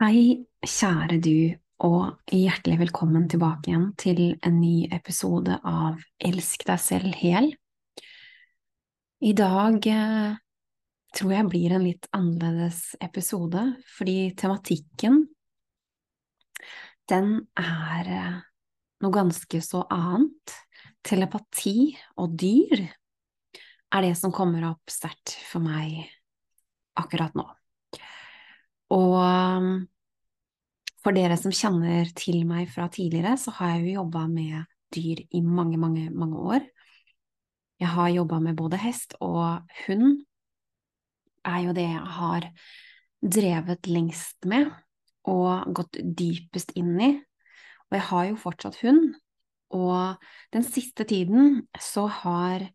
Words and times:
Hei, 0.00 0.46
kjære 0.64 1.18
du, 1.20 1.58
og 1.84 2.30
hjertelig 2.32 2.78
velkommen 2.80 3.26
tilbake 3.28 3.68
igjen 3.68 3.82
til 4.00 4.20
en 4.32 4.54
ny 4.56 4.86
episode 4.96 5.58
av 5.68 5.98
Elsk 6.24 6.64
deg 6.64 6.80
selv 6.80 7.18
hel. 7.20 7.50
I 9.20 9.34
dag 9.36 9.76
eh, 9.92 10.38
tror 11.12 11.34
jeg 11.34 11.48
blir 11.50 11.76
en 11.76 11.84
litt 11.84 12.08
annerledes 12.16 12.94
episode, 13.04 13.66
fordi 13.98 14.16
tematikken 14.40 15.20
den 17.12 17.36
er 17.60 18.10
eh, 18.16 18.40
noe 19.04 19.18
ganske 19.20 19.60
så 19.68 19.84
annet. 19.84 20.56
Telepati 21.04 21.92
og 22.16 22.40
dyr 22.40 22.86
er 22.88 24.08
det 24.08 24.16
som 24.16 24.32
kommer 24.32 24.64
opp 24.72 24.96
sterkt 24.96 25.36
for 25.52 25.60
meg 25.60 26.06
akkurat 26.96 27.36
nå. 27.36 27.50
Og 28.96 29.12
um, 29.20 29.74
for 31.04 31.16
dere 31.16 31.36
som 31.40 31.54
kjenner 31.54 32.10
til 32.16 32.42
meg 32.48 32.68
fra 32.72 32.88
tidligere, 32.92 33.36
så 33.40 33.54
har 33.56 33.74
jeg 33.74 33.86
jo 33.86 34.00
jobba 34.00 34.26
med 34.28 34.66
dyr 34.94 35.22
i 35.30 35.40
mange, 35.44 35.78
mange, 35.80 36.10
mange 36.10 36.42
år. 36.56 36.66
Jeg 37.80 37.88
har 37.94 38.12
jobba 38.12 38.40
med 38.44 38.58
både 38.58 38.80
hest 38.82 39.16
og 39.24 39.64
hund, 39.86 40.20
er 41.48 41.62
jo 41.64 41.72
det 41.72 41.86
jeg 41.86 42.14
har 42.18 42.50
drevet 43.20 43.88
lengst 43.88 44.44
med 44.48 44.68
og 45.30 45.72
gått 45.76 45.96
dypest 46.04 46.74
inn 46.76 46.92
i. 47.00 47.10
Og 47.88 47.96
jeg 47.96 48.06
har 48.10 48.26
jo 48.28 48.40
fortsatt 48.40 48.76
hund, 48.84 49.14
og 49.74 50.20
den 50.52 50.66
siste 50.66 51.06
tiden 51.08 51.64
så 51.80 52.04
har 52.20 52.68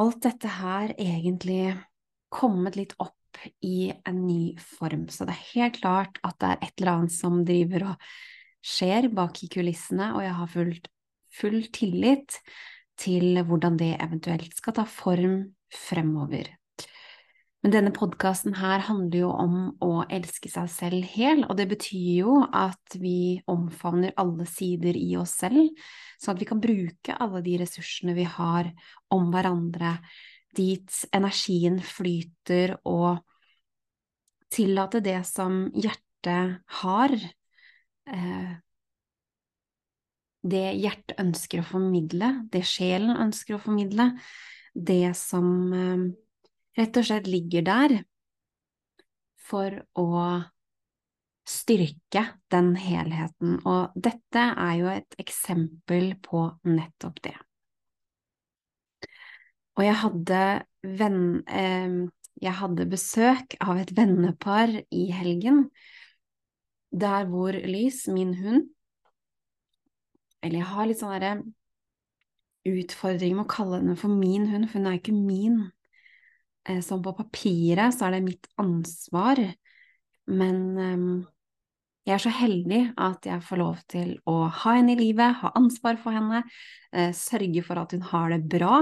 alt 0.00 0.22
dette 0.24 0.50
her 0.58 0.94
egentlig 0.96 1.76
kommet 2.32 2.78
litt 2.80 2.94
opp 3.02 3.16
i 3.64 3.92
en 4.08 4.20
ny 4.26 4.56
form. 4.60 5.08
Så 5.08 5.26
det 5.28 5.36
er 5.36 5.48
helt 5.52 5.80
klart 5.80 6.20
at 6.26 6.38
det 6.42 6.50
er 6.50 6.62
et 6.62 6.80
eller 6.80 6.92
annet 6.96 7.14
som 7.14 7.42
driver 7.46 7.88
og 7.92 8.08
skjer 8.62 9.08
bak 9.14 9.42
i 9.42 9.50
kulissene, 9.52 10.12
og 10.16 10.22
jeg 10.24 10.36
har 10.38 10.52
fullt, 10.52 10.90
full 11.34 11.60
tillit 11.74 12.38
til 13.00 13.40
hvordan 13.46 13.78
det 13.80 13.94
eventuelt 13.98 14.54
skal 14.54 14.76
ta 14.76 14.86
form 14.86 15.38
fremover. 15.72 16.52
Men 17.62 17.76
denne 17.76 17.92
podkasten 17.94 18.56
her 18.58 18.82
handler 18.88 19.20
jo 19.20 19.28
om 19.30 19.58
å 19.86 20.02
elske 20.10 20.50
seg 20.50 20.66
selv 20.70 21.06
hel, 21.14 21.44
og 21.46 21.54
det 21.60 21.68
betyr 21.70 22.24
jo 22.24 22.40
at 22.42 22.96
vi 22.98 23.38
omfavner 23.50 24.16
alle 24.18 24.48
sider 24.50 24.98
i 24.98 25.12
oss 25.20 25.36
selv, 25.44 25.70
sånn 26.18 26.34
at 26.34 26.42
vi 26.42 26.48
kan 26.50 26.62
bruke 26.62 27.14
alle 27.22 27.42
de 27.46 27.54
ressursene 27.62 28.16
vi 28.18 28.26
har 28.26 28.72
om 29.14 29.30
hverandre, 29.30 29.94
dit 30.56 30.98
energien 31.14 31.78
flyter, 31.84 32.76
og 32.88 33.22
tillate 34.52 35.00
det 35.04 35.20
som 35.28 35.64
hjertet 35.72 36.60
har, 36.82 37.14
eh, 38.06 38.52
det 40.42 40.64
hjertet 40.82 41.20
ønsker 41.22 41.62
å 41.62 41.68
formidle, 41.68 42.32
det 42.52 42.64
sjelen 42.66 43.16
ønsker 43.16 43.56
å 43.56 43.62
formidle, 43.62 44.10
det 44.74 45.14
som 45.16 45.46
eh, 45.72 46.08
rett 46.80 46.98
og 46.98 47.06
slett 47.06 47.30
ligger 47.30 47.64
der 47.68 48.00
for 49.42 49.82
å 49.98 50.08
styrke 51.48 52.26
den 52.52 52.74
helheten, 52.78 53.58
og 53.66 53.94
dette 53.98 54.44
er 54.52 54.74
jo 54.78 54.90
et 54.92 55.16
eksempel 55.20 56.12
på 56.22 56.44
nettopp 56.68 57.18
det. 57.24 57.34
Og 59.78 59.86
jeg 59.86 59.96
hadde, 60.02 60.42
venn, 61.00 61.22
eh, 61.48 61.96
jeg 62.42 62.58
hadde 62.58 62.90
besøk 62.90 63.56
av 63.62 63.80
et 63.80 63.92
vennepar 63.96 64.74
i 64.92 65.06
helgen, 65.14 65.66
der 66.92 67.26
hvor 67.30 67.56
Lys, 67.56 68.04
min 68.12 68.34
hund. 68.36 68.68
Eller 70.42 70.60
jeg 70.60 70.70
har 70.74 70.88
litt 70.88 71.00
sånn 71.00 71.14
derre 71.14 71.36
utfordring 72.68 73.36
med 73.36 73.46
å 73.46 73.50
kalle 73.50 73.80
henne 73.80 73.96
for 73.98 74.12
min 74.12 74.48
hund, 74.50 74.68
for 74.68 74.78
hun 74.78 74.90
er 74.90 74.98
ikke 74.98 75.16
min. 75.16 75.62
Eh, 76.68 76.82
som 76.84 77.02
på 77.02 77.14
papiret 77.16 77.94
så 77.94 78.06
er 78.06 78.16
det 78.16 78.26
mitt 78.26 78.46
ansvar, 78.60 79.40
men 80.30 80.60
eh, 80.78 81.06
jeg 82.06 82.14
er 82.14 82.22
så 82.22 82.34
heldig 82.34 82.80
at 83.02 83.26
jeg 83.26 83.42
får 83.46 83.60
lov 83.60 83.82
til 83.90 84.14
å 84.30 84.36
ha 84.46 84.76
henne 84.76 84.94
i 84.94 85.00
livet, 85.00 85.40
ha 85.42 85.52
ansvar 85.58 85.98
for 86.02 86.14
henne, 86.14 86.44
eh, 86.94 87.10
sørge 87.14 87.64
for 87.66 87.82
at 87.82 87.94
hun 87.94 88.06
har 88.12 88.34
det 88.34 88.42
bra, 88.50 88.78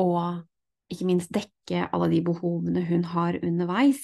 og 0.00 0.44
ikke 0.92 1.06
minst 1.08 1.32
dekke 1.34 1.86
alle 1.92 2.10
de 2.12 2.20
behovene 2.24 2.84
hun 2.88 3.04
har 3.14 3.38
underveis. 3.42 4.02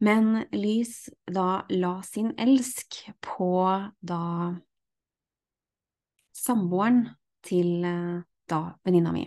Men 0.00 0.46
Lys 0.56 1.10
da 1.28 1.62
la 1.68 1.98
sin 2.06 2.32
elsk 2.40 3.02
på 3.20 3.52
da 4.00 4.22
samboeren 6.32 7.04
til 7.44 7.84
eh, 7.84 8.22
da 8.48 8.60
venninna 8.84 9.12
mi. 9.12 9.26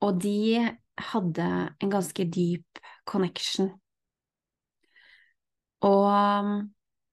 Og 0.00 0.22
de 0.22 0.62
hadde 1.10 1.48
en 1.82 1.92
ganske 1.92 2.24
dyp 2.24 2.80
connection. 3.04 3.72
Og 5.84 6.66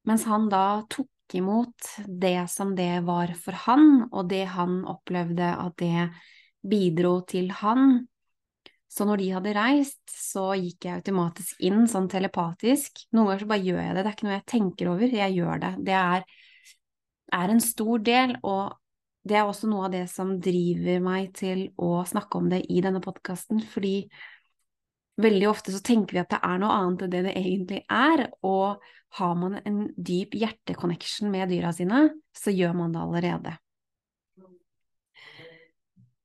mens 0.07 0.25
han 0.27 0.47
da 0.51 0.63
tok 0.91 1.09
imot 1.35 1.89
det 2.07 2.47
som 2.51 2.75
det 2.77 3.01
var 3.07 3.33
for 3.41 3.57
han, 3.65 4.07
og 4.11 4.29
det 4.31 4.45
han 4.53 4.79
opplevde 4.87 5.49
at 5.59 5.75
det 5.81 6.07
bidro 6.67 7.19
til 7.27 7.51
han. 7.59 8.07
Så 8.87 9.05
når 9.05 9.21
de 9.21 9.29
hadde 9.35 9.53
reist, 9.57 10.01
så 10.09 10.49
gikk 10.57 10.87
jeg 10.87 11.01
automatisk 11.01 11.59
inn 11.67 11.85
sånn 11.91 12.07
telepatisk. 12.09 13.03
Noen 13.11 13.31
ganger 13.31 13.43
så 13.43 13.49
bare 13.51 13.65
gjør 13.67 13.81
jeg 13.83 13.95
det, 13.95 14.03
det 14.03 14.09
er 14.09 14.15
ikke 14.15 14.27
noe 14.27 14.37
jeg 14.37 14.47
tenker 14.53 14.91
over, 14.93 15.17
jeg 15.19 15.35
gjør 15.37 15.63
det. 15.63 15.71
Det 15.89 15.97
er, 15.99 16.25
er 17.41 17.53
en 17.53 17.63
stor 17.63 18.05
del, 18.07 18.35
og 18.47 18.77
det 19.27 19.37
er 19.37 19.49
også 19.49 19.67
noe 19.69 19.89
av 19.89 19.93
det 19.93 20.05
som 20.11 20.37
driver 20.39 21.03
meg 21.03 21.33
til 21.35 21.67
å 21.83 21.91
snakke 22.07 22.39
om 22.39 22.47
det 22.51 22.63
i 22.71 22.81
denne 22.83 23.03
podkasten, 23.03 23.59
fordi 23.73 24.07
veldig 25.21 25.47
ofte 25.49 25.73
så 25.73 25.81
tenker 25.83 26.17
vi 26.17 26.21
at 26.21 26.31
det 26.33 26.41
er 26.45 26.59
noe 26.61 26.73
annet 26.73 27.05
enn 27.05 27.13
det 27.13 27.23
det 27.27 27.35
egentlig 27.39 27.83
er, 27.89 28.27
og 28.45 28.83
har 29.17 29.37
man 29.39 29.59
en 29.63 29.79
dyp 29.95 30.35
hjerteconnection 30.37 31.31
med 31.33 31.49
dyra 31.51 31.71
sine, 31.73 32.03
så 32.35 32.53
gjør 32.53 32.75
man 32.77 32.93
det 32.93 33.01
allerede. 33.01 33.55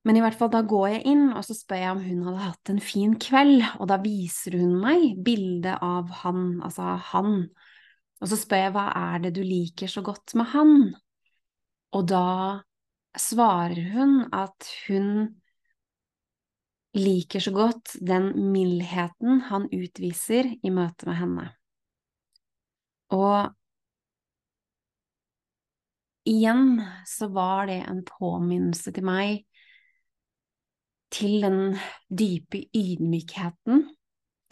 Men 0.02 0.18
i 0.18 0.22
hvert 0.24 0.34
fall, 0.34 0.50
da 0.50 0.64
går 0.66 0.88
jeg 0.96 1.02
inn, 1.12 1.28
og 1.30 1.44
så 1.46 1.54
spør 1.54 1.78
jeg 1.78 1.94
om 1.94 2.00
hun 2.02 2.24
hadde 2.26 2.46
hatt 2.48 2.70
en 2.72 2.80
fin 2.82 3.12
kveld, 3.22 3.62
og 3.78 3.86
da 3.90 4.00
viser 4.02 4.56
hun 4.58 4.74
meg 4.82 5.04
bildet 5.22 5.78
av 5.78 6.10
han, 6.24 6.56
altså 6.66 6.96
han, 7.12 7.36
og 8.18 8.30
så 8.30 8.38
spør 8.38 8.64
jeg 8.64 8.74
hva 8.74 8.88
er 8.98 9.22
det 9.22 9.32
du 9.38 9.42
liker 9.46 9.90
så 9.90 10.02
godt 10.04 10.34
med 10.38 10.50
han, 10.56 10.74
og 11.94 12.08
da 12.10 12.26
svarer 13.18 13.92
hun 13.92 14.18
at 14.34 14.66
hun 14.88 15.08
liker 16.96 17.40
så 17.40 17.52
godt 17.54 17.96
den 18.00 18.32
mildheten 18.52 19.40
han 19.48 19.68
utviser 19.72 20.50
i 20.62 20.72
møte 20.72 21.08
med 21.08 21.18
henne. 21.20 21.46
Og 23.12 23.52
igjen 26.28 26.80
så 27.08 27.28
var 27.32 27.66
det 27.70 27.80
en 27.86 28.04
påminnelse 28.06 28.92
til 28.94 29.08
meg 29.08 29.42
til 31.12 31.42
den 31.44 31.76
dype 32.08 32.62
ydmykheten, 32.72 33.84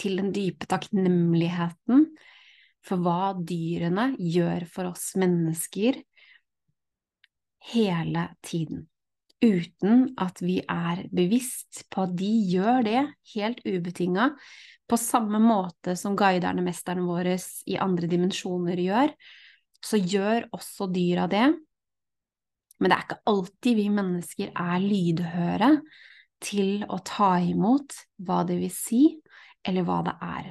til 0.00 0.20
den 0.20 0.28
dype 0.36 0.68
takknemligheten 0.68 2.04
for 2.84 3.04
hva 3.04 3.32
dyrene 3.36 4.10
gjør 4.16 4.66
for 4.68 4.92
oss 4.92 5.12
mennesker 5.20 6.00
hele 7.70 8.28
tiden 8.44 8.86
uten 9.40 10.10
at 10.20 10.40
vi 10.44 10.58
er 10.60 11.06
bevisst 11.14 11.84
på 11.92 12.04
at 12.04 12.12
de 12.18 12.30
gjør 12.52 12.84
det 12.86 13.04
helt 13.34 13.62
ubetinga, 13.64 14.30
på 14.90 14.98
samme 14.98 15.38
måte 15.42 15.94
som 15.96 16.16
guiderne, 16.18 16.64
mesterne 16.66 17.06
våre 17.06 17.36
i 17.70 17.78
andre 17.80 18.08
dimensjoner 18.10 18.80
gjør, 18.82 19.12
så 19.80 20.00
gjør 20.00 20.48
også 20.56 20.90
dyra 20.92 21.28
det. 21.30 21.46
Men 22.80 22.90
det 22.90 22.96
er 22.96 23.04
ikke 23.06 23.20
alltid 23.30 23.78
vi 23.78 23.88
mennesker 23.92 24.50
er 24.50 24.82
lydhøre 24.82 25.70
til 26.40 26.84
å 26.88 26.98
ta 27.04 27.34
imot 27.44 27.94
hva 28.24 28.42
det 28.48 28.56
vil 28.60 28.72
si, 28.72 29.04
eller 29.66 29.86
hva 29.86 30.00
det 30.06 30.16
er. 30.24 30.50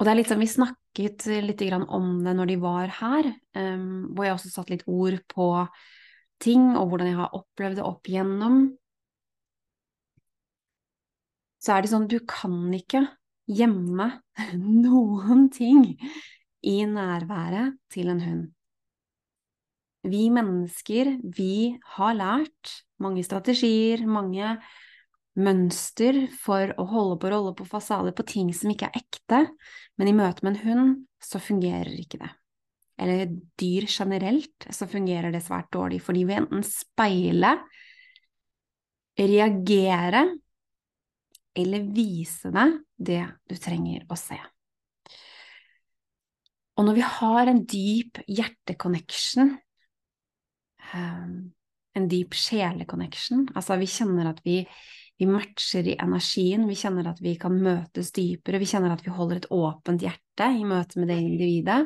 Og 0.00 0.06
det 0.06 0.12
er 0.12 0.16
litt 0.16 0.30
sånn, 0.32 0.40
Vi 0.40 0.48
snakket 0.48 1.26
litt 1.44 1.62
om 1.92 2.24
det 2.24 2.32
når 2.34 2.46
de 2.48 2.56
var 2.56 2.88
her, 2.88 3.28
um, 3.54 4.08
hvor 4.16 4.24
jeg 4.24 4.34
også 4.34 4.50
satte 4.50 4.72
litt 4.72 4.86
ord 4.88 5.20
på 5.28 5.50
ting 6.42 6.74
og 6.78 6.90
hvordan 6.90 7.10
jeg 7.10 7.18
har 7.20 7.36
opplevd 7.36 7.80
det 7.80 7.86
opp 7.86 8.10
igjennom. 8.10 8.60
Så 11.60 11.74
er 11.74 11.84
det 11.84 11.92
sånn, 11.92 12.08
du 12.08 12.20
kan 12.28 12.70
ikke 12.76 13.04
gjemme 13.50 14.08
noen 14.56 15.48
ting 15.52 15.84
i 16.66 16.78
nærværet 16.88 17.76
til 17.92 18.12
en 18.12 18.24
hund. 18.24 18.48
Vi 20.08 20.30
mennesker, 20.32 21.18
vi 21.36 21.76
har 21.96 22.14
lært 22.16 22.78
mange 23.04 23.24
strategier, 23.24 24.00
mange 24.08 24.54
mønster 25.40 26.24
for 26.40 26.72
å 26.80 26.86
holde 26.88 27.18
på 27.20 27.30
rolle 27.32 27.52
på 27.56 27.66
fasader 27.68 28.14
på 28.16 28.24
ting 28.28 28.50
som 28.56 28.72
ikke 28.72 28.88
er 28.88 29.02
ekte, 29.02 29.42
men 30.00 30.08
i 30.08 30.16
møte 30.16 30.44
med 30.44 30.56
en 30.56 30.62
hund 30.64 30.94
så 31.22 31.40
fungerer 31.42 31.92
ikke 32.00 32.22
det. 32.22 32.32
Eller 33.00 33.30
dyr 33.58 33.86
generelt, 33.88 34.66
så 34.68 34.88
fungerer 34.90 35.32
det 35.32 35.42
svært 35.44 35.70
dårlig, 35.72 36.02
fordi 36.04 36.26
vi 36.28 36.36
enten 36.36 36.64
speile, 36.66 37.54
reagere 39.20 40.24
eller 41.60 41.88
vise 41.92 42.52
deg 42.54 42.76
det 42.96 43.22
du 43.48 43.56
trenger 43.60 44.04
å 44.08 44.16
se. 44.16 44.38
Og 46.78 46.86
når 46.86 46.96
vi 46.96 47.04
har 47.04 47.50
en 47.50 47.64
dyp 47.68 48.20
hjerteconnection, 48.30 49.50
um, 50.94 51.34
en 51.98 52.08
dyp 52.08 52.36
sjeleconnection, 52.38 53.48
altså 53.52 53.76
vi 53.80 53.90
kjenner 53.90 54.30
at 54.30 54.40
vi 54.46 54.62
vi 55.20 55.26
matcher 55.28 55.84
i 55.84 55.98
energien, 56.00 56.62
vi 56.64 56.78
kjenner 56.80 57.10
at 57.10 57.18
vi 57.20 57.34
kan 57.36 57.52
møtes 57.60 58.08
dypere, 58.16 58.56
vi 58.56 58.68
kjenner 58.70 58.94
at 58.94 59.02
vi 59.04 59.12
holder 59.12 59.42
et 59.42 59.48
åpent 59.52 60.00
hjerte 60.00 60.46
i 60.56 60.62
møte 60.64 60.96
med 60.96 61.10
det 61.12 61.18
individet, 61.20 61.82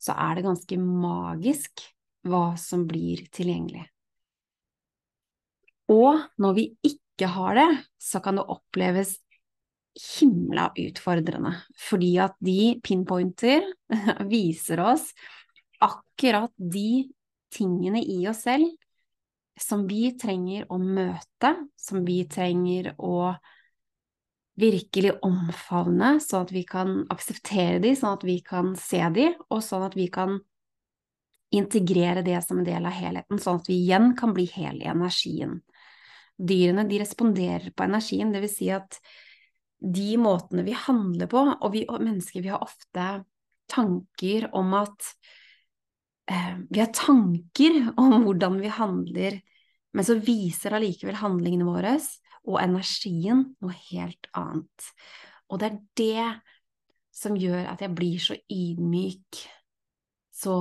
så 0.00 0.16
er 0.16 0.38
det 0.38 0.46
ganske 0.46 0.78
magisk 0.80 1.84
hva 2.28 2.54
som 2.60 2.86
blir 2.88 3.24
tilgjengelig. 3.32 3.84
Og 5.90 6.20
når 6.40 6.56
vi 6.56 6.66
ikke 6.86 7.28
har 7.34 7.56
det, 7.58 7.70
så 8.00 8.20
kan 8.24 8.38
det 8.38 8.46
oppleves 8.48 9.16
himla 10.00 10.68
utfordrende, 10.78 11.56
fordi 11.76 12.12
at 12.22 12.36
de 12.38 12.76
pinpointer 12.84 13.66
viser 14.30 14.80
oss 14.84 15.10
akkurat 15.82 16.52
de 16.56 17.10
tingene 17.50 18.02
i 18.04 18.22
oss 18.30 18.44
selv 18.46 18.70
som 19.60 19.82
vi 19.88 20.12
trenger 20.16 20.68
å 20.72 20.78
møte, 20.80 21.52
som 21.76 22.04
vi 22.06 22.22
trenger 22.30 22.94
å 22.96 23.32
virkelig 24.60 25.16
omfavne, 25.26 26.14
sånn 26.22 26.46
at 26.46 26.52
vi 26.54 26.62
kan 26.68 27.00
akseptere 27.12 27.80
de, 27.82 27.94
sånn 27.96 28.18
at 28.18 28.26
vi 28.26 28.38
kan 28.44 28.74
se 28.78 29.00
de, 29.14 29.30
og 29.48 29.62
sånn 29.64 29.86
at 29.88 29.96
vi 29.98 30.06
kan 30.12 30.38
integrere 31.54 32.22
det 32.22 32.38
som 32.46 32.60
en 32.60 32.68
del 32.68 32.86
av 32.86 32.94
helheten, 32.94 33.40
sånn 33.42 33.58
at 33.62 33.70
vi 33.70 33.80
igjen 33.82 34.12
kan 34.18 34.34
bli 34.36 34.46
hel 34.52 34.78
i 34.82 34.90
energien. 34.92 35.58
Dyrene 36.38 36.86
de 36.88 37.00
responderer 37.02 37.74
på 37.74 37.88
energien, 37.88 38.30
vil 38.32 38.52
si 38.52 38.70
at 38.72 39.00
de 39.80 40.14
måtene 40.20 40.64
vi 40.66 40.76
handler 40.76 41.30
på, 41.30 41.42
og 41.56 41.68
vi 41.74 41.86
mennesker 41.90 42.44
vi 42.44 42.52
har 42.52 42.62
ofte 42.64 43.10
tanker 43.70 44.50
om 44.56 44.74
at 44.74 45.12
eh, 46.30 46.56
Vi 46.68 46.80
har 46.80 46.90
tanker 46.92 47.92
om 47.96 48.24
hvordan 48.24 48.58
vi 48.60 48.72
handler 48.74 49.40
men 49.92 50.06
så 50.06 50.16
viser 50.22 50.76
allikevel 50.76 51.18
handlingene 51.18 51.66
våre 51.66 51.96
og 52.48 52.60
energien 52.62 53.44
noe 53.60 53.74
helt 53.90 54.30
annet. 54.36 54.88
Og 55.50 55.60
det 55.60 55.68
er 55.68 55.80
det 56.00 56.28
som 57.20 57.36
gjør 57.36 57.66
at 57.72 57.82
jeg 57.84 57.94
blir 57.96 58.22
så 58.22 58.38
ydmyk, 58.48 59.42
så 60.40 60.56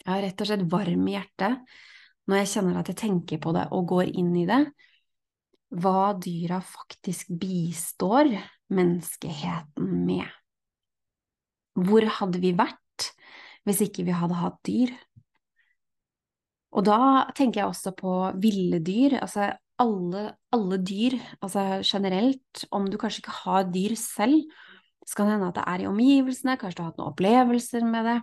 Jeg 0.00 0.16
er 0.16 0.22
rett 0.24 0.40
og 0.40 0.48
slett 0.48 0.62
varm 0.72 1.08
i 1.10 1.12
hjertet 1.12 1.58
når 2.24 2.38
jeg 2.40 2.48
kjenner 2.54 2.78
at 2.80 2.88
jeg 2.88 2.98
tenker 3.02 3.40
på 3.42 3.52
det 3.52 3.66
og 3.76 3.84
går 3.90 4.08
inn 4.16 4.30
i 4.40 4.46
det. 4.48 4.62
Hva 5.76 6.14
dyra 6.16 6.56
faktisk 6.64 7.28
bistår 7.38 8.32
menneskeheten 8.72 9.90
med. 10.08 10.24
Hvor 11.76 12.06
hadde 12.16 12.40
vi 12.42 12.54
vært 12.56 13.10
hvis 13.68 13.84
ikke 13.84 14.06
vi 14.08 14.16
hadde 14.16 14.40
hatt 14.40 14.56
dyr? 14.66 14.94
Og 16.70 16.86
da 16.86 17.26
tenker 17.34 17.62
jeg 17.62 17.70
også 17.70 17.92
på 17.98 18.14
ville 18.42 18.78
dyr, 18.86 19.18
altså 19.20 19.48
alle, 19.80 20.24
alle, 20.54 20.78
dyr, 20.86 21.16
altså 21.42 21.80
generelt, 21.82 22.64
om 22.70 22.86
du 22.90 22.98
kanskje 23.00 23.24
ikke 23.24 23.38
har 23.42 23.70
dyr 23.74 23.96
selv, 23.98 24.44
så 25.06 25.16
kan 25.16 25.26
det 25.26 25.34
hende 25.34 25.48
at 25.48 25.56
det 25.56 25.64
er 25.66 25.82
i 25.82 25.88
omgivelsene, 25.90 26.58
kanskje 26.60 26.78
du 26.78 26.82
har 26.84 26.92
hatt 26.92 27.00
noen 27.00 27.10
opplevelser 27.10 27.86
med 27.88 28.06
det, 28.06 28.18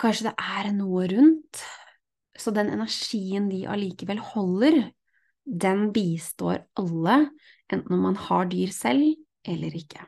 kanskje 0.00 0.30
det 0.30 0.34
er 0.38 0.70
noe 0.76 1.08
rundt, 1.10 1.64
så 2.38 2.54
den 2.54 2.70
energien 2.72 3.50
de 3.50 3.64
allikevel 3.68 4.22
holder, 4.22 4.78
den 5.48 5.88
bistår 5.92 6.62
alle, 6.78 7.18
enten 7.72 7.96
om 7.96 8.06
man 8.06 8.16
har 8.28 8.48
dyr 8.48 8.72
selv 8.72 9.10
eller 9.48 9.74
ikke. 9.76 10.06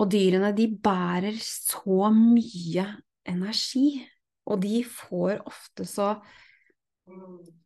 Og 0.00 0.08
dyrene, 0.12 0.52
de 0.56 0.66
bærer 0.80 1.36
så 1.44 2.08
mye 2.14 2.86
energi 3.28 4.00
og 4.50 4.62
de 4.64 4.82
får 4.86 5.40
ofte 5.46 5.86
så 5.88 6.14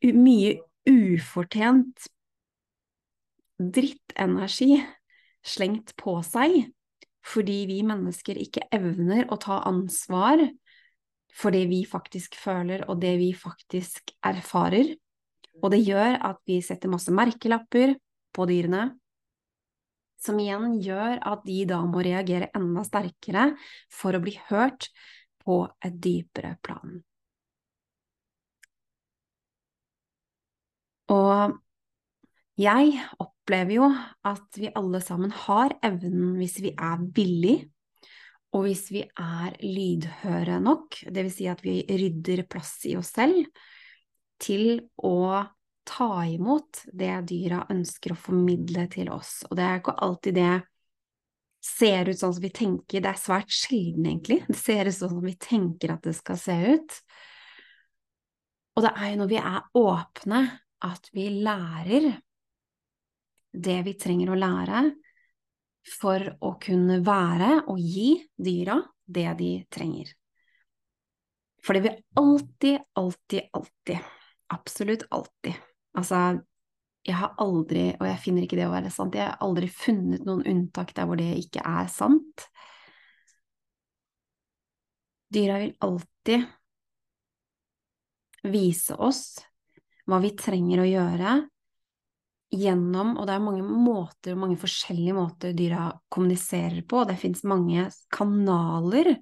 mye 0.04 0.54
ufortjent 0.88 2.08
drittenergi 3.58 4.76
slengt 5.44 5.94
på 6.00 6.18
seg 6.26 6.64
fordi 7.24 7.62
vi 7.70 7.78
mennesker 7.86 8.36
ikke 8.40 8.66
evner 8.74 9.30
å 9.32 9.38
ta 9.40 9.62
ansvar 9.68 10.42
for 11.34 11.54
det 11.54 11.64
vi 11.70 11.80
faktisk 11.88 12.36
føler, 12.38 12.84
og 12.86 13.00
det 13.02 13.14
vi 13.18 13.32
faktisk 13.34 14.12
erfarer. 14.22 14.92
Og 15.62 15.72
det 15.72 15.80
gjør 15.82 16.18
at 16.28 16.38
vi 16.46 16.60
setter 16.62 16.92
masse 16.92 17.10
merkelapper 17.14 17.96
på 18.34 18.46
dyrene, 18.50 18.92
som 20.20 20.38
igjen 20.40 20.78
gjør 20.84 21.18
at 21.26 21.42
de 21.46 21.58
da 21.68 21.80
må 21.88 22.04
reagere 22.04 22.52
enda 22.56 22.84
sterkere 22.86 23.50
for 23.92 24.16
å 24.16 24.22
bli 24.24 24.36
hørt, 24.48 24.88
på 25.44 25.58
et 25.84 25.98
dypere 26.02 26.54
plan. 26.64 26.96
Og 31.12 31.60
jeg 32.60 32.96
opplever 33.20 33.76
jo 33.76 33.88
at 34.24 34.58
vi 34.60 34.70
alle 34.78 35.00
sammen 35.04 35.32
har 35.44 35.74
evnen 35.84 36.36
hvis 36.38 36.60
vi 36.62 36.72
er 36.72 37.02
villige, 37.16 37.68
og 38.54 38.68
hvis 38.68 38.86
vi 38.94 39.02
er 39.02 39.56
lydhøre 39.58 40.60
nok, 40.62 41.00
dvs. 41.10 41.34
Si 41.34 41.48
at 41.50 41.64
vi 41.64 41.80
rydder 41.90 42.44
plass 42.46 42.76
i 42.86 42.94
oss 42.96 43.10
selv 43.16 43.48
til 44.38 44.78
å 45.02 45.42
ta 45.84 46.10
imot 46.30 46.84
det 46.94 47.16
dyra 47.28 47.64
ønsker 47.72 48.14
å 48.14 48.18
formidle 48.18 48.86
til 48.92 49.10
oss. 49.12 49.42
Og 49.50 49.58
det 49.58 49.66
er 49.66 49.82
ikke 49.82 49.96
alltid 50.06 50.38
det 50.38 50.52
ser 51.64 52.10
ut 52.10 52.18
sånn 52.18 52.34
som 52.36 52.44
vi 52.44 52.52
tenker. 52.54 53.00
Det 53.00 53.10
er 53.10 53.20
svært 53.20 53.52
sjelden, 53.52 54.08
egentlig. 54.10 54.42
Det 54.48 54.58
ser 54.58 54.90
ut 54.90 54.96
sånn 54.96 55.14
som 55.16 55.24
vi 55.24 55.36
tenker 55.40 55.94
at 55.94 56.04
det 56.04 56.14
skal 56.18 56.40
se 56.40 56.58
ut. 56.74 56.98
Og 58.74 58.84
det 58.84 58.92
er 58.98 59.12
jo 59.12 59.20
når 59.22 59.30
vi 59.30 59.40
er 59.40 59.80
åpne, 59.80 60.42
at 60.84 61.08
vi 61.16 61.28
lærer 61.46 62.10
det 63.54 63.78
vi 63.86 63.94
trenger 63.96 64.32
å 64.34 64.36
lære 64.38 64.82
for 65.94 66.26
å 66.44 66.54
kunne 66.60 66.98
være 67.04 67.50
og 67.70 67.78
gi 67.80 68.16
dyra 68.34 68.80
det 69.04 69.28
de 69.38 69.50
trenger. 69.72 70.10
For 71.64 71.76
det 71.76 71.84
vil 71.86 72.00
alltid, 72.20 72.82
alltid, 73.00 73.48
alltid, 73.56 74.10
absolutt 74.52 75.06
alltid 75.10 75.62
Altså, 75.94 76.16
jeg 77.04 77.16
har 77.20 77.34
aldri, 77.42 77.90
og 77.98 78.06
jeg 78.08 78.20
finner 78.22 78.46
ikke 78.46 78.58
det 78.58 78.66
å 78.68 78.72
være 78.72 78.92
sant, 78.92 79.16
jeg 79.18 79.28
har 79.28 79.40
aldri 79.44 79.68
funnet 79.68 80.24
noen 80.24 80.44
unntak 80.48 80.94
der 80.96 81.08
hvor 81.08 81.20
det 81.20 81.30
ikke 81.36 81.64
er 81.68 81.88
sant. 81.92 82.46
Dyra 85.34 85.58
vil 85.60 85.74
alltid 85.84 86.46
vise 88.44 88.96
oss 89.00 89.24
hva 90.08 90.20
vi 90.20 90.34
trenger 90.36 90.82
å 90.82 90.88
gjøre 90.88 91.34
gjennom, 92.54 93.16
og 93.18 93.26
det 93.26 93.34
er 93.34 93.42
mange 93.42 93.64
måter, 93.66 94.38
mange 94.38 94.56
forskjellige 94.60 95.16
måter 95.16 95.54
dyra 95.56 95.88
kommuniserer 96.12 96.84
på, 96.86 97.02
og 97.02 97.10
det 97.10 97.18
fins 97.20 97.42
mange 97.48 97.88
kanaler 98.14 99.16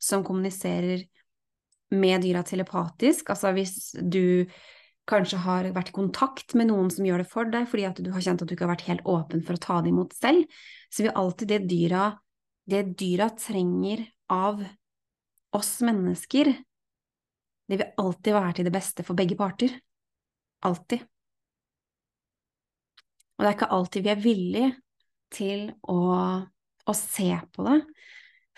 som 0.00 0.24
kommuniserer 0.26 1.04
med 1.94 2.24
dyra 2.24 2.42
telepatisk, 2.46 3.30
altså 3.32 3.52
hvis 3.56 3.92
du 4.00 4.48
kanskje 5.08 5.40
har 5.42 5.68
vært 5.74 5.92
i 5.92 5.96
kontakt 5.96 6.54
med 6.58 6.68
noen 6.70 6.90
som 6.92 7.06
gjør 7.06 7.22
det 7.22 7.30
for 7.30 7.48
deg, 7.50 7.68
fordi 7.70 7.86
at 7.88 8.00
du 8.04 8.10
har 8.14 8.24
kjent 8.24 8.44
at 8.44 8.50
du 8.50 8.54
ikke 8.54 8.66
har 8.66 8.74
vært 8.74 8.88
helt 8.88 9.06
åpen 9.08 9.44
for 9.46 9.56
å 9.56 9.62
ta 9.62 9.78
det 9.84 9.92
imot 9.92 10.16
selv, 10.16 10.58
så 10.92 11.04
vil 11.04 11.16
alltid 11.16 11.52
det 11.52 11.60
dyra, 11.70 12.08
det 12.68 12.82
dyra 13.00 13.30
trenger 13.38 14.04
av 14.32 14.60
oss 15.56 15.78
mennesker, 15.84 16.52
det 17.68 17.78
vil 17.80 18.00
alltid 18.00 18.36
være 18.36 18.56
til 18.58 18.68
det 18.68 18.74
beste 18.74 19.04
for 19.04 19.16
begge 19.16 19.36
parter. 19.36 19.72
Alltid. 20.64 21.04
Og 23.36 23.44
det 23.44 23.50
er 23.50 23.56
ikke 23.56 23.74
alltid 23.76 24.04
vi 24.04 24.12
er 24.12 24.22
villige 24.22 24.70
til 25.34 25.66
å, 25.84 25.98
å 26.88 26.94
se 26.96 27.28
på 27.54 27.66
det, 27.68 27.78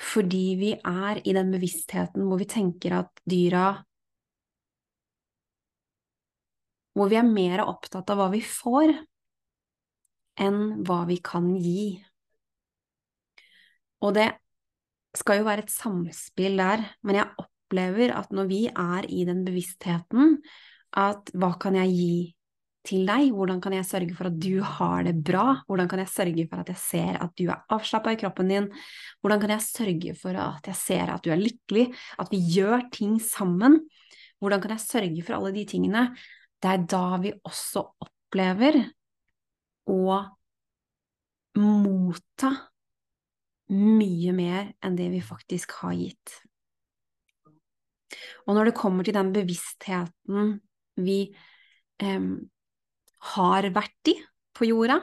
fordi 0.01 0.45
vi 0.57 0.71
er 0.79 1.21
i 1.27 1.35
den 1.37 1.51
bevisstheten 1.53 2.25
hvor 2.27 2.41
vi 2.41 2.49
tenker 2.49 2.95
at 3.03 3.23
dyra 3.29 3.75
Hvor 7.01 7.09
vi 7.09 7.17
er 7.17 7.25
mer 7.25 7.63
opptatt 7.65 8.11
av 8.13 8.19
hva 8.21 8.27
vi 8.29 8.43
får, 8.45 8.91
enn 10.45 10.59
hva 10.85 10.99
vi 11.09 11.17
kan 11.25 11.47
gi. 11.57 11.95
Og 14.05 14.13
det 14.17 14.27
skal 15.17 15.41
jo 15.41 15.47
være 15.47 15.65
et 15.65 15.73
samspill 15.73 16.61
der, 16.61 16.85
men 17.01 17.23
jeg 17.23 17.41
opplever 17.41 18.13
at 18.17 18.35
når 18.37 18.51
vi 18.51 18.61
er 18.69 19.09
i 19.09 19.25
den 19.29 19.41
bevisstheten 19.47 20.37
at 21.01 21.33
hva 21.33 21.55
kan 21.63 21.79
jeg 21.81 21.95
gi 21.95 22.13
til 22.87 23.05
deg? 23.09 23.31
Hvordan 23.37 23.61
kan 23.63 23.75
jeg 23.77 23.89
sørge 23.89 24.17
for 24.17 24.31
at 24.31 24.39
du 24.41 24.61
har 24.65 25.05
det 25.07 25.15
bra? 25.25 25.61
Hvordan 25.69 25.91
kan 25.91 26.03
jeg 26.03 26.13
sørge 26.13 26.47
for 26.51 26.63
at 26.63 26.73
jeg 26.73 26.81
ser 26.81 27.21
at 27.21 27.33
du 27.39 27.47
er 27.49 27.65
avslappa 27.73 28.15
i 28.15 28.21
kroppen 28.21 28.51
din? 28.51 28.69
Hvordan 29.21 29.43
kan 29.43 29.55
jeg 29.57 29.67
sørge 29.67 30.17
for 30.21 30.37
at 30.41 30.71
jeg 30.71 30.79
ser 30.79 31.15
at 31.15 31.25
du 31.25 31.33
er 31.33 31.41
lykkelig? 31.41 31.89
At 32.19 32.33
vi 32.33 32.41
gjør 32.57 32.89
ting 32.93 33.19
sammen? 33.23 33.83
Hvordan 34.41 34.63
kan 34.63 34.77
jeg 34.77 34.87
sørge 34.87 35.25
for 35.27 35.37
alle 35.37 35.53
de 35.57 35.67
tingene? 35.69 36.09
Det 36.61 36.69
er 36.71 36.85
da 36.93 37.05
vi 37.23 37.33
også 37.33 37.83
opplever 38.05 38.77
å 39.91 40.19
motta 41.61 42.51
mye 43.71 44.35
mer 44.35 44.71
enn 44.85 44.97
det 44.99 45.09
vi 45.13 45.21
faktisk 45.25 45.77
har 45.81 45.95
gitt. 45.99 46.35
Og 48.47 48.57
når 48.57 48.71
det 48.71 48.79
kommer 48.79 49.07
til 49.07 49.17
den 49.17 49.31
bevisstheten 49.35 50.57
vi 51.01 51.21
eh, 52.03 52.31
har 53.35 53.71
vært 53.75 54.13
i 54.13 54.17
på 54.57 54.69
jorda, 54.69 54.99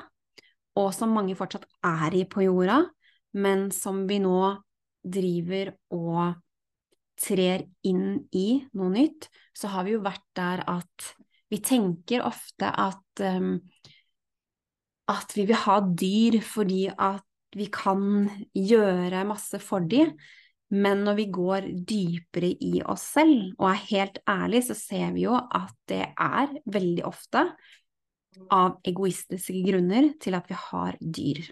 og 0.77 0.91
som 0.93 1.15
mange 1.15 1.35
fortsatt 1.37 1.65
er 1.87 2.19
i 2.19 2.25
på 2.29 2.43
jorda, 2.45 2.83
men 3.39 3.69
som 3.73 4.03
vi 4.09 4.19
nå 4.21 4.41
driver 5.07 5.71
og 5.95 6.35
trer 7.17 7.63
inn 7.87 8.27
i 8.35 8.49
noe 8.77 8.91
nytt, 8.93 9.29
så 9.57 9.71
har 9.73 9.87
vi 9.87 9.95
jo 9.95 10.03
vært 10.05 10.25
der 10.37 10.61
at 10.69 11.07
vi 11.51 11.61
tenker 11.63 12.25
ofte 12.27 12.69
at 12.69 13.23
um, 13.23 13.55
at 15.07 15.31
vi 15.37 15.45
vil 15.47 15.61
ha 15.63 15.79
dyr 15.87 16.41
fordi 16.43 16.83
at 16.91 17.23
vi 17.55 17.69
kan 17.71 18.27
gjøre 18.53 19.23
masse 19.27 19.59
for 19.63 19.85
dem, 19.87 20.11
men 20.75 21.05
når 21.07 21.15
vi 21.21 21.25
går 21.31 21.67
dypere 21.87 22.49
i 22.51 22.81
oss 22.83 23.05
selv 23.15 23.53
og 23.55 23.69
er 23.71 23.85
helt 23.87 24.19
ærlig, 24.27 24.65
så 24.67 24.75
ser 24.75 25.13
vi 25.15 25.23
jo 25.23 25.37
at 25.37 25.71
det 25.87 26.03
er 26.11 26.57
veldig 26.67 27.05
ofte 27.07 27.45
av 28.53 28.75
egoistiske 28.85 29.63
grunner 29.65 30.11
til 30.21 30.35
at 30.37 30.49
vi 30.51 30.57
har 30.59 30.99
dyr. 30.99 31.47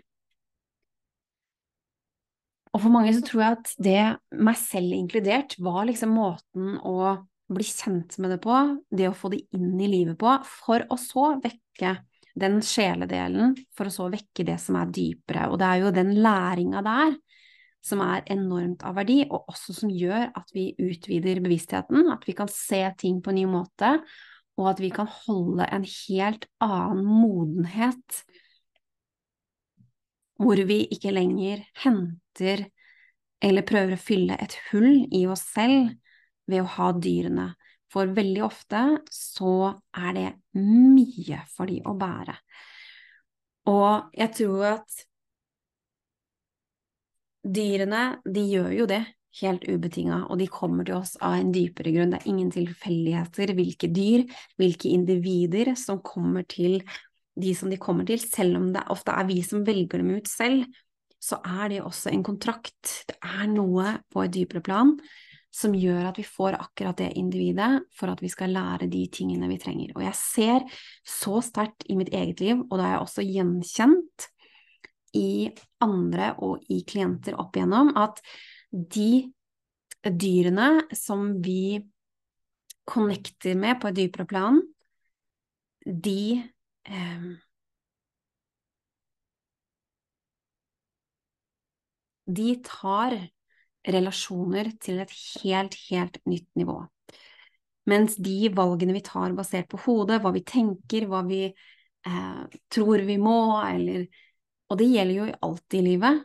Og 2.76 2.84
for 2.84 2.92
mange 2.92 3.14
så 3.16 3.24
tror 3.24 3.42
jeg 3.42 3.56
at 3.56 3.72
det, 3.88 4.02
meg 4.36 4.60
selv 4.60 4.98
inkludert, 4.98 5.56
var 5.64 5.88
liksom 5.88 6.12
måten 6.12 6.76
å 6.84 7.16
bli 7.52 7.66
kjent 7.66 8.18
med 8.22 8.34
det 8.34 8.42
på, 8.44 8.58
det 8.90 9.10
å 9.10 9.16
få 9.16 9.32
det 9.34 9.44
inn 9.56 9.76
i 9.82 9.90
livet 9.90 10.18
på, 10.22 10.32
for 10.66 10.86
å 10.90 10.98
så 11.00 11.36
vekke 11.44 11.96
den 12.36 12.60
sjeledelen, 12.66 13.54
for 13.76 13.88
å 13.88 13.94
så 13.94 14.10
vekke 14.12 14.46
det 14.48 14.58
som 14.62 14.78
er 14.80 14.92
dypere. 14.94 15.48
Og 15.52 15.60
det 15.62 15.70
er 15.70 15.84
jo 15.84 15.94
den 15.96 16.14
læringa 16.26 16.84
der 16.86 17.16
som 17.86 18.02
er 18.02 18.26
enormt 18.34 18.82
av 18.88 18.98
verdi, 18.98 19.20
og 19.30 19.52
også 19.52 19.76
som 19.78 19.92
gjør 19.94 20.32
at 20.34 20.50
vi 20.56 20.72
utvider 20.82 21.44
bevisstheten, 21.44 22.10
at 22.10 22.26
vi 22.26 22.34
kan 22.38 22.50
se 22.52 22.82
ting 22.98 23.22
på 23.22 23.32
en 23.32 23.40
ny 23.40 23.46
måte, 23.50 23.92
og 24.56 24.72
at 24.72 24.82
vi 24.82 24.90
kan 24.94 25.10
holde 25.28 25.68
en 25.70 25.86
helt 25.86 26.48
annen 26.64 27.06
modenhet, 27.06 28.24
hvor 30.42 30.60
vi 30.68 30.82
ikke 30.92 31.14
lenger 31.16 31.62
henter 31.84 32.66
eller 33.46 33.68
prøver 33.68 33.96
å 33.96 34.02
fylle 34.02 34.36
et 34.42 34.58
hull 34.72 35.06
i 35.16 35.22
oss 35.32 35.46
selv 35.54 35.94
ved 36.50 36.64
å 36.64 36.72
ha 36.78 36.92
dyrene. 36.94 37.50
For 37.92 38.12
veldig 38.12 38.44
ofte 38.44 38.82
så 39.14 39.74
er 39.96 40.16
det 40.18 40.30
mye 40.60 41.44
for 41.54 41.70
de 41.70 41.80
å 41.86 41.94
bære. 41.98 42.36
Og 43.72 44.16
jeg 44.18 44.34
tror 44.38 44.66
at 44.76 45.04
dyrene, 47.46 48.18
de 48.26 48.44
gjør 48.50 48.72
jo 48.82 48.88
det 48.90 49.04
helt 49.42 49.66
ubetinga, 49.68 50.22
og 50.30 50.40
de 50.40 50.48
kommer 50.52 50.88
til 50.88 50.98
oss 50.98 51.16
av 51.24 51.38
en 51.40 51.52
dypere 51.54 51.92
grunn. 51.96 52.14
Det 52.14 52.22
er 52.22 52.32
ingen 52.32 52.54
tilfeldigheter 52.54 53.54
hvilke 53.58 53.90
dyr, 53.92 54.24
hvilke 54.60 54.92
individer 54.96 55.74
som 55.80 56.00
kommer 56.06 56.48
til 56.50 56.80
de 57.36 57.52
som 57.58 57.72
de 57.72 57.80
kommer 57.82 58.08
til, 58.08 58.22
selv 58.24 58.62
om 58.62 58.70
det 58.72 58.86
ofte 58.94 59.12
er 59.12 59.28
vi 59.28 59.42
som 59.44 59.66
velger 59.68 60.00
dem 60.00 60.14
ut 60.16 60.30
selv, 60.32 60.64
så 61.20 61.42
er 61.44 61.72
det 61.74 61.82
også 61.84 62.14
en 62.14 62.24
kontrakt. 62.24 63.02
Det 63.10 63.18
er 63.20 63.50
noe 63.52 63.98
på 64.14 64.24
et 64.24 64.34
dypere 64.36 64.64
plan 64.64 64.94
som 65.56 65.76
gjør 65.78 66.10
at 66.10 66.18
vi 66.20 66.26
får 66.28 66.58
akkurat 66.60 66.98
det 67.00 67.14
individet 67.20 67.86
for 67.96 68.12
at 68.12 68.22
vi 68.24 68.30
skal 68.32 68.52
lære 68.56 68.90
de 68.92 69.06
tingene 69.14 69.48
vi 69.48 69.60
trenger. 69.62 69.94
Og 69.96 70.04
jeg 70.04 70.18
ser 70.20 70.66
så 71.08 71.40
sterkt 71.46 71.86
i 71.88 71.96
mitt 72.00 72.12
eget 72.14 72.44
liv, 72.44 72.66
og 72.68 72.76
da 72.76 72.88
er 72.88 72.96
jeg 72.96 73.06
også 73.06 73.26
gjenkjent 73.30 74.28
i 75.16 75.48
andre 75.86 76.34
og 76.44 76.66
i 76.72 76.82
klienter 76.88 77.38
opp 77.40 77.56
igjennom, 77.56 77.94
at 77.96 78.20
de 78.72 79.32
dyrene 80.04 80.70
som 80.94 81.38
vi 81.44 81.80
connecter 82.86 83.56
med 83.58 83.80
på 83.80 83.90
et 83.90 84.00
dypere 84.04 84.28
plan, 84.30 84.60
de 85.86 86.44
eh, 86.90 87.28
De 92.26 92.56
tar 92.66 93.14
relasjoner 93.92 94.72
til 94.82 95.02
et 95.04 95.14
helt, 95.14 95.78
helt 95.90 96.20
nytt 96.26 96.50
nivå. 96.58 96.80
Mens 97.90 98.16
de 98.18 98.50
valgene 98.56 98.96
vi 98.96 99.04
tar 99.06 99.36
basert 99.38 99.70
på 99.70 99.80
hodet, 99.84 100.22
hva 100.24 100.32
vi 100.34 100.42
tenker, 100.48 101.06
hva 101.10 101.22
vi 101.28 101.44
eh, 101.46 102.62
tror 102.74 103.06
vi 103.06 103.18
må, 103.22 103.40
eller 103.62 104.08
Og 104.66 104.80
det 104.80 104.88
gjelder 104.90 105.14
jo 105.14 105.26
alt 105.46 105.76
i 105.78 105.84
livet 105.86 106.24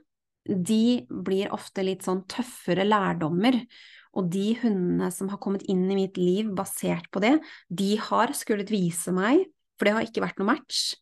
de 0.49 1.07
blir 1.11 1.53
ofte 1.55 1.85
litt 1.85 2.05
sånn 2.07 2.25
tøffere 2.31 2.87
lærdommer. 2.87 3.59
Og 4.19 4.31
de 4.33 4.57
hundene 4.63 5.11
som 5.15 5.31
har 5.31 5.39
kommet 5.43 5.67
inn 5.71 5.85
i 5.91 5.99
mitt 5.99 6.19
liv 6.19 6.49
basert 6.57 7.07
på 7.13 7.23
det, 7.23 7.37
de 7.69 7.95
har 8.09 8.33
skullet 8.35 8.73
vise 8.73 9.15
meg, 9.15 9.45
for 9.79 9.87
det 9.87 9.95
har 9.97 10.09
ikke 10.09 10.25
vært 10.25 10.41
noe 10.41 10.51
match, 10.51 10.97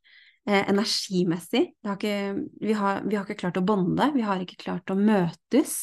eh, 0.48 0.64
energimessig. 0.72 1.64
Har 1.86 1.98
ikke, 1.98 2.16
vi, 2.62 2.72
har, 2.72 3.04
vi, 3.04 3.18
har, 3.18 3.28
ikke 3.28 3.42
klart 3.44 3.60
å 3.60 3.66
bonde, 3.68 4.10
vi 4.16 4.24
har 4.24 4.40
ikke 4.42 4.60
klart 4.64 4.90
å 4.92 4.98
møtes 4.98 5.76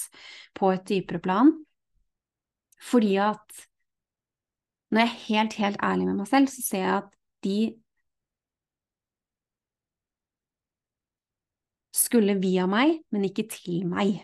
på 0.57 0.73
et 0.73 0.85
dypere 0.89 1.21
plan. 1.23 1.53
Fordi 2.85 3.15
at 3.21 3.65
når 4.93 5.01
jeg 5.01 5.09
er 5.09 5.23
helt, 5.25 5.57
helt 5.59 5.81
ærlig 5.83 6.09
med 6.09 6.21
meg 6.21 6.29
selv, 6.29 6.51
så 6.51 6.63
ser 6.65 6.83
jeg 6.83 6.93
at 6.99 7.17
de 7.45 7.59
skulle 11.95 12.37
via 12.41 12.65
meg, 12.69 12.99
men 13.13 13.25
ikke 13.27 13.47
til 13.51 13.85
meg. 13.89 14.19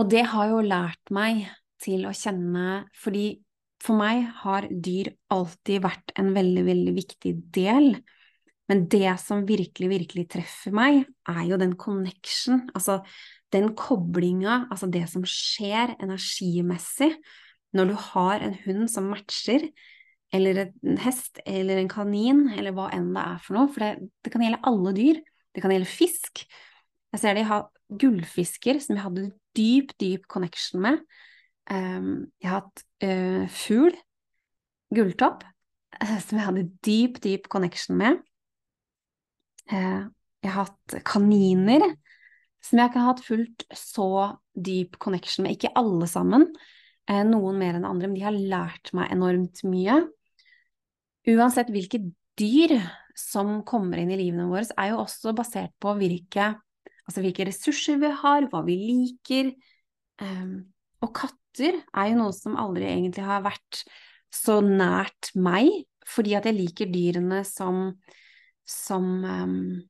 Og 0.00 0.08
det 0.10 0.24
har 0.32 0.50
jo 0.50 0.62
lært 0.64 1.12
meg 1.14 1.44
til 1.84 2.06
å 2.08 2.14
kjenne 2.16 2.84
Fordi 2.98 3.28
for 3.82 3.98
meg 3.98 4.26
har 4.42 4.68
dyr 4.70 5.12
alltid 5.34 5.82
vært 5.84 6.14
en 6.20 6.32
veldig, 6.36 6.64
veldig 6.66 6.94
viktig 6.96 7.32
del. 7.54 7.94
Men 8.70 8.86
det 8.92 9.12
som 9.20 9.44
virkelig, 9.48 9.90
virkelig 9.92 10.26
treffer 10.32 10.74
meg, 10.74 11.02
er 11.28 11.42
jo 11.48 11.58
den 11.60 11.74
connection, 11.80 12.62
altså 12.72 13.02
den 13.52 13.74
koblinga, 13.78 14.64
altså 14.72 14.88
det 14.90 15.04
som 15.12 15.26
skjer 15.28 15.94
energimessig 16.02 17.12
når 17.74 17.90
du 17.90 17.94
har 18.12 18.44
en 18.46 18.56
hund 18.64 18.88
som 18.90 19.10
matcher 19.10 19.66
eller 20.34 20.64
en 20.64 20.98
hest, 20.98 21.38
eller 21.46 21.78
en 21.78 21.90
kanin, 21.90 22.46
eller 22.56 22.74
hva 22.74 22.88
enn 22.94 23.12
det 23.14 23.22
er 23.22 23.42
for 23.44 23.58
noe. 23.58 23.70
For 23.70 23.84
det, 23.84 24.08
det 24.24 24.32
kan 24.34 24.42
gjelde 24.42 24.64
alle 24.66 24.94
dyr. 24.96 25.20
Det 25.54 25.62
kan 25.62 25.74
gjelde 25.74 25.90
fisk. 25.90 26.42
Jeg 27.14 27.22
ser 27.22 27.38
de 27.38 27.44
har 27.46 27.68
gullfisker 28.02 28.80
som 28.82 28.96
jeg 28.96 29.04
hadde 29.04 29.28
dyp, 29.54 29.92
dyp 30.02 30.26
connection 30.30 30.82
med. 30.82 31.04
Um, 31.70 32.26
jeg 32.42 32.50
har 32.50 32.62
hatt 32.62 32.84
uh, 33.06 33.44
fugl, 33.52 33.96
gulltopp, 34.94 35.44
uh, 36.00 36.16
som 36.20 36.38
jeg 36.38 36.48
hadde 36.48 36.66
dyp, 36.86 37.20
dyp 37.24 37.48
connection 37.52 37.98
med. 38.00 38.20
Uh, 39.72 40.10
jeg 40.44 40.52
har 40.52 40.68
hatt 40.68 40.98
kaniner, 41.08 41.86
som 42.64 42.80
jeg 42.80 42.90
ikke 42.90 43.00
har 43.00 43.12
hatt 43.12 43.24
fullt 43.24 43.64
så 43.76 44.10
dyp 44.54 44.98
connection 45.00 45.46
med. 45.46 45.56
Ikke 45.56 45.72
alle 45.76 46.08
sammen, 46.08 46.48
noen 47.04 47.58
mer 47.60 47.76
enn 47.76 47.84
andre, 47.84 48.08
men 48.08 48.16
de 48.16 48.22
har 48.24 48.32
lært 48.32 48.88
meg 48.96 49.10
enormt 49.12 49.60
mye 49.68 49.98
uansett 51.32 51.72
hvilke 51.72 52.00
dyr 52.38 52.76
som 53.16 53.60
kommer 53.66 54.00
inn 54.00 54.12
i 54.12 54.18
livene 54.18 54.48
våre, 54.50 54.66
er 54.76 54.92
jo 54.92 55.02
også 55.04 55.34
basert 55.36 55.74
på 55.82 55.94
hvilke, 56.00 56.50
altså 57.06 57.22
hvilke 57.22 57.46
ressurser 57.48 58.00
vi 58.02 58.10
har, 58.22 58.48
hva 58.50 58.64
vi 58.66 58.76
liker. 58.80 59.52
Um, 60.20 60.56
og 61.04 61.14
katter 61.16 61.43
er 61.62 62.10
jo 62.10 62.18
noe 62.18 62.34
som 62.34 62.58
aldri 62.60 62.88
egentlig 62.88 63.24
har 63.26 63.44
vært 63.44 63.84
så 64.34 64.58
nært 64.64 65.30
meg 65.38 65.84
fordi 66.08 66.34
at 66.36 66.48
jeg 66.48 66.58
liker 66.58 66.90
dyrene 66.92 67.40
som, 67.48 67.86
som, 68.68 69.06
um, 69.24 69.80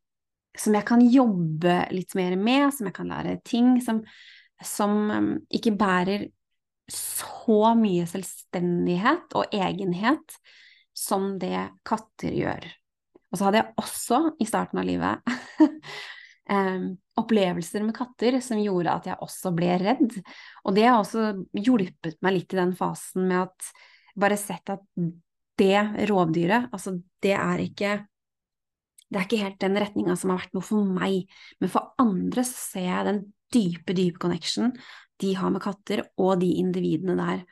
som 0.54 0.76
jeg 0.76 0.86
kan 0.86 1.02
jobbe 1.02 1.78
litt 1.94 2.14
mer 2.14 2.36
med, 2.38 2.68
som 2.74 2.86
jeg 2.86 2.94
kan 2.94 3.10
lære 3.10 3.40
ting, 3.46 3.80
som, 3.82 4.02
som 4.62 4.94
um, 5.10 5.32
ikke 5.50 5.74
bærer 5.78 6.28
så 6.92 7.72
mye 7.78 8.06
selvstendighet 8.06 9.34
og 9.34 9.54
egenhet 9.56 10.38
som 10.94 11.34
det 11.42 11.58
katter 11.86 12.36
gjør. 12.36 12.66
Og 13.32 13.38
så 13.40 13.48
hadde 13.48 13.62
jeg 13.62 13.74
også 13.80 14.20
i 14.38 14.46
starten 14.46 14.78
av 14.78 14.86
livet 14.86 15.34
opplevelser 16.44 17.84
med 17.86 17.96
katter 17.96 18.36
som 18.44 18.60
gjorde 18.60 18.92
at 18.92 19.06
jeg 19.08 19.20
også 19.24 19.52
ble 19.56 19.76
redd. 19.80 20.16
Og 20.64 20.76
det 20.76 20.86
har 20.88 20.98
også 20.98 21.30
hjulpet 21.56 22.18
meg 22.24 22.38
litt 22.38 22.52
i 22.52 22.60
den 22.60 22.74
fasen 22.76 23.28
med 23.30 23.46
at 23.46 23.70
bare 24.20 24.38
sett 24.38 24.70
at 24.70 24.82
det 25.58 26.08
rovdyret, 26.10 26.68
altså 26.74 26.96
det 27.22 27.36
er 27.38 27.62
ikke 27.62 27.94
det 29.14 29.20
er 29.20 29.26
ikke 29.28 29.44
helt 29.44 29.60
den 29.62 29.78
retninga 29.78 30.16
som 30.18 30.32
har 30.32 30.40
vært 30.42 30.56
noe 30.56 30.66
for 30.66 30.86
meg, 30.88 31.28
men 31.62 31.70
for 31.70 31.92
andre 32.02 32.42
ser 32.48 32.88
jeg 32.88 33.06
den 33.06 33.20
dype, 33.54 33.94
dype 33.94 34.18
connection 34.18 34.72
de 35.22 35.34
har 35.38 35.52
med 35.54 35.62
katter, 35.62 36.02
og 36.18 36.40
de 36.40 36.48
individene 36.58 37.14
der. 37.20 37.44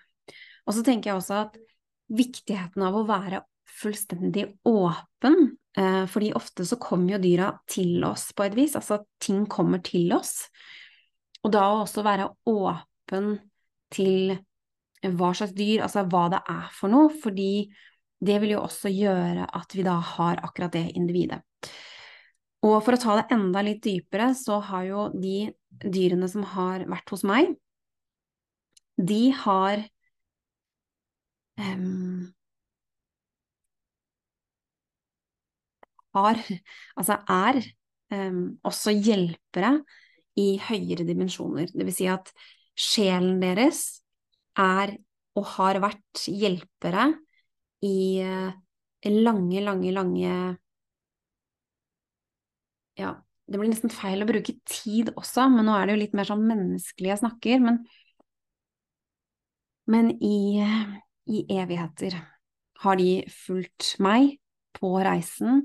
Og 0.66 0.74
så 0.74 0.82
tenker 0.82 1.12
jeg 1.12 1.20
også 1.20 1.36
at 1.44 1.58
viktigheten 2.12 2.82
av 2.82 2.96
å 2.98 3.04
være 3.06 3.44
fullstendig 3.78 4.48
åpen, 4.66 5.52
fordi 5.72 6.34
ofte 6.36 6.66
så 6.68 6.76
kommer 6.76 7.14
jo 7.14 7.22
dyra 7.22 7.46
til 7.70 8.02
oss 8.04 8.26
på 8.36 8.44
et 8.44 8.56
vis, 8.58 8.74
altså 8.76 8.98
ting 9.24 9.46
kommer 9.48 9.80
til 9.80 10.12
oss. 10.12 10.50
Og 11.42 11.54
da 11.54 11.62
også 11.78 12.04
være 12.04 12.28
åpen 12.52 13.30
til 13.92 14.34
hva 15.02 15.32
slags 15.34 15.54
dyr, 15.56 15.82
altså 15.86 16.04
hva 16.06 16.26
det 16.34 16.42
er 16.52 16.68
for 16.76 16.92
noe, 16.92 17.08
fordi 17.22 17.66
det 18.22 18.36
vil 18.42 18.54
jo 18.54 18.60
også 18.62 18.92
gjøre 18.92 19.48
at 19.58 19.74
vi 19.74 19.86
da 19.86 19.96
har 20.12 20.42
akkurat 20.46 20.76
det 20.76 20.84
individet. 20.98 21.40
Og 22.62 22.76
for 22.84 22.94
å 22.94 23.00
ta 23.02 23.16
det 23.18 23.34
enda 23.34 23.64
litt 23.66 23.82
dypere, 23.82 24.30
så 24.38 24.60
har 24.62 24.86
jo 24.86 25.08
de 25.16 25.50
dyrene 25.82 26.28
som 26.30 26.44
har 26.52 26.84
vært 26.90 27.10
hos 27.10 27.24
meg, 27.26 27.56
de 29.02 29.32
har 29.34 29.82
um, 31.58 32.30
har, 36.16 36.40
altså 36.98 37.18
er, 37.30 37.60
um, 38.12 38.42
også 38.64 38.94
hjelpere 38.96 39.76
i 40.40 40.56
høyere 40.62 41.06
dimensjoner. 41.08 41.72
Det 41.72 41.86
vil 41.88 41.96
si 41.96 42.08
at 42.10 42.32
sjelen 42.78 43.40
deres 43.42 44.02
er 44.58 44.96
og 45.38 45.46
har 45.54 45.80
vært 45.80 46.26
hjelpere 46.28 47.10
i 47.88 47.96
uh, 48.24 48.52
lange, 49.08 49.62
lange, 49.64 49.92
lange 49.94 50.34
Ja, 53.00 53.14
det 53.48 53.58
blir 53.58 53.72
nesten 53.72 53.92
feil 53.92 54.22
å 54.22 54.28
bruke 54.28 54.52
tid 54.68 55.10
også, 55.16 55.46
men 55.50 55.66
nå 55.66 55.74
er 55.76 55.88
det 55.88 55.94
jo 55.94 56.02
litt 56.02 56.16
mer 56.16 56.28
sånn 56.28 56.44
menneskelig 56.44 57.08
jeg 57.08 57.20
snakker. 57.22 57.62
Men, 57.64 57.80
men 59.88 60.12
i, 60.20 60.60
i 61.24 61.42
evigheter 61.56 62.18
har 62.84 63.00
de 63.00 63.22
fulgt 63.32 63.94
meg 64.02 64.36
på 64.76 64.92
reisen 65.04 65.64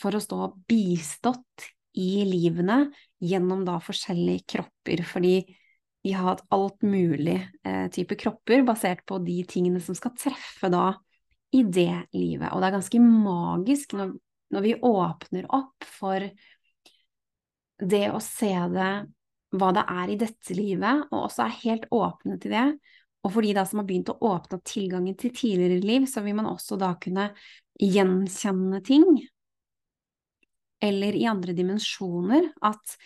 for 0.00 0.16
å 0.16 0.22
stå 0.22 0.52
bistått 0.68 1.68
i 1.98 2.24
livene 2.24 2.86
gjennom 3.20 3.66
da 3.66 3.76
forskjellige 3.82 4.46
kropper, 4.54 5.02
fordi 5.06 5.34
de 6.02 6.14
har 6.16 6.32
hatt 6.32 6.44
alt 6.50 6.82
mulig 6.82 7.36
eh, 7.38 7.86
type 7.94 8.16
kropper 8.18 8.64
basert 8.66 9.04
på 9.06 9.20
de 9.22 9.42
tingene 9.48 9.82
som 9.82 9.94
skal 9.94 10.14
treffe 10.18 10.70
da 10.72 10.88
i 11.54 11.62
det 11.62 12.08
livet. 12.16 12.48
Og 12.50 12.62
det 12.62 12.70
er 12.70 12.76
ganske 12.78 13.02
magisk 13.02 13.94
når, 13.98 14.14
når 14.54 14.64
vi 14.64 14.74
åpner 14.88 15.46
opp 15.52 15.86
for 15.86 16.26
det 17.82 18.06
å 18.10 18.18
se 18.22 18.52
det, 18.72 18.92
hva 19.52 19.68
det 19.76 19.84
er 19.92 20.10
i 20.10 20.18
dette 20.18 20.56
livet, 20.56 21.06
og 21.12 21.26
også 21.26 21.44
er 21.44 21.60
helt 21.60 21.86
åpne 21.92 22.38
til 22.40 22.54
det. 22.56 22.66
Og 23.22 23.34
for 23.34 23.46
de 23.46 23.66
som 23.68 23.82
har 23.82 23.86
begynt 23.86 24.10
å 24.10 24.18
åpne 24.32 24.58
opp 24.58 24.66
tilgangen 24.66 25.18
til 25.18 25.34
tidligere 25.34 25.82
liv, 25.84 26.06
så 26.10 26.24
vil 26.24 26.38
man 26.38 26.48
også 26.50 26.78
da 26.80 26.94
kunne 27.02 27.28
gjenkjenne 27.78 28.80
ting 28.86 29.06
eller 30.82 31.16
i 31.16 31.26
andre 31.30 31.54
dimensjoner, 31.56 32.48
at 32.64 32.96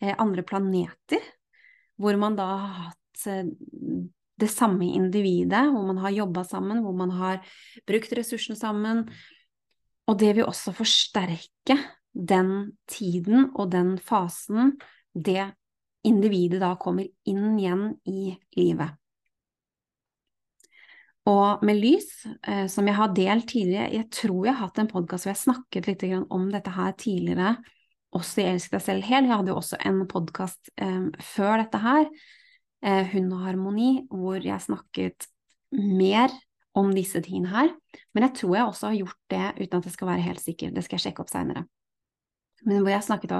eh, 0.00 0.14
andre 0.16 0.44
planeter, 0.46 1.22
hvor 2.00 2.16
man 2.20 2.36
da 2.38 2.46
har 2.52 2.76
hatt 2.86 3.26
eh, 3.30 3.50
det 4.36 4.48
samme 4.52 4.88
individet, 4.98 5.64
hvor 5.72 5.86
man 5.88 6.00
har 6.04 6.14
jobba 6.16 6.44
sammen, 6.44 6.82
hvor 6.84 6.96
man 6.96 7.12
har 7.16 7.40
brukt 7.88 8.12
ressursene 8.16 8.58
sammen. 8.58 9.06
Og 10.06 10.18
det 10.20 10.34
vil 10.36 10.48
også 10.48 10.74
forsterke 10.76 11.78
den 12.12 12.76
tiden 12.88 13.50
og 13.54 13.70
den 13.72 13.96
fasen 14.00 14.76
det 15.12 15.50
individet 16.06 16.60
da 16.62 16.74
kommer 16.80 17.08
inn 17.28 17.56
igjen 17.58 17.88
i 18.08 18.36
livet. 18.56 18.96
Og 21.26 21.62
med 21.66 21.80
lys, 21.82 22.10
eh, 22.46 22.66
som 22.70 22.86
jeg 22.86 22.94
har 22.94 23.14
delt 23.14 23.48
tidligere, 23.50 23.90
jeg 23.90 24.06
tror 24.14 24.46
jeg 24.46 24.54
har 24.54 24.68
hatt 24.68 24.78
en 24.78 24.90
podkast 24.90 25.26
hvor 25.26 25.32
jeg 25.32 25.42
snakket 25.42 25.88
litt 25.90 26.04
om 26.30 26.44
dette 26.52 26.70
her 26.70 26.92
tidligere, 26.94 27.56
også 28.14 28.42
i 28.42 28.48
Elsk 28.52 28.76
deg 28.76 28.84
selv 28.84 29.06
hel. 29.08 29.26
Jeg 29.26 29.34
hadde 29.34 29.50
jo 29.50 29.58
også 29.58 29.78
en 29.88 30.04
podkast 30.10 30.70
eh, 30.78 31.08
før 31.34 31.64
dette 31.64 31.80
her, 31.82 32.06
eh, 32.86 33.08
Hund 33.10 33.34
og 33.34 33.42
harmoni, 33.42 33.90
hvor 34.12 34.38
jeg 34.38 34.62
snakket 34.62 35.26
mer 35.74 36.30
om 36.78 36.92
disse 36.94 37.18
tingene 37.24 37.50
her. 37.50 37.72
Men 38.14 38.28
jeg 38.28 38.36
tror 38.38 38.54
jeg 38.54 38.68
også 38.70 38.92
har 38.92 39.00
gjort 39.00 39.18
det 39.32 39.48
uten 39.64 39.80
at 39.80 39.88
jeg 39.88 39.96
skal 39.96 40.10
være 40.12 40.26
helt 40.28 40.44
sikker, 40.44 40.70
det 40.76 40.84
skal 40.86 41.00
jeg 41.00 41.08
sjekke 41.08 41.24
opp 41.24 41.32
seinere. 41.32 41.64
Men 42.66 42.84
hvor 42.84 42.92
jeg 42.92 43.02
snakket, 43.04 43.34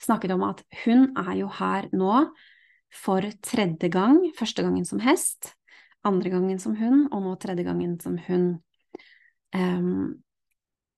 snakket 0.00 0.36
om 0.36 0.46
at 0.46 0.62
hun 0.84 1.10
er 1.18 1.34
jo 1.40 1.50
her 1.58 1.90
nå 1.90 2.22
for 3.02 3.26
tredje 3.42 3.90
gang, 3.90 4.22
første 4.38 4.62
gangen 4.62 4.86
som 4.86 5.02
hest 5.02 5.56
andre 6.08 6.32
gangen 6.32 6.60
som 6.62 6.76
hund, 6.78 7.08
og 7.12 7.24
nå 7.24 7.34
tredje 7.40 7.66
gangen 7.66 7.96
som 8.02 8.18
hund. 8.26 8.56
Um, 9.54 10.22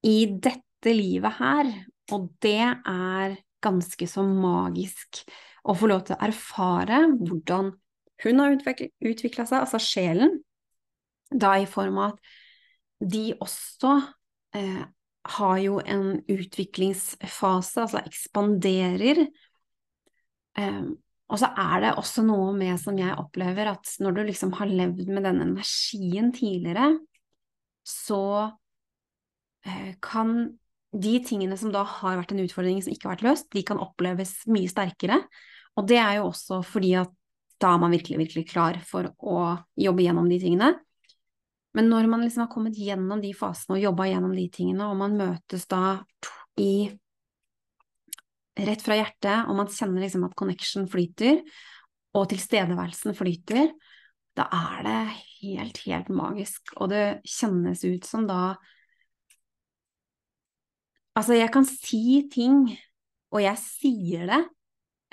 I 0.04 0.18
dette 0.28 0.94
livet 0.94 1.38
her, 1.38 1.70
og 2.12 2.28
det 2.44 2.60
er 2.60 3.36
ganske 3.64 4.08
så 4.08 4.24
magisk 4.28 5.24
å 5.64 5.74
få 5.76 5.88
lov 5.88 6.04
til 6.06 6.16
å 6.16 6.24
erfare 6.26 7.04
hvordan 7.14 7.72
hun 8.24 8.40
har 8.40 8.54
utvikla 8.54 9.46
seg, 9.48 9.60
altså 9.60 9.80
sjelen, 9.82 10.38
da 11.34 11.56
i 11.58 11.68
form 11.68 11.98
av 11.98 12.12
at 12.14 12.34
de 13.04 13.32
også 13.42 13.96
eh, 14.56 14.84
har 15.36 15.56
jo 15.58 15.80
en 15.80 16.20
utviklingsfase, 16.30 17.80
altså 17.80 18.02
ekspanderer. 18.04 19.24
Um, 20.54 20.94
og 21.32 21.40
så 21.40 21.48
er 21.56 21.80
det 21.82 21.94
også 21.98 22.24
noe 22.26 22.52
med 22.56 22.76
som 22.80 22.98
jeg 23.00 23.16
opplever, 23.16 23.70
at 23.72 23.94
når 24.02 24.16
du 24.16 24.20
liksom 24.28 24.52
har 24.58 24.68
levd 24.68 25.08
med 25.08 25.24
denne 25.24 25.46
energien 25.48 26.30
tidligere, 26.36 26.90
så 27.84 28.52
eh, 29.64 29.94
kan 30.04 30.36
de 30.94 31.14
tingene 31.26 31.56
som 31.58 31.72
da 31.74 31.82
har 31.88 32.20
vært 32.20 32.34
en 32.34 32.44
utfordring 32.44 32.80
som 32.84 32.92
ikke 32.92 33.08
har 33.08 33.16
vært 33.16 33.26
løst, 33.26 33.50
de 33.56 33.64
kan 33.66 33.80
oppleves 33.82 34.36
mye 34.52 34.70
sterkere. 34.70 35.22
Og 35.74 35.88
det 35.90 35.98
er 35.98 36.20
jo 36.20 36.28
også 36.28 36.60
fordi 36.66 36.94
at 37.00 37.10
da 37.62 37.72
er 37.74 37.80
man 37.82 37.94
virkelig, 37.94 38.20
virkelig 38.20 38.48
klar 38.50 38.78
for 38.86 39.08
å 39.18 39.38
jobbe 39.80 40.04
gjennom 40.04 40.28
de 40.30 40.38
tingene. 40.42 40.74
Men 41.74 41.88
når 41.90 42.06
man 42.10 42.22
liksom 42.22 42.44
har 42.44 42.52
kommet 42.52 42.78
gjennom 42.78 43.22
de 43.22 43.32
fasene 43.34 43.78
og 43.78 43.82
jobba 43.82 44.06
gjennom 44.10 44.34
de 44.36 44.44
tingene, 44.52 44.86
og 44.86 44.98
man 45.00 45.16
møtes 45.18 45.64
da 45.70 45.96
i 46.60 46.92
rett 48.54 48.82
fra 48.84 48.94
hjertet, 48.98 49.48
og 49.48 49.56
man 49.58 49.70
kjenner 49.72 50.00
liksom 50.04 50.26
at 50.28 50.36
connection 50.38 50.86
flyter, 50.90 51.40
og 52.14 52.28
tilstedeværelsen 52.30 53.16
flyter, 53.18 53.72
da 54.34 54.42
er 54.54 54.82
det 54.86 55.00
helt, 55.40 55.78
helt 55.86 56.08
magisk. 56.14 56.60
Og 56.78 56.90
det 56.90 57.20
kjennes 57.26 57.84
ut 57.86 58.04
som 58.08 58.26
da 58.30 58.56
Altså, 61.14 61.36
jeg 61.38 61.46
kan 61.54 61.62
si 61.62 62.26
ting, 62.26 62.74
og 63.30 63.38
jeg 63.38 63.54
sier 63.62 64.26
det. 64.26 64.50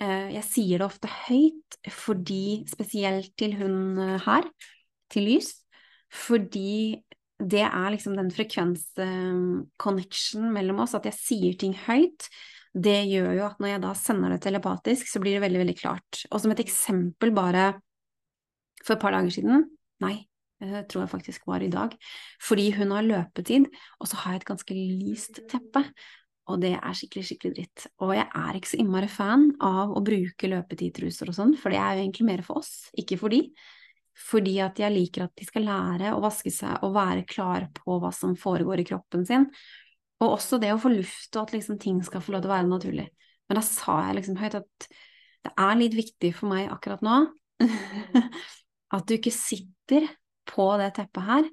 Eh, 0.01 0.33
jeg 0.33 0.41
sier 0.47 0.81
det 0.81 0.87
ofte 0.87 1.05
høyt, 1.27 1.77
fordi 1.93 2.65
Spesielt 2.71 3.29
til 3.37 3.53
hun 3.59 3.99
eh, 4.01 4.17
her, 4.25 4.41
til 5.13 5.29
Lys. 5.29 5.61
Fordi 6.09 6.97
det 7.37 7.61
er 7.67 7.93
liksom 7.93 8.17
den 8.17 8.33
frekvens-connection 8.33 10.49
mellom 10.57 10.81
oss, 10.81 10.97
at 10.97 11.05
jeg 11.05 11.13
sier 11.19 11.53
ting 11.61 11.77
høyt 11.85 12.25
det 12.71 13.01
gjør 13.11 13.33
jo 13.35 13.45
at 13.49 13.59
når 13.59 13.73
jeg 13.73 13.83
da 13.83 13.93
sender 13.99 14.31
det 14.31 14.41
telepatisk, 14.45 15.09
så 15.11 15.19
blir 15.19 15.35
det 15.35 15.43
veldig, 15.43 15.61
veldig 15.65 15.77
klart. 15.79 16.23
Og 16.31 16.39
som 16.39 16.53
et 16.53 16.63
eksempel 16.63 17.33
bare 17.35 17.73
for 18.81 18.95
et 18.95 19.01
par 19.03 19.15
dager 19.15 19.33
siden 19.35 19.67
Nei, 20.01 20.15
det 20.57 20.87
tror 20.89 21.03
jeg 21.03 21.11
faktisk 21.11 21.43
var 21.45 21.61
i 21.61 21.69
dag. 21.69 21.91
Fordi 22.41 22.71
hun 22.73 22.89
har 22.95 23.05
løpetid, 23.05 23.67
og 24.01 24.07
så 24.09 24.17
har 24.23 24.33
jeg 24.33 24.41
et 24.41 24.47
ganske 24.47 24.77
lyst 24.77 25.41
teppe. 25.51 25.83
Og 26.49 26.57
det 26.63 26.71
er 26.73 26.95
skikkelig, 26.97 27.27
skikkelig 27.27 27.53
dritt. 27.59 27.85
Og 28.01 28.15
jeg 28.17 28.25
er 28.25 28.57
ikke 28.57 28.71
så 28.71 28.79
innmari 28.81 29.09
fan 29.11 29.51
av 29.61 29.93
å 29.93 30.01
bruke 30.01 30.49
løpetidtruser 30.49 31.29
og 31.29 31.37
sånn, 31.37 31.53
for 31.59 31.69
det 31.69 31.77
er 31.77 31.99
jo 31.99 32.07
egentlig 32.07 32.27
mer 32.31 32.41
for 32.47 32.63
oss, 32.63 32.89
ikke 32.97 33.19
for 33.21 33.33
de. 33.33 33.43
fordi 34.21 34.57
at 34.59 34.77
jeg 34.77 34.91
liker 34.91 35.23
at 35.23 35.31
de 35.39 35.45
skal 35.47 35.63
lære 35.65 36.09
å 36.13 36.19
vaske 36.21 36.51
seg 36.51 36.83
og 36.83 36.91
være 36.97 37.23
klar 37.25 37.69
på 37.77 37.95
hva 38.01 38.11
som 38.13 38.35
foregår 38.35 38.81
i 38.81 38.87
kroppen 38.89 39.23
sin. 39.25 39.45
Og 40.21 40.35
også 40.37 40.59
det 40.61 40.71
å 40.73 40.79
få 40.81 40.91
luft, 40.93 41.31
og 41.35 41.43
at 41.43 41.55
liksom 41.55 41.79
ting 41.81 42.01
skal 42.05 42.21
få 42.23 42.35
lov 42.35 42.43
til 42.43 42.51
å 42.51 42.55
være 42.55 42.69
naturlig. 42.69 43.07
Men 43.49 43.57
da 43.57 43.65
sa 43.65 43.97
jeg 44.05 44.19
liksom 44.19 44.37
høyt 44.39 44.59
at 44.61 44.87
det 45.41 45.51
er 45.57 45.77
litt 45.79 45.97
viktig 45.97 46.29
for 46.37 46.51
meg 46.51 46.69
akkurat 46.69 47.01
nå 47.01 47.15
at 48.95 49.05
du 49.09 49.15
ikke 49.15 49.33
sitter 49.33 50.05
på 50.49 50.67
det 50.81 50.91
teppet 50.97 51.25
her, 51.25 51.47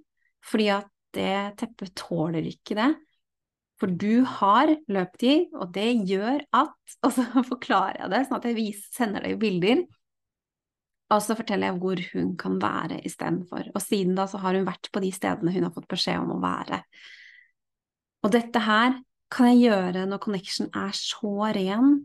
fordi 0.44 0.68
at 0.74 0.88
det 1.16 1.37
teppet 1.61 1.94
tåler 1.96 2.46
ikke 2.50 2.76
det. 2.78 2.88
For 3.78 3.90
du 3.94 4.24
har 4.26 4.72
løptid, 4.90 5.54
og 5.54 5.70
det 5.74 5.88
gjør 6.09 6.42
at 6.57 6.74
Og 7.07 7.14
så 7.14 7.24
forklarer 7.46 8.02
jeg 8.02 8.12
det, 8.12 8.20
sånn 8.26 8.40
at 8.40 8.46
jeg 8.48 8.57
viser, 8.57 8.88
sender 8.94 9.24
deg 9.24 9.38
bilder. 9.40 9.85
Og 11.14 11.22
så 11.24 11.37
forteller 11.38 11.70
jeg 11.70 11.81
hvor 11.81 12.00
hun 12.12 12.33
kan 12.40 12.57
være 12.61 12.98
istedenfor. 13.07 13.70
Og 13.72 13.85
siden 13.85 14.16
da 14.18 14.26
så 14.28 14.40
har 14.42 14.57
hun 14.59 14.66
vært 14.66 14.90
på 14.92 15.02
de 15.04 15.12
stedene 15.14 15.54
hun 15.54 15.68
har 15.68 15.74
fått 15.76 15.88
beskjed 15.88 16.20
om 16.20 16.35
å 16.35 16.42
være. 16.42 16.83
Og 18.24 18.33
dette 18.35 18.62
her 18.64 18.98
kan 19.33 19.50
jeg 19.52 19.68
gjøre 19.68 20.07
når 20.09 20.22
connection 20.22 20.70
er 20.76 20.94
så 20.96 21.50
ren, 21.54 21.98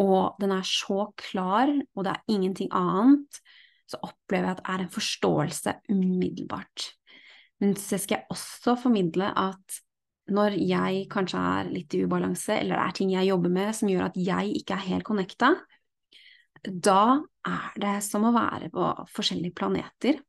og 0.00 0.40
den 0.42 0.50
er 0.50 0.66
så 0.66 1.06
klar, 1.20 1.70
og 1.94 2.04
det 2.04 2.12
er 2.14 2.34
ingenting 2.34 2.72
annet, 2.74 3.40
så 3.86 4.00
opplever 4.02 4.48
jeg 4.48 4.56
at 4.56 4.62
det 4.62 4.72
er 4.72 4.84
en 4.84 4.94
forståelse 4.94 5.74
umiddelbart. 5.92 6.88
Men 7.62 7.76
så 7.78 7.98
skal 8.00 8.18
jeg 8.18 8.34
også 8.34 8.74
formidle 8.80 9.30
at 9.38 9.80
når 10.34 10.56
jeg 10.56 11.04
kanskje 11.12 11.38
er 11.38 11.70
litt 11.70 11.94
i 11.94 12.02
ubalanse, 12.04 12.56
eller 12.56 12.78
det 12.78 12.84
er 12.84 12.96
ting 12.96 13.12
jeg 13.12 13.28
jobber 13.28 13.52
med 13.52 13.76
som 13.76 13.90
gjør 13.92 14.08
at 14.08 14.18
jeg 14.18 14.54
ikke 14.60 14.76
er 14.76 14.88
helt 14.88 15.06
connecta, 15.06 15.52
da 16.64 17.20
er 17.44 17.80
det 17.80 17.96
som 18.06 18.24
å 18.24 18.32
være 18.34 18.70
på 18.72 18.88
forskjellige 19.12 19.56
planeter. 19.56 20.20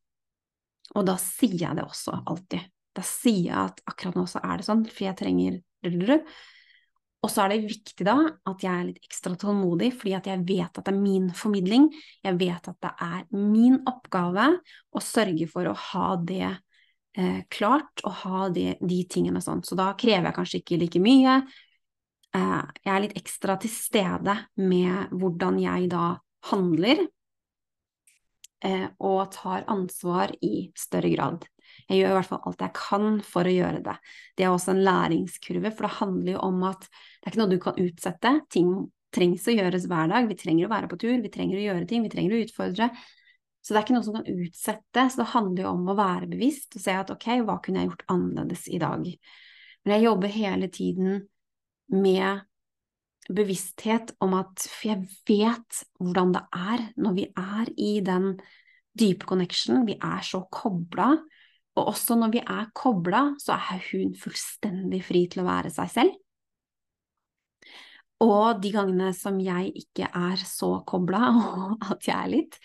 Og 0.94 1.06
da 1.08 1.16
sier 1.18 1.56
jeg 1.56 1.78
det 1.78 1.86
også 1.86 2.20
alltid. 2.28 2.60
Da 2.96 3.04
sier 3.04 3.50
jeg 3.50 3.56
at 3.60 3.82
akkurat 3.88 4.16
nå 4.16 4.26
så 4.30 4.40
er 4.42 4.60
det 4.60 4.68
sånn, 4.68 4.86
for 4.88 5.04
jeg 5.04 5.18
trenger 5.20 5.60
og 7.26 7.32
så 7.32 7.42
er 7.42 7.54
det 7.54 7.66
viktig 7.66 8.04
da 8.06 8.14
at 8.46 8.62
jeg 8.62 8.70
er 8.70 8.86
litt 8.90 9.06
ekstra 9.08 9.34
tålmodig, 9.40 9.90
fordi 9.98 10.14
at 10.14 10.28
jeg 10.30 10.44
vet 10.46 10.78
at 10.78 10.84
det 10.86 10.92
er 10.92 11.00
min 11.00 11.30
formidling. 11.34 11.88
Jeg 12.22 12.38
vet 12.38 12.68
at 12.70 12.78
det 12.84 12.92
er 13.02 13.24
min 13.34 13.80
oppgave 13.88 14.46
å 14.94 15.02
sørge 15.02 15.48
for 15.50 15.66
å 15.66 15.74
ha 15.88 16.10
det 16.22 16.44
eh, 16.46 17.40
klart, 17.50 18.04
og 18.06 18.20
ha 18.22 18.46
det, 18.54 18.76
de 18.78 19.00
tingene 19.10 19.42
sånn. 19.42 19.64
Så 19.66 19.78
da 19.78 19.90
krever 19.98 20.30
jeg 20.30 20.38
kanskje 20.38 20.60
ikke 20.62 20.80
like 20.84 21.02
mye. 21.02 21.40
Eh, 22.36 22.62
jeg 22.84 22.94
er 22.94 23.04
litt 23.08 23.18
ekstra 23.18 23.58
til 23.62 23.74
stede 23.74 24.38
med 24.62 25.16
hvordan 25.16 25.58
jeg 25.64 25.90
da 25.96 26.06
handler, 26.52 27.06
eh, 28.62 28.86
og 29.02 29.20
tar 29.34 29.66
ansvar 29.72 30.36
i 30.46 30.68
større 30.78 31.10
grad. 31.16 31.50
Jeg 31.86 32.00
gjør 32.00 32.12
i 32.12 32.16
hvert 32.16 32.30
fall 32.32 32.46
alt 32.50 32.62
jeg 32.64 32.74
kan 32.74 33.20
for 33.22 33.46
å 33.46 33.54
gjøre 33.54 33.80
det. 33.84 33.94
Det 34.34 34.46
er 34.46 34.52
også 34.52 34.72
en 34.74 34.84
læringskurve, 34.86 35.70
for 35.70 35.86
det 35.86 35.98
handler 36.00 36.32
jo 36.34 36.40
om 36.48 36.64
at 36.66 36.86
det 36.88 37.28
er 37.28 37.32
ikke 37.32 37.42
noe 37.42 37.52
du 37.52 37.60
kan 37.62 37.78
utsette. 37.82 38.32
Ting 38.50 38.72
trengs 39.14 39.46
å 39.46 39.54
gjøres 39.54 39.86
hver 39.90 40.10
dag. 40.10 40.26
Vi 40.26 40.38
trenger 40.40 40.66
å 40.66 40.72
være 40.72 40.90
på 40.90 40.98
tur, 41.04 41.14
vi 41.22 41.32
trenger 41.32 41.60
å 41.60 41.66
gjøre 41.68 41.86
ting, 41.90 42.02
vi 42.02 42.10
trenger 42.12 42.34
å 42.34 42.42
utfordre. 42.42 42.90
Så 43.62 43.74
det 43.74 43.80
er 43.80 43.86
ikke 43.86 43.96
noe 43.96 44.06
som 44.06 44.18
kan 44.18 44.28
utsette, 44.30 45.06
så 45.10 45.18
det 45.22 45.30
handler 45.32 45.64
jo 45.64 45.70
om 45.74 45.88
å 45.90 45.96
være 45.98 46.28
bevisst 46.30 46.76
og 46.78 46.82
se 46.84 46.92
at 46.94 47.08
ok, 47.10 47.24
hva 47.46 47.56
kunne 47.62 47.82
jeg 47.82 47.90
gjort 47.90 48.04
annerledes 48.14 48.68
i 48.70 48.78
dag? 48.82 49.08
Men 49.82 49.94
jeg 49.94 50.06
jobber 50.06 50.34
hele 50.34 50.68
tiden 50.70 51.16
med 51.94 52.44
bevissthet 53.26 54.12
om 54.22 54.36
at 54.38 54.62
For 54.70 54.92
jeg 54.92 55.08
vet 55.26 55.80
hvordan 55.98 56.34
det 56.36 56.44
er 56.54 56.84
når 57.02 57.16
vi 57.16 57.26
er 57.42 57.72
i 57.74 57.92
den 58.06 58.36
dype 58.96 59.26
connection, 59.28 59.82
vi 59.86 59.98
er 59.98 60.22
så 60.24 60.44
kobla, 60.52 61.16
og 61.76 61.90
også 61.92 62.16
når 62.16 62.32
vi 62.32 62.40
er 62.40 62.70
kobla, 62.76 63.22
så 63.42 63.56
er 63.56 63.82
hun 63.90 64.14
fullstendig 64.16 65.02
fri 65.04 65.26
til 65.32 65.42
å 65.42 65.48
være 65.48 65.72
seg 65.74 65.92
selv. 65.92 66.14
Og 68.24 68.62
de 68.62 68.70
gangene 68.72 69.10
som 69.12 69.36
jeg 69.44 69.74
ikke 69.76 70.08
er 70.08 70.40
så 70.48 70.78
kobla, 70.88 71.28
og 71.36 71.92
at 71.92 72.08
jeg 72.08 72.16
er 72.16 72.32
litt, 72.32 72.56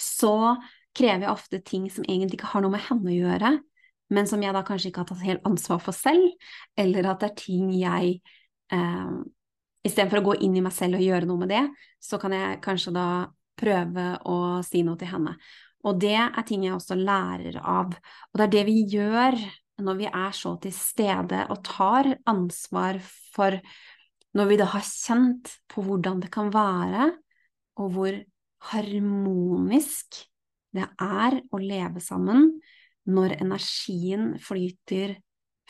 så 0.00 0.56
krever 0.96 1.26
jeg 1.26 1.32
ofte 1.32 1.62
ting 1.62 1.86
som 1.92 2.06
egentlig 2.08 2.40
ikke 2.40 2.52
har 2.54 2.64
noe 2.64 2.74
med 2.74 2.84
henne 2.88 3.12
å 3.12 3.16
gjøre, 3.16 3.54
men 4.14 4.28
som 4.30 4.42
jeg 4.42 4.54
da 4.54 4.62
kanskje 4.66 4.90
ikke 4.90 5.02
har 5.02 5.10
tatt 5.10 5.24
helt 5.26 5.48
ansvar 5.48 5.80
for 5.82 5.96
selv, 5.96 6.26
eller 6.78 7.10
at 7.10 7.22
det 7.22 7.30
er 7.30 7.40
ting 7.40 7.72
jeg 7.74 8.20
eh, 8.74 9.16
Istedenfor 9.86 10.18
å 10.18 10.26
gå 10.32 10.32
inn 10.42 10.56
i 10.58 10.62
meg 10.64 10.72
selv 10.74 10.98
og 10.98 11.02
gjøre 11.04 11.28
noe 11.30 11.38
med 11.44 11.52
det, 11.52 11.60
så 12.02 12.18
kan 12.18 12.32
jeg 12.34 12.56
kanskje 12.64 12.90
da 12.96 13.04
prøve 13.54 14.06
å 14.26 14.38
si 14.66 14.80
noe 14.82 14.98
til 14.98 15.12
henne. 15.12 15.36
Og 15.86 16.00
det 16.02 16.16
er 16.18 16.46
ting 16.46 16.66
jeg 16.66 16.74
også 16.74 16.96
lærer 16.98 17.60
av. 17.62 17.94
Og 18.32 18.38
det 18.38 18.46
er 18.46 18.54
det 18.56 18.64
vi 18.68 18.80
gjør 18.90 19.38
når 19.86 19.98
vi 19.98 20.06
er 20.08 20.32
så 20.32 20.54
til 20.62 20.72
stede 20.72 21.42
og 21.52 21.60
tar 21.66 22.08
ansvar 22.28 23.00
for 23.34 23.60
Når 24.36 24.48
vi 24.50 24.56
da 24.60 24.66
har 24.68 24.84
kjent 24.84 25.48
på 25.72 25.80
hvordan 25.80 26.18
det 26.20 26.28
kan 26.28 26.50
være, 26.52 27.06
og 27.80 27.92
hvor 27.94 28.16
harmonisk 28.68 30.18
det 30.76 30.84
er 31.00 31.38
å 31.48 31.60
leve 31.62 32.02
sammen 32.04 32.50
når 33.08 33.38
energien 33.38 34.34
flyter 34.42 35.14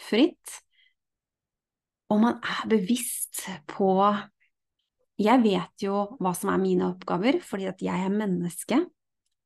fritt, 0.08 0.56
og 2.10 2.24
man 2.24 2.40
er 2.42 2.66
bevisst 2.74 3.44
på 3.70 3.92
Jeg 5.22 5.42
vet 5.46 5.86
jo 5.86 6.02
hva 6.18 6.34
som 6.34 6.50
er 6.50 6.58
mine 6.58 6.90
oppgaver, 6.90 7.38
fordi 7.46 7.70
at 7.70 7.86
jeg 7.86 8.02
er 8.02 8.18
menneske 8.18 8.82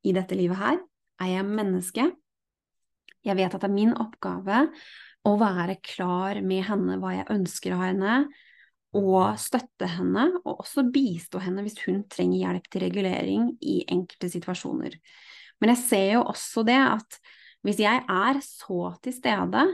i 0.06 0.14
dette 0.16 0.36
livet 0.38 0.60
her? 0.60 0.80
Er 1.20 1.32
jeg 1.34 1.48
menneske? 1.48 2.06
Jeg 3.26 3.36
vet 3.36 3.52
at 3.52 3.60
det 3.60 3.68
er 3.68 3.74
min 3.74 3.92
oppgave 4.00 4.62
å 5.28 5.32
være 5.40 5.76
klar 5.84 6.40
med 6.44 6.64
henne 6.68 6.96
hva 7.00 7.12
jeg 7.18 7.28
ønsker 7.34 7.76
av 7.76 7.84
henne, 7.84 8.14
og 8.96 9.36
støtte 9.38 9.86
henne, 9.86 10.24
og 10.42 10.64
også 10.64 10.82
bistå 10.90 11.38
henne 11.44 11.62
hvis 11.62 11.78
hun 11.84 12.00
trenger 12.10 12.40
hjelp 12.40 12.64
til 12.72 12.82
regulering 12.82 13.44
i 13.62 13.82
enkelte 13.86 14.32
situasjoner. 14.32 14.96
Men 15.60 15.74
jeg 15.74 15.82
ser 15.84 16.08
jo 16.16 16.24
også 16.32 16.64
det 16.66 16.80
at 16.80 17.20
hvis 17.66 17.82
jeg 17.84 18.00
er 18.00 18.40
så 18.42 18.94
til 19.04 19.14
stede 19.14 19.66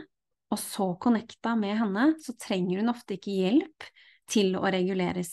og 0.50 0.60
så 0.60 0.90
connecta 1.00 1.54
med 1.58 1.78
henne, 1.78 2.10
så 2.22 2.34
trenger 2.38 2.82
hun 2.82 2.92
ofte 2.92 3.16
ikke 3.16 3.38
hjelp 3.38 3.86
til 4.30 4.58
å 4.58 4.66
reguleres, 4.74 5.32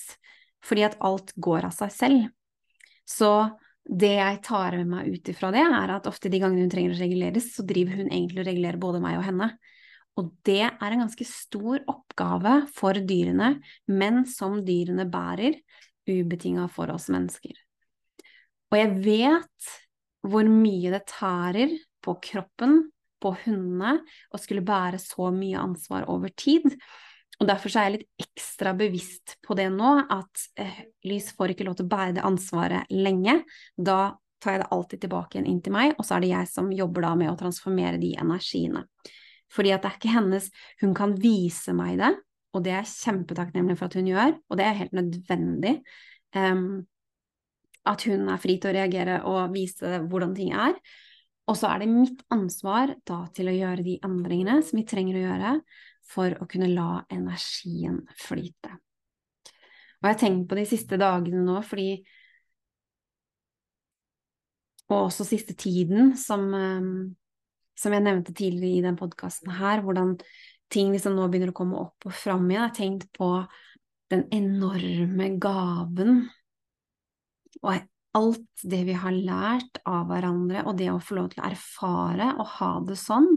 fordi 0.64 0.86
at 0.88 0.98
alt 1.04 1.34
går 1.36 1.68
av 1.68 1.76
seg 1.76 1.94
selv. 1.94 2.32
Så 3.10 3.34
det 3.84 4.14
jeg 4.16 4.40
tar 4.46 4.78
med 4.80 4.90
meg 4.90 5.12
ut 5.12 5.30
ifra 5.34 5.52
det, 5.54 5.64
er 5.64 5.92
at 5.92 6.08
ofte 6.08 6.32
de 6.32 6.40
gangene 6.40 6.66
hun 6.66 6.72
trenger 6.72 6.96
å 6.96 7.02
reguleres, 7.02 7.50
så 7.56 7.66
driver 7.68 8.00
hun 8.00 8.10
egentlig 8.10 8.44
og 8.44 8.48
regulerer 8.48 8.80
både 8.82 9.02
meg 9.04 9.20
og 9.20 9.26
henne. 9.28 9.50
Og 10.20 10.30
det 10.46 10.62
er 10.70 10.94
en 10.94 11.04
ganske 11.04 11.26
stor 11.28 11.82
oppgave 11.90 12.60
for 12.76 13.00
dyrene, 13.02 13.56
men 13.90 14.24
som 14.30 14.60
dyrene 14.66 15.08
bærer 15.10 15.58
ubetinga 16.10 16.68
for 16.72 16.94
oss 16.94 17.10
mennesker. 17.14 17.56
Og 18.72 18.80
jeg 18.80 18.94
vet 19.06 19.72
hvor 20.24 20.48
mye 20.48 20.94
det 20.94 21.04
tærer 21.10 21.74
på 22.04 22.16
kroppen, 22.24 22.86
på 23.24 23.32
hundene, 23.46 23.98
å 24.36 24.40
skulle 24.42 24.66
bære 24.66 25.00
så 25.00 25.30
mye 25.34 25.62
ansvar 25.62 26.08
over 26.12 26.32
tid. 26.36 26.66
Og 27.42 27.48
derfor 27.50 27.74
er 27.74 27.88
jeg 27.88 27.96
litt 27.98 28.28
ekstra 28.28 28.74
bevisst 28.78 29.38
på 29.44 29.56
det 29.58 29.70
nå, 29.74 29.94
at 30.14 30.44
eh, 30.62 30.84
Lys 31.10 31.32
får 31.38 31.54
ikke 31.54 31.66
lov 31.68 31.80
til 31.80 31.88
å 31.88 31.94
bære 31.94 32.18
det 32.20 32.28
ansvaret 32.28 32.94
lenge. 32.94 33.40
Da 33.76 34.14
tar 34.44 34.58
jeg 34.58 34.64
det 34.64 34.72
alltid 34.76 35.04
tilbake 35.06 35.38
igjen 35.38 35.50
inn 35.50 35.62
til 35.64 35.76
meg, 35.76 35.96
og 35.98 36.06
så 36.06 36.18
er 36.18 36.24
det 36.24 36.34
jeg 36.34 36.52
som 36.52 36.72
jobber 36.76 37.08
da 37.08 37.14
med 37.20 37.32
å 37.32 37.38
transformere 37.40 38.00
de 38.02 38.14
energiene. 38.22 38.86
Fordi 39.54 39.74
at 39.74 39.84
det 39.84 39.92
er 39.92 40.00
ikke 40.00 40.16
hennes 40.16 40.48
Hun 40.82 40.96
kan 40.98 41.14
vise 41.22 41.76
meg 41.78 42.00
det, 42.02 42.12
og 42.54 42.66
det 42.66 42.74
er 42.74 42.82
jeg 42.84 42.96
kjempetakknemlig 43.08 43.78
for 43.80 43.90
at 43.90 43.96
hun 43.98 44.10
gjør, 44.10 44.36
og 44.50 44.60
det 44.60 44.66
er 44.66 44.82
helt 44.82 44.98
nødvendig. 44.98 45.78
Um, 46.38 46.84
at 47.90 48.06
hun 48.08 48.30
er 48.32 48.42
fri 48.42 48.58
til 48.62 48.72
å 48.72 48.76
reagere 48.78 49.18
og 49.28 49.56
vise 49.56 49.98
hvordan 50.08 50.36
ting 50.38 50.54
er. 50.56 50.78
Og 51.50 51.58
så 51.60 51.74
er 51.74 51.82
det 51.82 51.90
mitt 51.92 52.22
ansvar 52.32 52.94
da 53.08 53.24
til 53.36 53.50
å 53.52 53.56
gjøre 53.56 53.84
de 53.84 53.98
endringene 54.06 54.62
som 54.64 54.80
vi 54.80 54.86
trenger 54.88 55.20
å 55.20 55.24
gjøre 55.26 55.56
for 56.08 56.36
å 56.42 56.48
kunne 56.50 56.72
la 56.72 57.04
energien 57.14 58.02
flyte. 58.20 58.74
Og 60.04 60.10
jeg 60.10 60.16
har 60.16 60.20
tenkt 60.20 60.50
på 60.50 60.60
de 60.60 60.68
siste 60.68 61.00
dagene 61.00 61.46
nå, 61.46 61.62
fordi 61.64 62.04
Og 64.92 65.08
også 65.08 65.26
siste 65.26 65.56
tiden, 65.58 66.16
som, 66.20 66.44
ehm, 66.54 67.16
som 67.80 67.94
jeg 67.96 68.04
nevnte 68.04 68.34
tidligere 68.36 68.78
i 68.78 68.86
den 68.86 68.98
podkasten 69.00 69.50
her, 69.58 69.82
hvordan 69.82 70.18
ting 70.70 70.92
liksom 70.92 71.16
nå 71.16 71.30
begynner 71.30 71.54
å 71.54 71.58
komme 71.58 71.80
opp 71.80 72.06
og 72.06 72.14
fram 72.14 72.46
igjen. 72.50 72.60
Jeg 72.60 72.68
har 72.68 72.76
tenkt 72.78 73.08
på 73.16 73.30
den 74.14 74.28
enorme 74.36 75.32
gaven 75.42 76.28
og 77.64 77.88
alt 78.14 78.64
det 78.70 78.84
vi 78.86 78.94
har 78.98 79.16
lært 79.16 79.80
av 79.90 80.06
hverandre, 80.12 80.66
og 80.68 80.78
det 80.78 80.92
å 80.92 81.02
få 81.02 81.18
lov 81.18 81.32
til 81.32 81.42
å 81.42 81.50
erfare 81.50 82.34
og 82.38 82.46
ha 82.60 82.72
det 82.86 82.98
sånn 83.00 83.30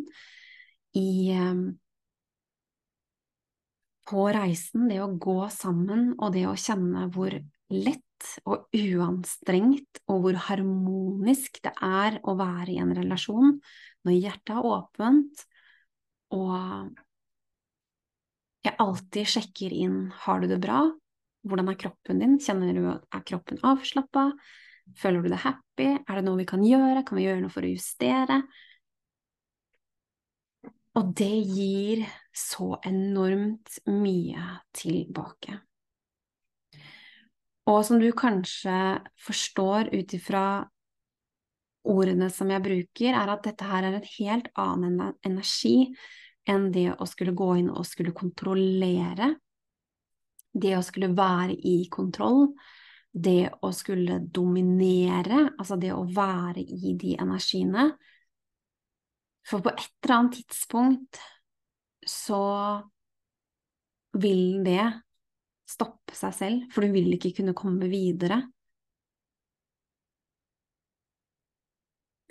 i 0.97 1.33
ehm, 1.33 1.71
på 4.07 4.27
reisen, 4.35 4.89
det 4.91 5.01
å 5.03 5.13
gå 5.19 5.41
sammen 5.53 6.13
og 6.17 6.35
det 6.37 6.47
å 6.49 6.57
kjenne 6.59 7.09
hvor 7.15 7.35
lett 7.73 8.03
og 8.49 8.71
uanstrengt, 8.77 10.01
og 10.09 10.23
hvor 10.25 10.39
harmonisk 10.47 11.61
det 11.65 11.73
er 11.85 12.21
å 12.25 12.37
være 12.39 12.77
i 12.77 12.79
en 12.83 12.95
relasjon 12.97 13.59
når 14.07 14.15
hjertet 14.15 14.55
er 14.55 14.69
åpent, 14.71 15.43
og 16.37 16.95
jeg 18.67 18.75
alltid 18.83 19.31
sjekker 19.31 19.75
inn 19.75 19.99
har 20.25 20.41
du 20.43 20.49
det 20.51 20.61
bra, 20.63 20.81
hvordan 21.47 21.71
er 21.71 21.79
kroppen 21.79 22.23
din, 22.23 22.39
kjenner 22.43 22.73
du 22.75 22.87
er 22.91 23.27
kroppen 23.27 23.61
avslappa, 23.67 24.31
føler 24.99 25.23
du 25.23 25.31
deg 25.31 25.43
happy, 25.43 25.91
er 25.99 26.19
det 26.19 26.25
noe 26.27 26.41
vi 26.41 26.49
kan 26.49 26.65
gjøre, 26.67 27.05
kan 27.07 27.19
vi 27.19 27.27
gjøre 27.27 27.45
noe 27.45 27.55
for 27.55 27.67
å 27.67 27.71
justere? 27.71 28.41
Og 30.97 31.13
det 31.17 31.35
gir 31.45 32.07
så 32.33 32.77
enormt 32.89 33.81
mye 33.91 34.45
tilbake. 34.77 35.59
Og 37.67 37.83
som 37.85 37.99
du 38.01 38.09
kanskje 38.17 38.77
forstår 39.27 39.91
ut 39.93 40.15
ifra 40.17 40.47
ordene 41.87 42.31
som 42.33 42.51
jeg 42.51 42.65
bruker, 42.65 43.13
er 43.13 43.33
at 43.33 43.45
dette 43.47 43.67
her 43.67 43.87
er 43.87 43.99
en 43.99 44.09
helt 44.17 44.49
annen 44.59 45.03
energi 45.27 45.91
enn 46.47 46.71
det 46.75 46.93
å 46.95 47.09
skulle 47.11 47.35
gå 47.37 47.51
inn 47.61 47.71
og 47.75 47.87
skulle 47.89 48.15
kontrollere. 48.17 49.35
Det 50.57 50.77
å 50.79 50.85
skulle 50.87 51.13
være 51.13 51.59
i 51.59 51.79
kontroll. 51.93 52.47
Det 53.13 53.49
å 53.65 53.71
skulle 53.73 54.21
dominere, 54.21 55.47
altså 55.57 55.79
det 55.81 55.93
å 55.97 56.05
være 56.05 56.63
i 56.63 56.95
de 57.01 57.17
energiene. 57.21 57.91
For 59.47 59.63
på 59.63 59.71
et 59.71 59.89
eller 60.05 60.17
annet 60.17 60.39
tidspunkt 60.41 61.21
så 62.07 62.43
vil 64.17 64.63
det 64.67 64.83
stoppe 65.67 66.15
seg 66.17 66.35
selv, 66.35 66.67
for 66.73 66.83
du 66.83 66.95
vil 66.95 67.15
ikke 67.17 67.35
kunne 67.41 67.55
komme 67.59 67.89
videre. 67.91 68.41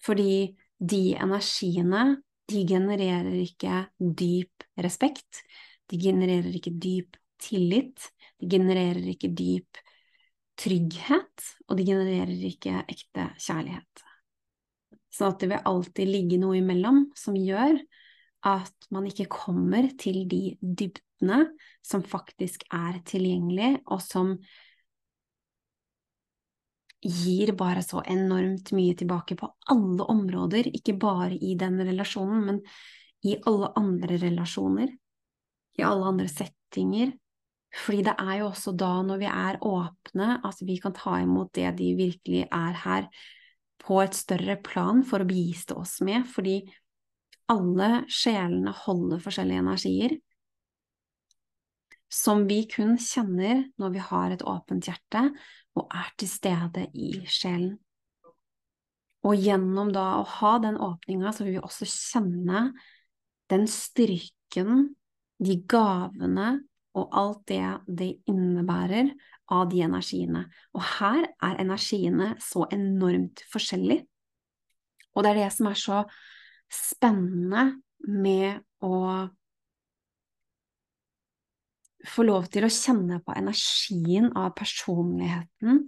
Fordi 0.05 0.53
de 0.77 1.01
energiene, 1.17 2.03
de 2.51 2.61
genererer 2.69 3.31
ikke 3.41 3.85
dyp 3.99 4.65
respekt, 4.85 5.41
de 5.89 5.99
genererer 6.01 6.51
ikke 6.59 6.75
dyp 6.77 7.17
tillit, 7.41 8.11
de 8.39 8.49
genererer 8.49 9.01
ikke 9.15 9.31
dyp 9.33 9.81
trygghet, 10.61 11.47
og 11.67 11.79
de 11.79 11.87
genererer 11.87 12.35
ikke 12.51 12.83
ekte 12.91 13.31
kjærlighet. 13.41 14.04
Sånn 15.15 15.31
at 15.31 15.39
det 15.39 15.51
vil 15.53 15.67
alltid 15.71 16.11
ligge 16.11 16.39
noe 16.41 16.59
imellom 16.59 17.05
som 17.15 17.37
gjør 17.39 17.77
at 18.45 18.89
man 18.93 19.07
ikke 19.09 19.29
kommer 19.31 19.87
til 19.97 20.25
de 20.29 20.57
dybdene 20.59 21.45
som 21.85 22.03
faktisk 22.05 22.67
er 22.73 22.99
tilgjengelig, 23.07 23.79
og 23.89 24.03
som 24.03 24.35
gir 27.05 27.53
bare 27.57 27.83
så 27.85 28.01
enormt 28.09 28.71
mye 28.75 28.95
tilbake 28.97 29.37
på 29.39 29.49
alle 29.73 30.05
områder, 30.09 30.69
ikke 30.73 30.97
bare 31.01 31.33
i 31.37 31.55
den 31.57 31.79
relasjonen, 31.85 32.43
men 32.49 32.61
i 33.25 33.37
alle 33.49 33.71
andre 33.79 34.19
relasjoner, 34.21 34.91
i 35.77 35.85
alle 35.85 36.11
andre 36.11 36.27
settinger. 36.29 37.13
Fordi 37.75 38.03
det 38.07 38.13
er 38.21 38.35
jo 38.39 38.49
også 38.51 38.75
da, 38.77 38.91
når 39.03 39.21
vi 39.21 39.29
er 39.29 39.57
åpne, 39.67 40.29
at 40.47 40.61
vi 40.65 40.77
kan 40.81 40.93
ta 40.95 41.17
imot 41.23 41.51
det 41.57 41.73
de 41.79 41.89
virkelig 41.97 42.45
er 42.45 42.77
her, 42.85 43.09
på 43.85 43.99
et 44.01 44.17
større 44.17 44.57
plan 44.65 45.03
for 45.05 45.21
å 45.21 45.29
bistå 45.29 45.77
oss 45.81 45.99
med, 46.05 46.25
fordi 46.25 46.59
alle 47.51 48.05
sjelene 48.09 48.73
holder 48.73 49.21
forskjellige 49.21 49.61
energier 49.61 50.15
som 52.15 52.45
vi 52.47 52.63
kun 52.69 52.95
kjenner 53.01 53.65
når 53.81 53.95
vi 53.95 54.03
har 54.09 54.33
et 54.33 54.45
åpent 54.47 54.87
hjerte 54.87 55.27
og 55.75 55.89
er 55.91 56.11
til 56.19 56.31
stede 56.31 56.85
i 56.93 57.11
sjelen. 57.27 57.75
Og 59.25 59.41
gjennom 59.41 59.89
da 59.93 60.19
å 60.19 60.27
ha 60.37 60.51
den 60.61 60.77
åpninga, 60.77 61.33
så 61.33 61.43
vil 61.43 61.57
vi 61.57 61.63
også 61.65 61.87
kjenne 61.89 62.69
den 63.51 63.65
styrken, 63.69 64.93
de 65.41 65.57
gavene 65.67 66.59
og 66.95 67.17
alt 67.19 67.41
det 67.49 67.63
det 67.89 68.11
innebærer 68.29 69.09
av 69.51 69.69
de 69.69 69.81
energiene. 69.85 70.45
Og 70.73 70.83
her 70.97 71.27
er 71.43 71.61
energiene 71.61 72.33
så 72.41 72.65
enormt 72.73 73.43
forskjellige. 73.51 74.05
Og 75.15 75.23
det 75.23 75.31
er 75.31 75.41
det 75.43 75.51
som 75.55 75.69
er 75.69 75.79
så 75.79 76.01
spennende 76.71 77.65
med 78.05 78.61
å 78.83 78.95
få 82.05 82.25
lov 82.25 82.49
til 82.53 82.65
å 82.67 82.73
kjenne 82.73 83.21
på 83.25 83.33
energien 83.37 84.29
av 84.37 84.53
personligheten 84.57 85.85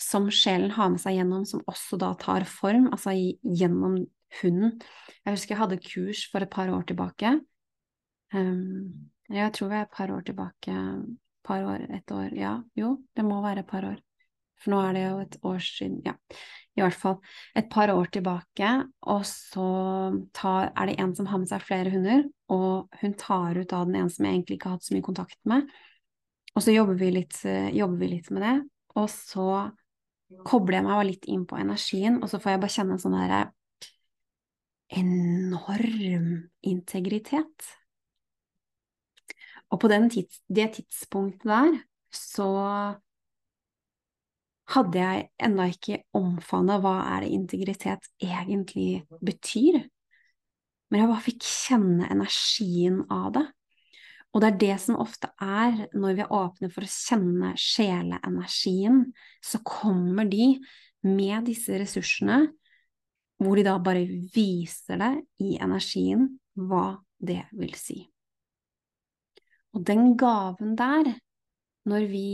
som 0.00 0.28
sjelen 0.30 0.74
har 0.76 0.92
med 0.92 1.00
seg 1.00 1.16
gjennom, 1.18 1.46
som 1.48 1.64
også 1.66 1.98
da 2.00 2.12
tar 2.20 2.44
form, 2.48 2.90
altså 2.92 3.14
gjennom 3.16 4.02
hunden. 4.42 4.76
Jeg 5.24 5.36
husker 5.36 5.54
jeg 5.54 5.62
hadde 5.62 5.82
kurs 5.82 6.26
for 6.30 6.44
et 6.44 6.52
par 6.52 6.70
år 6.72 6.84
tilbake. 6.90 7.38
Um, 8.34 9.08
jeg 9.32 9.54
tror 9.56 9.72
vi 9.72 9.78
er 9.78 9.86
et 9.86 9.96
par 9.96 10.12
år 10.12 10.26
tilbake. 10.26 10.74
Par 11.46 11.62
år, 11.62 11.86
et 11.94 12.12
år 12.12 12.34
Ja, 12.34 12.58
jo, 12.78 12.96
det 13.14 13.24
må 13.26 13.40
være 13.44 13.62
et 13.62 13.70
par 13.70 13.86
år. 13.86 13.98
For 14.62 14.72
nå 14.72 14.80
er 14.82 14.96
det 14.96 15.02
jo 15.04 15.18
et 15.22 15.36
år 15.46 15.58
siden, 15.62 16.00
ja 16.06 16.16
i 16.76 16.82
hvert 16.84 16.96
fall 16.96 17.16
et 17.56 17.68
par 17.72 17.90
år 17.92 18.10
tilbake, 18.12 18.70
og 19.08 19.22
så 19.28 19.66
tar, 20.36 20.70
er 20.76 20.90
det 20.90 20.96
en 21.00 21.14
som 21.16 21.28
har 21.30 21.40
med 21.40 21.48
seg 21.48 21.64
flere 21.64 21.92
hunder, 21.92 22.26
og 22.52 22.98
hun 23.00 23.16
tar 23.16 23.56
ut 23.56 23.72
av 23.72 23.86
den 23.88 24.02
ene 24.02 24.12
som 24.12 24.26
jeg 24.26 24.36
egentlig 24.36 24.58
ikke 24.58 24.70
har 24.70 24.76
hatt 24.76 24.88
så 24.88 24.96
mye 24.96 25.06
kontakt 25.06 25.38
med, 25.48 25.70
og 26.52 26.64
så 26.64 26.74
jobber 26.74 26.98
vi 27.00 27.10
litt, 27.16 27.38
jobber 27.76 28.00
vi 28.02 28.10
litt 28.12 28.28
med 28.32 28.44
det, 28.44 28.56
og 28.96 29.08
så 29.12 29.48
kobler 30.46 30.80
jeg 30.80 30.86
meg 30.86 31.08
litt 31.08 31.28
inn 31.32 31.46
på 31.48 31.58
energien, 31.60 32.20
og 32.20 32.28
så 32.28 32.40
får 32.42 32.54
jeg 32.54 32.64
bare 32.64 32.76
kjenne 32.76 32.96
en 32.96 33.02
sånn 33.02 33.16
derre 33.16 33.42
enorm 34.96 36.30
integritet. 36.66 37.72
Og 39.74 39.80
på 39.82 39.90
tids, 39.90 40.40
det 40.48 40.72
tidspunktet 40.76 41.48
der 41.50 41.80
så 42.14 42.48
hadde 44.72 44.98
jeg 44.98 45.28
ennå 45.42 45.68
ikke 45.70 46.00
omfavna 46.16 46.78
hva 46.82 46.96
er 47.16 47.24
det 47.24 47.34
integritet 47.34 48.08
egentlig 48.22 49.04
betyr. 49.22 49.82
Men 50.90 51.02
jeg 51.02 51.10
bare 51.10 51.26
fikk 51.26 51.46
kjenne 51.46 52.08
energien 52.10 53.02
av 53.10 53.30
det. 53.34 53.46
Og 54.34 54.42
det 54.42 54.48
er 54.48 54.58
det 54.60 54.74
som 54.82 54.98
ofte 55.00 55.30
er 55.40 55.86
når 55.96 56.16
vi 56.18 56.24
er 56.24 56.34
åpne 56.34 56.68
for 56.72 56.84
å 56.84 56.90
kjenne 56.92 57.54
sjeleenergien, 57.60 59.06
så 59.40 59.62
kommer 59.64 60.28
de 60.28 60.56
med 61.06 61.46
disse 61.48 61.78
ressursene, 61.78 62.42
hvor 63.40 63.56
de 63.56 63.64
da 63.66 63.78
bare 63.80 64.04
viser 64.34 65.00
det 65.00 65.12
i 65.44 65.56
energien 65.62 66.28
hva 66.56 66.98
det 67.16 67.46
vil 67.56 67.72
si. 67.78 68.02
Og 69.76 69.82
den 69.84 70.14
gaven 70.16 70.72
der, 70.78 71.10
når 71.84 72.06
vi 72.08 72.28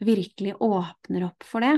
virkelig 0.00 0.54
åpner 0.62 1.26
opp 1.26 1.46
for 1.46 1.64
det. 1.64 1.74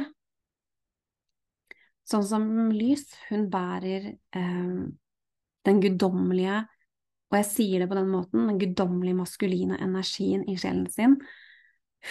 Sånn 2.05 2.27
som 2.27 2.45
lys, 2.75 3.07
hun 3.31 3.47
bærer 3.51 4.11
eh, 4.13 4.83
den 5.65 5.81
guddommelige, 5.81 6.59
og 7.33 7.39
jeg 7.39 7.49
sier 7.49 7.81
det 7.81 7.89
på 7.89 7.97
den 7.97 8.11
måten, 8.13 8.51
den 8.51 8.59
guddommelige 8.61 9.17
maskuline 9.23 9.79
energien 9.81 10.45
i 10.51 10.59
sjelen 10.61 10.85
sin, 10.93 11.17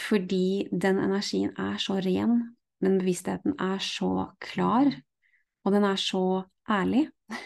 fordi 0.07 0.65
den 0.71 0.97
energien 1.03 1.53
er 1.61 1.77
så 1.83 1.99
ren, 2.01 2.39
den 2.81 2.97
bevisstheten 2.97 3.53
er 3.61 3.77
så 3.85 4.31
klar, 4.41 4.89
og 5.61 5.75
den 5.75 5.85
er 5.85 6.01
så 6.01 6.23
ærlig. 6.65 7.05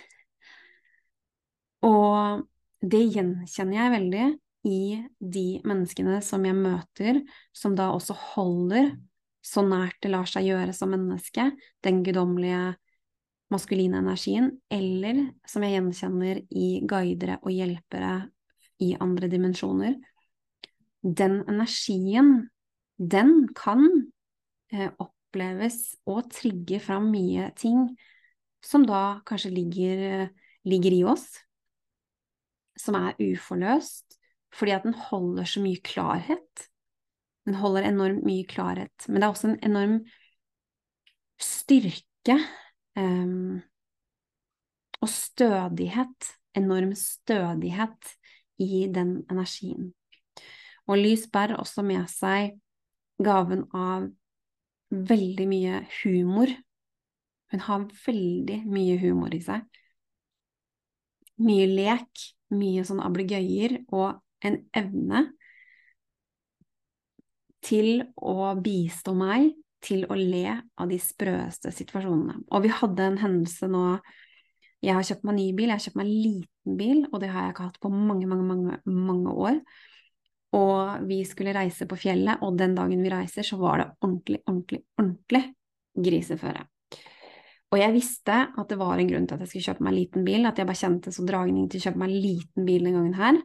og 1.92 2.46
det 2.86 3.04
gjenkjenner 3.12 3.82
jeg 3.82 3.96
veldig 3.98 4.26
i 4.66 5.04
de 5.20 5.62
menneskene 5.68 6.20
som 6.26 6.46
jeg 6.48 6.58
møter, 6.58 7.22
som 7.54 7.76
da 7.78 7.92
også 7.94 8.16
holder 8.34 8.96
så 9.46 9.62
nært 9.66 10.00
det 10.02 10.10
lar 10.10 10.26
seg 10.30 10.48
gjøre 10.48 10.74
som 10.74 10.90
menneske, 10.90 11.52
den 11.86 12.02
guddommelige 12.06 12.74
maskuline 13.54 14.00
energien, 14.02 14.50
eller 14.74 15.22
som 15.48 15.66
jeg 15.66 15.78
gjenkjenner 15.78 16.42
i 16.50 16.70
guidere 16.90 17.38
og 17.44 17.54
hjelpere 17.54 18.16
i 18.82 18.96
andre 19.02 19.30
dimensjoner. 19.32 20.00
Den 21.06 21.44
energien, 21.46 22.50
den 22.98 23.46
kan 23.56 23.86
eh, 24.74 24.90
oppleves 24.90 25.94
og 26.10 26.26
trigge 26.34 26.82
fram 26.82 27.12
mye 27.14 27.52
ting 27.60 27.92
som 28.66 28.88
da 28.90 29.22
kanskje 29.30 29.54
ligger, 29.54 30.30
ligger 30.66 30.98
i 30.98 31.04
oss, 31.06 31.28
som 32.82 32.98
er 32.98 33.14
uforløst, 33.22 34.18
fordi 34.54 34.76
at 34.76 34.86
den 34.86 34.96
holder 35.10 35.48
så 35.50 35.64
mye 35.64 35.82
klarhet. 35.84 36.68
Den 37.46 37.58
holder 37.62 37.88
enormt 37.88 38.26
mye 38.26 38.46
klarhet, 38.50 39.08
men 39.08 39.20
det 39.20 39.28
er 39.28 39.34
også 39.34 39.52
en 39.52 39.60
enorm 39.66 40.00
styrke 41.42 42.38
um, 42.98 43.62
og 45.02 45.12
stødighet, 45.12 46.32
enorm 46.58 46.96
stødighet 46.98 48.16
i 48.58 48.88
den 48.90 49.20
energien. 49.32 49.94
Og 50.88 50.98
lys 51.02 51.28
bærer 51.34 51.60
også 51.60 51.84
med 51.86 52.08
seg 52.10 52.56
gaven 53.24 53.66
av 53.76 54.10
veldig 54.90 55.48
mye 55.50 55.82
humor. 56.02 56.52
Hun 57.52 57.64
har 57.68 57.88
veldig 58.06 58.62
mye 58.70 58.98
humor 59.02 59.34
i 59.36 59.42
seg. 59.44 59.66
Mye 61.46 61.66
lek, 61.68 62.28
mye 62.56 62.86
sånn 62.88 63.04
ablegøyer 63.04 63.82
og 63.92 64.22
en 64.46 64.60
evne 64.78 65.26
til 67.66 68.04
å 68.16 68.54
bistå 68.62 69.16
meg 69.18 69.54
til 69.86 70.06
å 70.10 70.18
le 70.18 70.46
av 70.82 70.90
de 70.90 71.00
sprøeste 71.02 71.72
situasjonene. 71.74 72.44
Og 72.54 72.66
vi 72.66 72.74
hadde 72.74 73.10
en 73.10 73.20
hendelse 73.22 73.70
nå 73.72 73.88
Jeg 74.86 74.94
har 74.94 75.06
kjøpt 75.08 75.24
meg 75.26 75.38
ny 75.40 75.46
bil, 75.58 75.70
jeg 75.72 75.80
har 75.80 75.82
kjøpt 75.82 75.96
meg 75.98 76.06
en 76.06 76.18
liten 76.22 76.76
bil, 76.78 76.98
og 77.10 77.22
det 77.24 77.30
har 77.34 77.46
jeg 77.46 77.54
ikke 77.56 77.64
hatt 77.72 77.80
på 77.82 77.90
mange, 77.90 78.28
mange, 78.30 78.44
mange, 78.46 78.76
mange 78.86 79.32
år. 79.34 79.56
Og 80.54 81.08
vi 81.10 81.18
skulle 81.26 81.56
reise 81.56 81.88
på 81.90 81.98
fjellet, 81.98 82.44
og 82.46 82.60
den 82.60 82.76
dagen 82.78 83.02
vi 83.02 83.10
reiser, 83.10 83.48
så 83.48 83.58
var 83.58 83.82
det 83.82 83.88
ordentlig, 84.06 84.44
ordentlig, 84.46 84.84
ordentlig 85.00 85.42
griseføre. 86.06 86.68
Og 87.74 87.82
jeg 87.82 87.96
visste 87.96 88.36
at 88.46 88.70
det 88.70 88.78
var 88.78 89.02
en 89.02 89.10
grunn 89.10 89.26
til 89.26 89.40
at 89.40 89.42
jeg 89.44 89.52
skulle 89.52 89.72
kjøpe 89.72 89.88
meg 89.88 89.96
en 89.96 90.00
liten 90.00 90.28
bil, 90.28 90.46
at 90.46 90.62
jeg 90.62 90.70
bare 90.70 90.82
kjente 90.84 91.16
så 91.16 91.26
dragning 91.26 91.66
til 91.72 91.82
å 91.82 91.88
kjøpe 91.88 92.04
meg 92.04 92.12
en 92.12 92.22
liten 92.28 92.70
bil 92.70 92.86
den 92.86 93.00
gangen 93.00 93.18
her. 93.18 93.42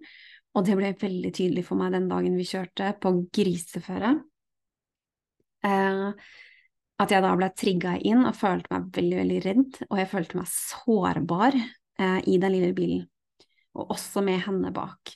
Og 0.58 0.66
det 0.66 0.76
ble 0.78 0.90
veldig 0.98 1.30
tydelig 1.34 1.64
for 1.68 1.78
meg 1.78 1.94
den 1.94 2.08
dagen 2.10 2.38
vi 2.38 2.46
kjørte 2.48 2.90
på 3.02 3.12
griseføre. 3.34 4.16
Eh, 5.66 6.08
at 7.00 7.14
jeg 7.14 7.24
da 7.24 7.30
ble 7.38 7.48
trigga 7.56 7.94
inn 7.96 8.26
og 8.26 8.36
følte 8.36 8.72
meg 8.74 8.90
veldig, 8.96 9.20
veldig 9.22 9.38
redd, 9.46 9.78
og 9.88 10.00
jeg 10.00 10.10
følte 10.10 10.40
meg 10.40 10.50
sårbar 10.52 11.56
eh, 11.56 12.18
i 12.28 12.36
den 12.42 12.54
lille 12.56 12.74
bilen, 12.76 13.06
og 13.78 13.94
også 13.96 14.24
med 14.26 14.42
henne 14.44 14.72
bak. 14.74 15.14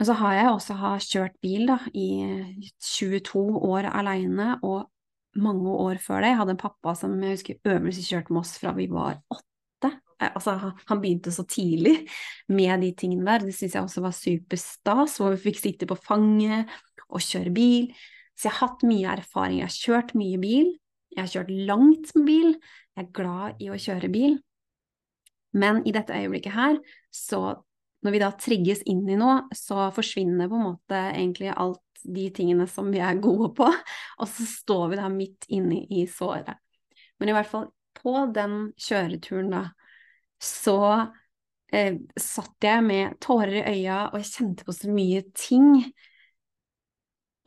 Men 0.00 0.08
så 0.08 0.16
har 0.18 0.34
jeg 0.34 0.50
også 0.50 0.78
har 0.80 1.04
kjørt 1.04 1.36
bil 1.44 1.68
da, 1.70 1.78
i 1.94 2.08
22 2.82 3.44
år 3.68 3.86
aleine, 3.92 4.56
og 4.66 4.88
mange 5.38 5.70
år 5.70 6.00
før 6.02 6.24
det. 6.24 6.32
Jeg 6.32 6.40
hadde 6.40 6.56
en 6.56 6.64
pappa 6.64 6.96
som 6.98 7.14
jeg 7.22 7.36
husker 7.36 7.72
øvelseskjørte 7.76 8.34
med 8.34 8.42
oss 8.42 8.56
fra 8.58 8.74
vi 8.76 8.88
var 8.90 9.20
åtte. 9.30 9.51
Eh, 10.22 10.30
altså, 10.36 10.54
han 10.88 11.02
begynte 11.02 11.32
så 11.34 11.44
tidlig 11.48 11.96
med 12.52 12.84
de 12.84 12.92
tingene 12.98 13.26
der. 13.26 13.46
Det 13.46 13.56
syns 13.56 13.76
jeg 13.76 13.82
også 13.82 14.04
var 14.04 14.14
superstas, 14.16 15.18
hvor 15.18 15.34
vi 15.34 15.42
fikk 15.48 15.60
sitte 15.62 15.88
på 15.90 15.98
fanget 15.98 16.70
og 17.08 17.24
kjøre 17.24 17.52
bil. 17.54 17.90
Så 18.38 18.48
jeg 18.48 18.56
har 18.56 18.68
hatt 18.68 18.86
mye 18.88 19.18
erfaring. 19.18 19.58
Jeg 19.60 19.68
har 19.68 19.80
kjørt 19.80 20.14
mye 20.18 20.38
bil. 20.42 20.72
Jeg 21.12 21.24
har 21.24 21.34
kjørt 21.34 21.52
langt 21.68 22.14
med 22.16 22.26
bil. 22.28 22.54
Jeg 22.96 23.04
er 23.04 23.12
glad 23.18 23.62
i 23.62 23.68
å 23.72 23.80
kjøre 23.80 24.10
bil. 24.12 24.38
Men 25.52 25.82
i 25.88 25.92
dette 25.92 26.16
øyeblikket 26.16 26.56
her, 26.56 26.78
så 27.12 27.42
når 28.02 28.14
vi 28.14 28.20
da 28.22 28.30
trigges 28.34 28.80
inn 28.88 29.04
i 29.10 29.18
noe, 29.20 29.42
så 29.54 29.90
forsvinner 29.94 30.48
på 30.50 30.58
en 30.58 30.68
måte 30.70 31.00
egentlig 31.12 31.52
alt 31.52 31.82
de 32.02 32.24
tingene 32.34 32.64
som 32.66 32.88
vi 32.90 33.02
er 33.04 33.20
gode 33.22 33.52
på, 33.54 33.68
og 34.20 34.30
så 34.30 34.46
står 34.48 34.88
vi 34.92 34.98
da 34.98 35.10
midt 35.12 35.46
inne 35.52 35.84
i 35.92 36.06
såret. 36.10 36.56
Men 37.20 37.30
i 37.30 37.36
hvert 37.36 37.50
fall 37.50 37.68
på 37.94 38.16
den 38.34 38.72
kjøreturen, 38.80 39.52
da, 39.52 39.62
så 40.42 40.78
eh, 41.72 41.98
satt 42.18 42.66
jeg 42.66 42.86
med 42.86 43.18
tårer 43.22 43.60
i 43.62 43.78
øya, 43.78 44.08
og 44.10 44.18
jeg 44.20 44.32
kjente 44.32 44.66
på 44.66 44.74
så 44.76 44.90
mye 44.92 45.22
ting 45.36 45.70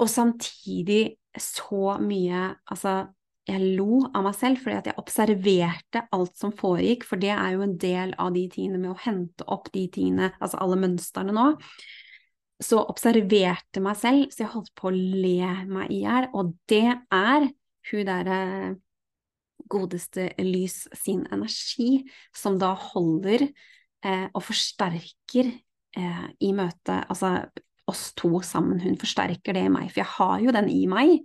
og 0.02 0.10
samtidig 0.12 1.16
så 1.40 1.98
mye 2.04 2.48
Altså, 2.72 3.06
jeg 3.46 3.76
lo 3.78 4.02
av 4.10 4.24
meg 4.26 4.36
selv 4.38 4.62
fordi 4.64 4.78
at 4.80 4.88
jeg 4.90 5.00
observerte 5.00 6.02
alt 6.16 6.34
som 6.40 6.54
foregikk, 6.56 7.06
for 7.06 7.22
det 7.22 7.30
er 7.36 7.52
jo 7.54 7.66
en 7.66 7.76
del 7.82 8.16
av 8.18 8.34
de 8.34 8.48
tingene 8.50 8.80
med 8.82 8.96
å 8.96 9.02
hente 9.04 9.46
opp 9.54 9.70
de 9.76 9.86
tingene, 9.94 10.32
altså 10.40 10.64
alle 10.64 10.80
mønstrene 10.82 11.36
nå. 11.36 11.52
Så 12.64 12.80
observerte 12.82 13.84
meg 13.84 14.00
selv, 14.00 14.32
så 14.34 14.46
jeg 14.46 14.54
holdt 14.56 14.74
på 14.80 14.90
å 14.90 14.96
le 14.96 15.52
meg 15.70 15.94
i 15.94 16.02
hjel, 16.02 16.30
og 16.34 16.56
det 16.72 16.88
er 16.96 17.48
hun 17.92 18.10
derre 18.10 18.40
godeste 19.72 20.30
Lys 20.42 20.86
sin 20.98 21.26
energi, 21.34 22.06
som 22.36 22.60
da 22.62 22.74
holder 22.92 23.48
eh, 23.48 24.28
og 24.32 24.44
forsterker 24.46 25.52
eh, 25.98 26.28
i 26.40 26.52
møte 26.56 27.02
Altså 27.10 27.38
oss 27.86 28.10
to 28.18 28.40
sammen. 28.42 28.80
Hun 28.82 28.98
forsterker 28.98 29.54
det 29.54 29.68
i 29.68 29.74
meg, 29.74 29.92
for 29.92 30.02
jeg 30.02 30.14
har 30.16 30.40
jo 30.42 30.54
den 30.56 30.70
i 30.74 30.86
meg. 30.90 31.20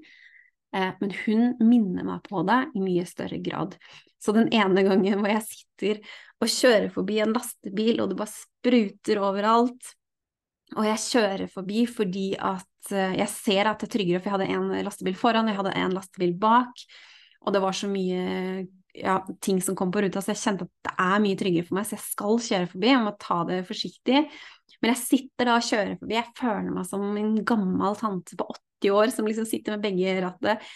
Eh, 0.77 0.91
men 1.01 1.15
hun 1.25 1.47
minner 1.65 2.07
meg 2.07 2.25
på 2.27 2.43
det 2.49 2.61
i 2.77 2.83
mye 2.85 3.07
større 3.09 3.41
grad. 3.43 3.77
Så 4.21 4.35
den 4.37 4.51
ene 4.53 4.85
gangen 4.85 5.23
hvor 5.23 5.33
jeg 5.33 5.47
sitter 5.47 6.03
og 6.41 6.53
kjører 6.53 6.91
forbi 6.93 7.21
en 7.25 7.33
lastebil, 7.37 8.01
og 8.01 8.13
det 8.13 8.19
bare 8.21 8.35
spruter 8.35 9.23
overalt, 9.25 9.95
og 10.79 10.87
jeg 10.87 11.03
kjører 11.03 11.51
forbi 11.51 11.85
fordi 11.91 12.27
at 12.37 12.93
eh, 12.95 13.17
jeg 13.19 13.33
ser 13.33 13.71
at 13.71 13.81
det 13.81 13.89
er 13.89 13.95
tryggere, 13.97 14.21
for 14.21 14.31
jeg 14.31 14.37
hadde 14.37 14.59
en 14.59 14.87
lastebil 14.87 15.17
foran, 15.19 15.49
og 15.49 15.55
jeg 15.55 15.61
hadde 15.63 15.79
en 15.81 15.97
lastebil 15.97 16.37
bak, 16.41 16.85
og 17.41 17.55
det 17.55 17.63
var 17.65 17.77
så 17.77 17.89
mye 17.91 18.67
ja, 18.95 19.19
ting 19.41 19.61
som 19.63 19.77
kom 19.79 19.93
på 19.93 20.03
ruta, 20.03 20.23
så 20.23 20.33
jeg 20.35 20.43
kjente 20.43 20.67
at 20.67 20.89
det 20.89 20.95
er 21.07 21.23
mye 21.23 21.39
tryggere 21.39 21.69
for 21.69 21.79
meg, 21.79 21.87
så 21.89 21.97
jeg 21.97 22.07
skal 22.07 22.41
kjøre 22.47 22.71
forbi, 22.73 22.91
jeg 22.91 23.05
må 23.05 23.15
ta 23.23 23.39
det 23.49 23.61
forsiktig. 23.69 24.25
Men 24.81 24.93
jeg 24.93 25.01
sitter 25.03 25.49
da 25.49 25.57
og 25.59 25.67
kjører 25.67 25.97
forbi, 26.01 26.17
jeg 26.17 26.35
føler 26.39 26.75
meg 26.75 26.89
som 26.89 27.07
en 27.21 27.35
gammel 27.47 27.99
tante 28.01 28.39
på 28.39 28.49
80 28.83 28.95
år 28.97 29.15
som 29.15 29.29
liksom 29.29 29.49
sitter 29.49 29.77
med 29.77 29.85
begge 29.85 30.15
rattet, 30.25 30.71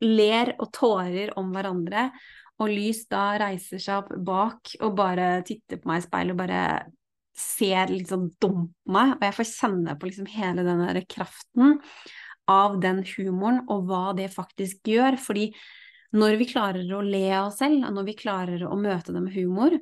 ler 0.00 0.54
og 0.56 0.70
tårer 0.72 1.34
om 1.38 1.50
hverandre, 1.54 2.08
og 2.60 2.72
Lys 2.72 3.04
da 3.08 3.34
reiser 3.40 3.80
seg 3.80 4.02
opp 4.02 4.14
bak 4.24 4.74
og 4.84 4.96
bare 4.96 5.28
titter 5.48 5.80
på 5.80 5.88
meg 5.88 6.02
i 6.02 6.04
speilet 6.04 6.34
og 6.34 6.40
bare 6.42 6.62
ser 7.40 7.92
sånn 8.08 8.26
dum 8.42 8.66
på 8.68 8.94
meg, 8.96 9.14
og 9.16 9.24
jeg 9.24 9.36
får 9.38 9.48
kjenne 9.54 9.96
på 9.96 10.08
liksom 10.10 10.28
hele 10.28 10.64
den 10.66 10.82
der 10.84 11.00
kraften 11.08 11.78
av 12.50 12.80
den 12.82 13.04
humoren 13.14 13.62
og 13.70 13.86
hva 13.88 14.10
det 14.18 14.28
faktisk 14.34 14.90
gjør, 14.90 15.16
fordi 15.20 15.50
når 16.16 16.36
vi 16.40 16.48
klarer 16.50 16.90
å 16.94 17.04
le 17.06 17.26
av 17.30 17.50
oss 17.50 17.60
selv, 17.60 17.84
og 17.86 17.94
når 17.94 18.08
vi 18.08 18.18
klarer 18.18 18.64
å 18.66 18.78
møte 18.78 19.14
det 19.14 19.22
med 19.22 19.34
humor, 19.36 19.76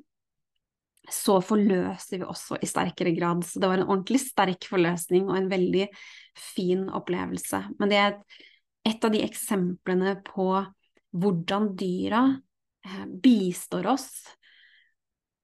så 1.09 1.39
forløser 1.41 2.21
vi 2.21 2.27
også 2.29 2.59
i 2.61 2.69
sterkere 2.69 3.15
grad. 3.17 3.45
Så 3.47 3.63
det 3.63 3.71
var 3.71 3.81
en 3.81 3.89
ordentlig 3.89 4.21
sterk 4.27 4.69
forløsning 4.69 5.29
og 5.29 5.39
en 5.39 5.49
veldig 5.49 5.87
fin 6.53 6.85
opplevelse. 6.93 7.63
Men 7.81 7.93
det 7.93 8.01
er 8.03 8.19
et 8.89 9.05
av 9.05 9.15
de 9.15 9.23
eksemplene 9.25 10.19
på 10.27 10.51
hvordan 11.17 11.73
dyra 11.79 12.27
eh, 12.85 13.07
bistår 13.25 13.89
oss. 13.89 14.11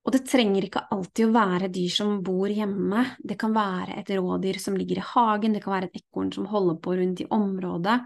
Og 0.04 0.12
det 0.12 0.26
trenger 0.28 0.66
ikke 0.66 0.84
alltid 0.92 1.30
å 1.30 1.34
være 1.34 1.70
dyr 1.72 1.92
som 1.92 2.18
bor 2.24 2.52
hjemme, 2.52 3.06
det 3.24 3.38
kan 3.40 3.54
være 3.56 4.02
et 4.02 4.10
rådyr 4.12 4.58
som 4.60 4.76
ligger 4.76 5.00
i 5.00 5.06
hagen, 5.14 5.56
det 5.56 5.62
kan 5.64 5.78
være 5.78 5.88
et 5.88 6.02
ekorn 6.02 6.28
som 6.34 6.48
holder 6.50 6.76
på 6.84 6.96
rundt 6.98 7.22
i 7.24 7.28
området. 7.32 8.02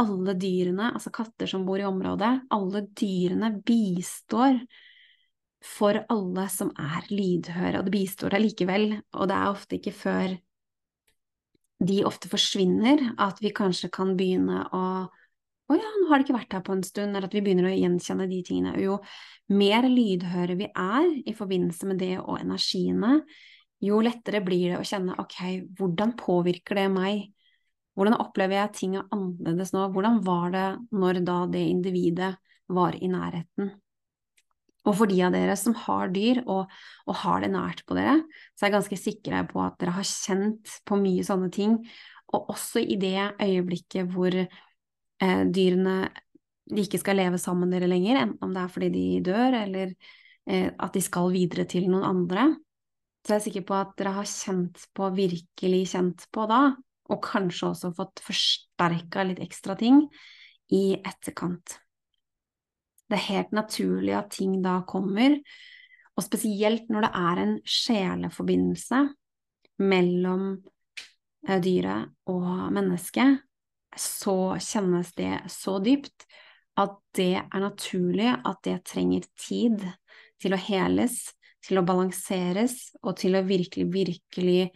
Alle 0.00 0.34
dyrene, 0.40 0.92
altså 0.94 1.12
katter 1.12 1.50
som 1.50 1.66
bor 1.66 1.80
i 1.80 1.88
området, 1.88 2.32
alle 2.54 2.84
dyrene 2.96 3.52
bistår 3.66 4.62
for 5.60 5.98
alle 6.08 6.46
som 6.48 6.70
er 6.80 7.08
lydhøre, 7.12 7.80
og 7.80 7.88
det 7.88 7.92
bistår 7.92 8.38
allikevel, 8.38 8.94
og 9.12 9.28
det 9.28 9.36
er 9.36 9.50
ofte 9.50 9.76
ikke 9.76 9.92
før 9.92 10.36
de 11.80 12.02
ofte 12.04 12.28
forsvinner 12.28 13.10
at 13.20 13.40
vi 13.40 13.52
kanskje 13.56 13.88
kan 13.92 14.14
begynne 14.16 14.66
å 14.76 14.84
å 15.70 15.76
ja, 15.78 15.90
nå 16.00 16.08
har 16.10 16.18
det 16.18 16.26
ikke 16.26 16.34
vært 16.34 16.54
her 16.56 16.62
på 16.66 16.74
en 16.74 16.82
stund, 16.82 17.14
eller 17.14 17.28
at 17.28 17.34
vi 17.36 17.42
begynner 17.46 17.68
å 17.68 17.76
gjenkjenne 17.76 18.26
de 18.26 18.40
tingene. 18.42 18.72
Jo 18.82 18.96
mer 19.54 19.86
lydhøre 19.86 20.56
vi 20.58 20.66
er 20.66 21.06
i 21.30 21.34
forbindelse 21.36 21.86
med 21.86 22.00
det 22.02 22.16
og 22.18 22.40
energiene, 22.40 23.20
jo 23.86 24.00
lettere 24.02 24.42
blir 24.44 24.72
det 24.72 24.80
å 24.80 24.86
kjenne 24.86 25.14
ok, 25.22 25.36
hvordan 25.78 26.16
påvirker 26.18 26.82
det 26.82 26.88
meg? 26.92 27.22
Hvordan 27.98 28.18
opplever 28.22 28.60
jeg 28.60 28.74
ting 28.78 28.96
annerledes 29.00 29.74
nå? 29.74 29.88
Hvordan 29.94 30.20
var 30.26 30.52
det 30.54 30.66
når 30.94 31.22
da 31.26 31.38
det 31.50 31.62
individet 31.68 32.34
var 32.70 32.96
i 32.96 33.10
nærheten? 33.10 33.72
Og 34.88 34.96
for 34.96 35.10
de 35.10 35.18
av 35.26 35.34
dere 35.34 35.56
som 35.60 35.74
har 35.76 36.08
dyr 36.14 36.40
og, 36.46 36.70
og, 37.04 37.12
har 37.22 37.42
det 37.44 37.50
nært 37.52 37.82
på 37.88 37.96
dere, 37.98 38.16
så 38.54 38.64
er 38.64 38.70
jeg 38.70 38.76
ganske 38.78 38.98
sikre 39.00 39.42
på 39.50 39.60
at 39.60 39.76
dere 39.82 39.92
har 39.98 40.08
kjent 40.08 40.78
på 40.88 40.96
mye 41.00 41.26
sånne 41.26 41.50
ting. 41.52 41.76
Og 42.32 42.54
også 42.54 42.80
i 42.80 42.96
det 43.00 43.34
øyeblikket 43.42 44.08
hvor 44.14 44.32
eh, 44.40 45.42
dyrene 45.52 45.98
de 46.70 46.84
ikke 46.86 47.00
skal 47.02 47.18
leve 47.18 47.38
sammen 47.42 47.68
med 47.68 47.80
dere 47.80 47.90
lenger, 47.90 48.22
enten 48.22 48.46
om 48.46 48.54
det 48.54 48.62
er 48.62 48.72
fordi 48.72 48.90
de 48.94 49.06
dør, 49.26 49.56
eller 49.64 49.92
eh, 50.46 50.70
at 50.70 50.96
de 50.96 51.02
skal 51.04 51.32
videre 51.34 51.66
til 51.68 51.90
noen 51.90 52.06
andre. 52.06 52.46
Så 53.26 53.34
jeg 53.34 53.40
er 53.40 53.46
sikker 53.48 53.66
på 53.68 53.76
at 53.76 53.96
dere 53.98 54.14
har 54.16 54.28
kjent 54.30 54.86
på, 54.96 55.10
virkelig 55.18 55.82
kjent 55.92 56.24
på 56.32 56.46
da, 56.48 56.60
og 57.10 57.22
kanskje 57.24 57.70
også 57.72 57.92
fått 57.96 58.22
forsterka 58.24 59.24
litt 59.26 59.42
ekstra 59.42 59.76
ting 59.78 60.04
i 60.70 60.94
etterkant. 60.96 61.78
Det 63.10 63.18
er 63.18 63.26
helt 63.26 63.54
naturlig 63.56 64.14
at 64.14 64.30
ting 64.36 64.60
da 64.62 64.80
kommer, 64.88 65.40
og 66.14 66.26
spesielt 66.26 66.90
når 66.92 67.06
det 67.06 67.10
er 67.18 67.40
en 67.42 67.54
sjeleforbindelse 67.66 69.00
mellom 69.82 70.44
eh, 71.48 71.58
dyret 71.62 72.12
og 72.30 72.70
mennesket, 72.74 73.40
så 73.98 74.54
kjennes 74.62 75.10
det 75.18 75.32
så 75.50 75.80
dypt 75.82 76.28
at 76.78 76.94
det 77.18 77.34
er 77.40 77.62
naturlig 77.62 78.30
at 78.30 78.60
det 78.64 78.78
trenger 78.86 79.26
tid 79.40 79.82
til 80.40 80.54
å 80.54 80.60
heles, 80.60 81.18
til 81.66 81.80
å 81.80 81.84
balanseres 81.84 82.92
og 83.02 83.18
til 83.20 83.36
å 83.36 83.44
virkelig, 83.44 83.88
virkelig 83.92 84.70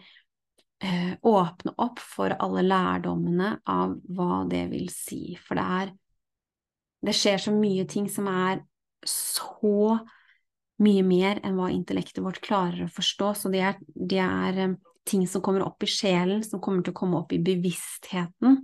eh, 0.82 1.14
åpne 1.22 1.74
opp 1.78 2.00
for 2.02 2.34
alle 2.38 2.64
lærdommene 2.66 3.58
av 3.70 3.96
hva 4.16 4.42
det 4.50 4.66
vil 4.72 4.88
si. 4.92 5.36
For 5.40 5.60
det 5.60 5.68
er 5.80 5.94
Det 7.04 7.12
skjer 7.12 7.36
så 7.36 7.52
mye 7.52 7.84
ting 7.84 8.06
som 8.08 8.30
er 8.32 8.62
så 9.04 9.98
mye 10.80 11.02
mer 11.04 11.40
enn 11.44 11.58
hva 11.58 11.66
intellektet 11.68 12.24
vårt 12.24 12.40
klarer 12.40 12.86
å 12.86 12.92
forstå. 12.92 13.34
Så 13.36 13.50
det 13.52 13.60
er, 13.60 13.76
det 13.94 14.22
er 14.24 14.60
eh, 14.62 14.78
ting 15.04 15.26
som 15.28 15.42
kommer 15.44 15.66
opp 15.66 15.84
i 15.84 15.90
sjelen, 15.90 16.40
som 16.44 16.62
kommer 16.64 16.82
til 16.82 16.94
å 16.94 17.00
komme 17.02 17.20
opp 17.20 17.34
i 17.36 17.42
bevisstheten. 17.44 18.62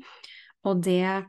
Og 0.65 0.81
det 0.85 1.27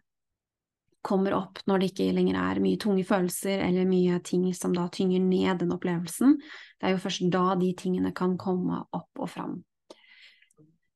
kommer 1.02 1.34
opp 1.34 1.60
når 1.66 1.82
det 1.82 1.90
ikke 1.92 2.12
lenger 2.14 2.38
er 2.38 2.62
mye 2.62 2.80
tunge 2.82 3.04
følelser 3.08 3.64
eller 3.66 3.90
mye 3.90 4.20
ting 4.26 4.46
som 4.54 4.74
da 4.76 4.86
tynger 4.94 5.24
ned 5.24 5.64
den 5.64 5.74
opplevelsen. 5.74 6.38
Det 6.78 6.88
er 6.88 6.96
jo 6.96 7.02
først 7.02 7.28
da 7.34 7.46
de 7.60 7.72
tingene 7.78 8.14
kan 8.16 8.38
komme 8.40 8.84
opp 8.94 9.22
og 9.22 9.30
fram. 9.32 9.60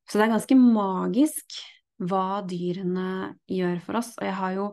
Så 0.06 0.18
det 0.20 0.28
er 0.28 0.36
ganske 0.36 0.58
magisk 0.60 1.58
hva 2.06 2.42
dyrene 2.46 3.36
gjør 3.50 3.80
for 3.86 4.00
oss. 4.02 4.12
Og 4.20 4.28
jeg 4.28 4.38
har 4.40 4.58
jo 4.58 4.68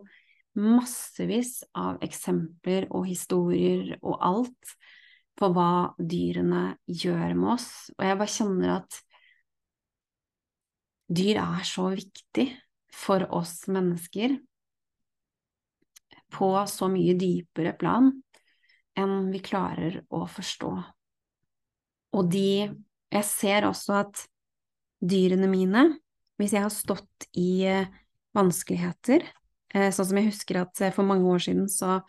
massevis 0.59 1.62
av 1.78 2.03
eksempler 2.05 2.91
og 2.93 3.07
historier 3.09 3.95
og 4.03 4.18
alt 4.20 4.74
på 5.39 5.49
hva 5.55 5.95
dyrene 5.97 6.74
gjør 6.87 7.33
med 7.39 7.55
oss. 7.55 7.70
Og 7.97 8.05
jeg 8.05 8.18
bare 8.20 8.35
kjenner 8.37 8.74
at 8.76 8.99
dyr 11.12 11.41
er 11.43 11.64
så 11.68 11.89
viktig 11.93 12.49
for 12.93 13.24
oss 13.33 13.62
mennesker 13.72 14.37
på 16.33 16.51
så 16.68 16.89
mye 16.93 17.16
dypere 17.18 17.74
plan 17.76 18.11
enn 18.97 19.30
vi 19.33 19.41
klarer 19.45 20.03
å 20.12 20.24
forstå. 20.28 20.72
Og 22.12 22.33
de 22.33 22.72
Jeg 23.12 23.24
ser 23.28 23.66
også 23.68 23.93
at 23.99 24.20
dyrene 25.03 25.49
mine, 25.51 25.85
hvis 26.41 26.55
jeg 26.57 26.65
har 26.65 26.73
stått 26.75 27.29
i 27.39 27.63
eh, 27.69 27.91
vanskeligheter, 28.37 29.25
eh, 29.75 29.91
sånn 29.95 30.09
som 30.09 30.21
jeg 30.21 30.31
husker 30.31 30.63
at 30.63 30.83
eh, 30.83 30.95
for 30.95 31.07
mange 31.07 31.29
år 31.29 31.43
siden 31.43 31.69
så 31.71 32.01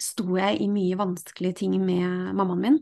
sto 0.00 0.36
jeg 0.38 0.60
i 0.64 0.68
mye 0.72 0.98
vanskelige 0.98 1.62
ting 1.62 1.76
med 1.82 2.32
mammaen 2.36 2.64
min, 2.64 2.78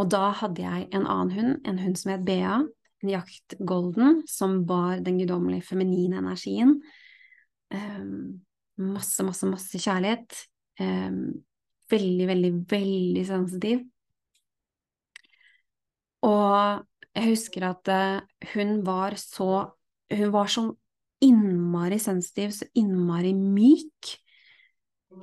og 0.00 0.08
da 0.10 0.32
hadde 0.34 0.64
jeg 0.64 0.88
en 0.96 1.06
annen 1.06 1.34
hund, 1.34 1.58
en 1.68 1.78
hund 1.78 1.98
som 2.00 2.14
het 2.14 2.24
Bea, 2.26 2.58
en 3.04 3.12
jakt 3.12 3.54
golden, 3.62 4.22
som 4.26 4.62
bar 4.66 5.02
den 5.04 5.20
guddommelige 5.20 5.68
feminine 5.68 6.18
energien. 6.18 6.80
Um, 7.70 8.40
masse, 8.80 9.22
masse, 9.22 9.46
masse 9.46 9.78
kjærlighet. 9.78 10.34
Um, 10.80 11.44
veldig, 11.92 12.26
veldig, 12.32 12.52
veldig 12.70 13.24
sensitiv. 13.28 13.84
Og 16.24 16.82
jeg 17.14 17.30
husker 17.30 17.66
at 17.68 17.90
uh, 17.90 18.48
hun 18.54 18.80
var 18.86 19.16
så 19.20 19.70
Hun 20.14 20.32
var 20.32 20.50
så 20.52 20.68
innmari 21.24 21.98
sensitiv, 21.98 22.50
så 22.52 22.66
innmari 22.76 23.32
myk. 23.34 24.10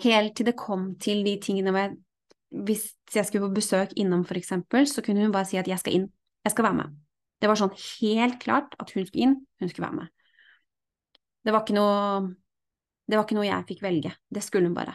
Helt 0.01 0.33
til 0.35 0.47
det 0.47 0.55
kom 0.57 0.95
til 0.99 1.21
de 1.23 1.35
tingene 1.39 1.71
hvor 1.71 1.85
jeg 1.85 1.97
Hvis 2.65 2.89
jeg 3.15 3.25
skulle 3.25 3.47
på 3.47 3.55
besøk 3.61 3.93
innom, 3.95 4.25
for 4.25 4.35
eksempel, 4.35 4.87
så 4.87 5.01
kunne 5.01 5.21
hun 5.21 5.31
bare 5.31 5.45
si 5.45 5.57
at 5.57 5.67
'jeg 5.67 5.79
skal 5.79 5.93
inn', 5.93 6.11
'jeg 6.43 6.51
skal 6.51 6.63
være 6.63 6.73
med'. 6.73 6.95
Det 7.41 7.47
var 7.47 7.55
sånn 7.55 7.77
helt 8.01 8.39
klart 8.39 8.75
at 8.79 8.91
hun 8.91 9.05
skulle 9.05 9.23
inn, 9.23 9.35
hun 9.59 9.69
skulle 9.69 9.87
være 9.87 9.95
med. 9.95 10.07
Det 11.45 11.53
var 11.53 11.61
ikke 11.63 11.73
noe 11.73 12.35
det 13.07 13.17
var 13.17 13.25
ikke 13.25 13.35
noe 13.35 13.47
jeg 13.47 13.67
fikk 13.67 13.81
velge, 13.83 14.11
det 14.29 14.43
skulle 14.43 14.67
hun 14.67 14.75
bare. 14.75 14.93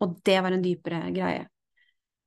Og 0.00 0.22
det 0.24 0.42
var 0.42 0.52
en 0.52 0.62
dypere 0.62 1.10
greie. 1.14 1.48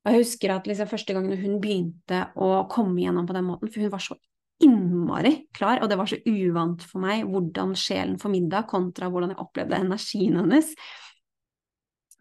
Og 0.06 0.14
jeg 0.14 0.22
husker 0.22 0.54
at 0.54 0.68
liksom 0.70 0.90
første 0.90 1.16
gangen 1.18 1.42
hun 1.42 1.60
begynte 1.62 2.28
å 2.38 2.68
komme 2.70 3.02
igjennom 3.02 3.26
på 3.26 3.36
den 3.36 3.48
måten, 3.48 3.72
for 3.74 3.82
hun 3.82 3.94
var 3.94 4.04
så 4.06 4.18
innmari 4.64 5.34
klar, 5.56 5.82
og 5.82 5.90
det 5.92 5.98
var 6.00 6.08
så 6.08 6.20
uvant 6.30 6.84
for 6.86 7.04
meg 7.04 7.26
hvordan 7.28 7.74
sjelen 7.80 8.20
formidla 8.22 8.64
kontra 8.70 9.10
hvordan 9.12 9.34
jeg 9.34 9.42
opplevde 9.44 9.82
energien 9.82 10.38
hennes. 10.40 10.70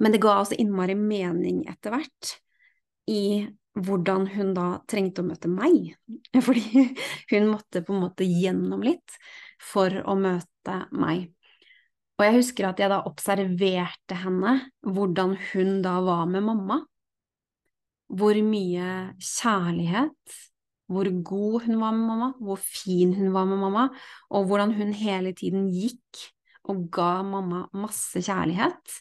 Men 0.03 0.15
det 0.15 0.23
ga 0.25 0.39
også 0.41 0.59
innmari 0.59 0.97
mening 0.99 1.63
etter 1.71 1.95
hvert 1.95 2.33
i 3.11 3.45
hvordan 3.75 4.29
hun 4.33 4.53
da 4.55 4.67
trengte 4.91 5.23
å 5.23 5.29
møte 5.29 5.51
meg, 5.51 5.95
fordi 6.47 6.89
hun 7.33 7.53
måtte 7.53 7.85
på 7.85 7.95
en 7.95 8.05
måte 8.07 8.27
gjennom 8.27 8.83
litt 8.87 9.19
for 9.63 9.93
å 10.07 10.17
møte 10.19 10.81
meg. 10.95 11.29
Og 12.15 12.23
jeg 12.23 12.37
husker 12.37 12.69
at 12.69 12.81
jeg 12.81 12.91
da 12.93 13.03
observerte 13.09 14.19
henne, 14.23 14.59
hvordan 14.87 15.35
hun 15.51 15.81
da 15.83 15.97
var 16.07 16.29
med 16.31 16.47
mamma. 16.47 16.79
Hvor 18.15 18.39
mye 18.47 18.89
kjærlighet, 19.19 20.37
hvor 20.93 21.09
god 21.25 21.65
hun 21.65 21.81
var 21.81 21.97
med 21.97 22.07
mamma, 22.07 22.31
hvor 22.39 22.61
fin 22.61 23.15
hun 23.17 23.33
var 23.35 23.49
med 23.49 23.59
mamma, 23.63 23.89
og 24.31 24.47
hvordan 24.47 24.75
hun 24.77 24.93
hele 24.97 25.33
tiden 25.37 25.67
gikk 25.73 26.29
og 26.71 26.87
ga 26.93 27.23
mamma 27.27 27.65
masse 27.77 28.23
kjærlighet. 28.25 28.99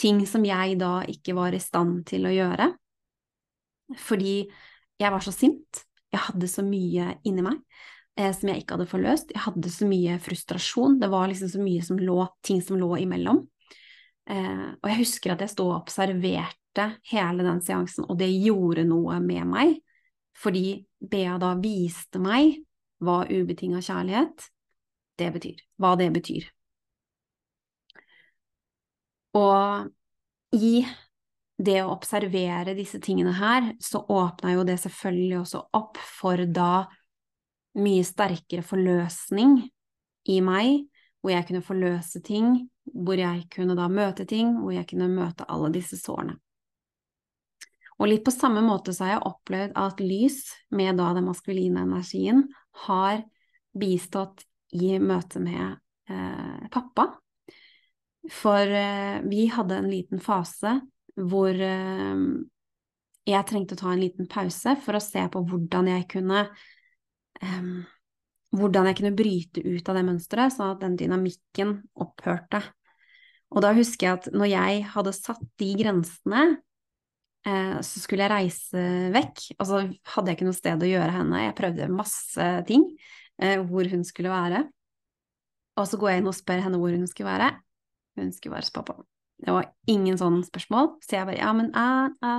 Ting 0.00 0.22
som 0.28 0.46
jeg 0.46 0.78
da 0.80 1.00
ikke 1.10 1.34
var 1.36 1.54
i 1.54 1.62
stand 1.62 2.04
til 2.08 2.26
å 2.26 2.34
gjøre. 2.34 2.70
Fordi 3.98 4.34
jeg 5.00 5.12
var 5.12 5.24
så 5.24 5.34
sint, 5.34 5.84
jeg 6.10 6.22
hadde 6.26 6.48
så 6.50 6.62
mye 6.66 7.14
inni 7.26 7.44
meg 7.44 7.58
eh, 8.18 8.30
som 8.34 8.50
jeg 8.50 8.62
ikke 8.62 8.76
hadde 8.76 8.90
forløst. 8.90 9.34
Jeg 9.34 9.44
hadde 9.46 9.72
så 9.72 9.88
mye 9.88 10.18
frustrasjon. 10.22 10.98
Det 11.02 11.10
var 11.12 11.30
liksom 11.30 11.50
så 11.52 11.62
mye 11.62 11.84
som 11.86 12.00
lå, 12.00 12.18
ting 12.46 12.62
som 12.64 12.78
lå 12.80 12.94
imellom. 13.02 13.42
Eh, 14.28 14.66
og 14.76 14.90
jeg 14.90 15.00
husker 15.00 15.34
at 15.34 15.44
jeg 15.44 15.52
sto 15.54 15.68
og 15.70 15.80
observerte 15.80 16.86
hele 17.10 17.46
den 17.46 17.60
seansen, 17.64 18.06
og 18.08 18.18
det 18.20 18.30
gjorde 18.34 18.86
noe 18.88 19.18
med 19.24 19.48
meg. 19.50 19.76
Fordi 20.40 20.80
Bea 21.00 21.36
da 21.40 21.54
viste 21.60 22.20
meg 22.22 22.60
hva 23.00 23.22
ubetinga 23.28 23.80
kjærlighet 23.84 24.48
det 25.20 25.30
betyr. 25.34 25.62
Hva 25.80 25.94
det 26.00 26.10
betyr. 26.14 26.48
Og 29.36 30.56
i 30.56 30.80
det 31.60 31.76
å 31.84 31.92
observere 31.92 32.74
disse 32.76 33.00
tingene 33.02 33.34
her, 33.36 33.74
så 33.82 34.00
åpna 34.00 34.54
jo 34.54 34.64
det 34.66 34.78
selvfølgelig 34.80 35.42
også 35.42 35.60
opp 35.76 36.00
for 36.00 36.40
da 36.48 36.86
mye 37.78 38.04
sterkere 38.06 38.64
forløsning 38.66 39.60
i 40.32 40.40
meg, 40.44 40.86
hvor 41.20 41.34
jeg 41.34 41.46
kunne 41.48 41.64
forløse 41.64 42.22
ting, 42.24 42.64
hvor 42.92 43.18
jeg 43.20 43.46
kunne 43.52 43.76
da 43.78 43.88
møte 43.92 44.26
ting, 44.28 44.56
hvor 44.60 44.74
jeg 44.74 44.88
kunne 44.90 45.10
møte 45.12 45.46
alle 45.48 45.70
disse 45.74 45.98
sårene. 46.00 46.36
Og 48.00 48.08
litt 48.08 48.24
på 48.24 48.32
samme 48.32 48.62
måte 48.64 48.94
så 48.96 49.04
har 49.04 49.12
jeg 49.16 49.26
opplevd 49.28 49.74
at 49.76 50.00
lys, 50.00 50.38
med 50.72 50.96
da 50.96 51.10
den 51.16 51.26
maskuline 51.28 51.84
energien, 51.84 52.46
har 52.86 53.20
bistått 53.76 54.46
i 54.72 54.94
møte 55.02 55.42
med 55.42 55.76
eh, 56.08 56.68
pappa. 56.72 57.10
For 58.30 58.72
eh, 58.80 59.20
vi 59.28 59.46
hadde 59.52 59.82
en 59.82 59.90
liten 59.92 60.22
fase 60.24 60.78
hvor 61.20 61.52
eh, 61.52 62.24
jeg 63.28 63.48
trengte 63.48 63.76
å 63.76 63.82
ta 63.82 63.92
en 63.92 64.00
liten 64.00 64.28
pause 64.30 64.76
for 64.80 64.96
å 64.96 65.04
se 65.04 65.26
på 65.32 65.44
hvordan 65.50 65.90
jeg 65.92 66.06
kunne 66.14 66.46
um, 67.44 67.80
hvordan 68.56 68.88
jeg 68.90 68.98
kunne 68.98 69.16
bryte 69.16 69.62
ut 69.62 69.88
av 69.88 69.98
det 69.98 70.04
mønsteret, 70.08 70.54
sånn 70.54 70.74
at 70.74 70.82
den 70.82 70.96
dynamikken 70.98 71.76
opphørte. 72.02 72.62
Og 73.50 73.64
da 73.64 73.72
husker 73.74 74.06
jeg 74.06 74.18
at 74.18 74.28
når 74.34 74.50
jeg 74.52 74.82
hadde 74.92 75.14
satt 75.16 75.46
de 75.58 75.70
grensene, 75.78 76.42
eh, 77.46 77.78
så 77.86 78.02
skulle 78.02 78.26
jeg 78.26 78.32
reise 78.32 78.84
vekk, 79.14 79.46
og 79.58 79.66
så 79.66 79.80
hadde 80.14 80.30
jeg 80.30 80.38
ikke 80.38 80.50
noe 80.50 80.58
sted 80.58 80.84
å 80.86 80.90
gjøre 80.90 81.14
henne. 81.16 81.44
Jeg 81.46 81.56
prøvde 81.58 81.90
masse 81.92 82.50
ting 82.68 82.86
eh, 83.42 83.58
hvor 83.66 83.90
hun 83.90 84.06
skulle 84.06 84.32
være. 84.32 84.64
Og 85.80 85.88
så 85.88 85.98
går 85.98 86.12
jeg 86.12 86.22
inn 86.22 86.30
og 86.30 86.36
spør 86.36 86.62
henne 86.66 86.80
hvor 86.80 86.94
hun 86.94 87.08
skulle 87.10 87.30
være. 87.30 87.50
Hun 88.20 88.32
skulle 88.36 88.54
være 88.54 88.68
hos 88.68 88.74
pappa. 88.74 88.98
Det 89.40 89.54
var 89.56 89.70
ingen 89.88 90.18
sånne 90.20 90.44
spørsmål, 90.44 90.94
så 91.02 91.16
jeg 91.16 91.28
bare 91.30 91.40
ja, 91.40 91.52
men 91.56 91.70
æ, 91.72 91.86
æ. 92.20 92.34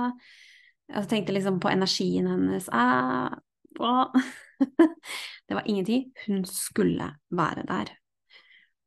Jeg 0.92 1.08
tenkte 1.08 1.34
liksom 1.34 1.58
på 1.62 1.70
energien 1.72 2.28
hennes. 2.28 2.68
Æ, 2.68 2.84
æ. 3.80 3.94
det 5.48 5.56
var 5.58 5.66
ingenting. 5.66 6.12
Hun 6.26 6.44
skulle 6.46 7.08
være 7.32 7.66
der. 7.68 7.90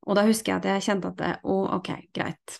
Og 0.05 0.17
da 0.17 0.25
husker 0.27 0.53
jeg 0.53 0.61
at 0.61 0.69
jeg 0.69 0.85
kjente 0.87 1.11
at 1.11 1.19
det, 1.19 1.33
å, 1.49 1.57
ok, 1.79 1.91
greit. 2.13 2.59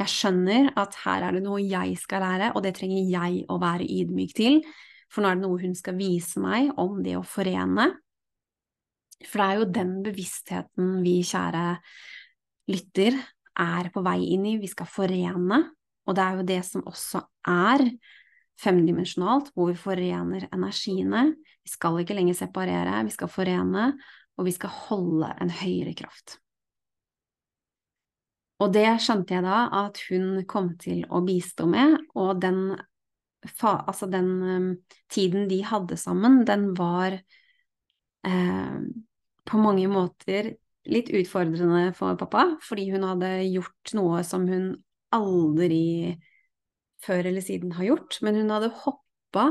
Jeg 0.00 0.10
skjønner 0.10 0.70
at 0.80 0.96
her 1.04 1.26
er 1.26 1.36
det 1.36 1.42
noe 1.44 1.60
jeg 1.62 1.96
skal 2.00 2.24
lære, 2.24 2.52
og 2.56 2.64
det 2.64 2.72
trenger 2.78 3.10
jeg 3.12 3.42
å 3.52 3.58
være 3.60 3.86
ydmyk 3.86 4.32
til. 4.36 4.62
For 5.10 5.22
nå 5.22 5.30
er 5.30 5.38
det 5.38 5.44
noe 5.44 5.60
hun 5.60 5.76
skal 5.76 5.98
vise 5.98 6.40
meg 6.42 6.70
om 6.80 7.02
det 7.04 7.18
å 7.18 7.26
forene. 7.26 7.90
For 9.26 9.42
det 9.42 9.46
er 9.46 9.60
jo 9.60 9.68
den 9.76 9.92
bevisstheten 10.06 10.96
vi, 11.04 11.18
kjære 11.26 11.66
lytter, 12.72 13.18
er 13.60 13.90
på 13.92 14.02
vei 14.06 14.18
inn 14.32 14.46
i. 14.48 14.56
Vi 14.62 14.70
skal 14.70 14.88
forene. 14.88 15.60
Og 16.08 16.16
det 16.16 16.24
er 16.24 16.38
jo 16.38 16.48
det 16.48 16.60
som 16.66 16.86
også 16.88 17.20
er 17.50 17.84
femdimensjonalt, 18.60 19.52
hvor 19.54 19.70
vi 19.70 19.78
forener 19.78 20.48
energiene. 20.50 21.28
Vi 21.60 21.72
skal 21.72 22.00
ikke 22.00 22.16
lenger 22.16 22.38
separere, 22.40 23.02
vi 23.06 23.14
skal 23.14 23.30
forene, 23.30 23.90
og 24.40 24.48
vi 24.48 24.54
skal 24.56 24.72
holde 24.88 25.34
en 25.40 25.52
høyere 25.60 25.92
kraft. 25.98 26.40
Og 28.60 28.72
det 28.74 28.86
skjønte 29.00 29.36
jeg 29.36 29.44
da 29.46 29.64
at 29.86 30.00
hun 30.10 30.42
kom 30.48 30.74
til 30.80 31.04
å 31.08 31.22
bistå 31.24 31.64
med, 31.70 31.96
og 32.18 32.40
den, 32.42 32.74
altså 33.64 34.08
den 34.12 34.32
um, 34.44 34.72
tiden 35.12 35.48
de 35.48 35.62
hadde 35.64 35.96
sammen, 36.00 36.42
den 36.48 36.70
var 36.76 37.16
eh, 37.16 38.80
på 39.48 39.60
mange 39.62 39.88
måter 39.88 40.52
litt 40.90 41.08
utfordrende 41.12 41.94
for 41.96 42.18
pappa, 42.20 42.50
fordi 42.64 42.90
hun 42.92 43.06
hadde 43.08 43.32
gjort 43.48 43.94
noe 43.96 44.20
som 44.28 44.44
hun 44.48 44.74
aldri 45.14 46.18
før 47.00 47.30
eller 47.30 47.44
siden 47.44 47.72
har 47.78 47.88
gjort, 47.88 48.20
men 48.24 48.42
hun 48.42 48.52
hadde 48.52 48.72
hoppa 48.82 49.46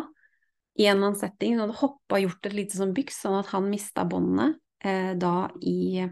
i 0.79 0.85
en 0.85 1.01
annen 1.01 1.17
setting, 1.17 1.57
hun 1.57 1.65
hadde 1.65 1.79
hoppa 1.81 2.19
og 2.19 2.27
gjort 2.27 2.45
et 2.45 2.55
lite 2.55 2.77
sånn 2.77 2.93
byks, 2.95 3.23
sånn 3.25 3.39
at 3.41 3.49
han 3.55 3.67
mista 3.71 4.05
båndene 4.07 4.53
eh, 4.85 5.15
da 5.17 5.49
i 5.65 6.05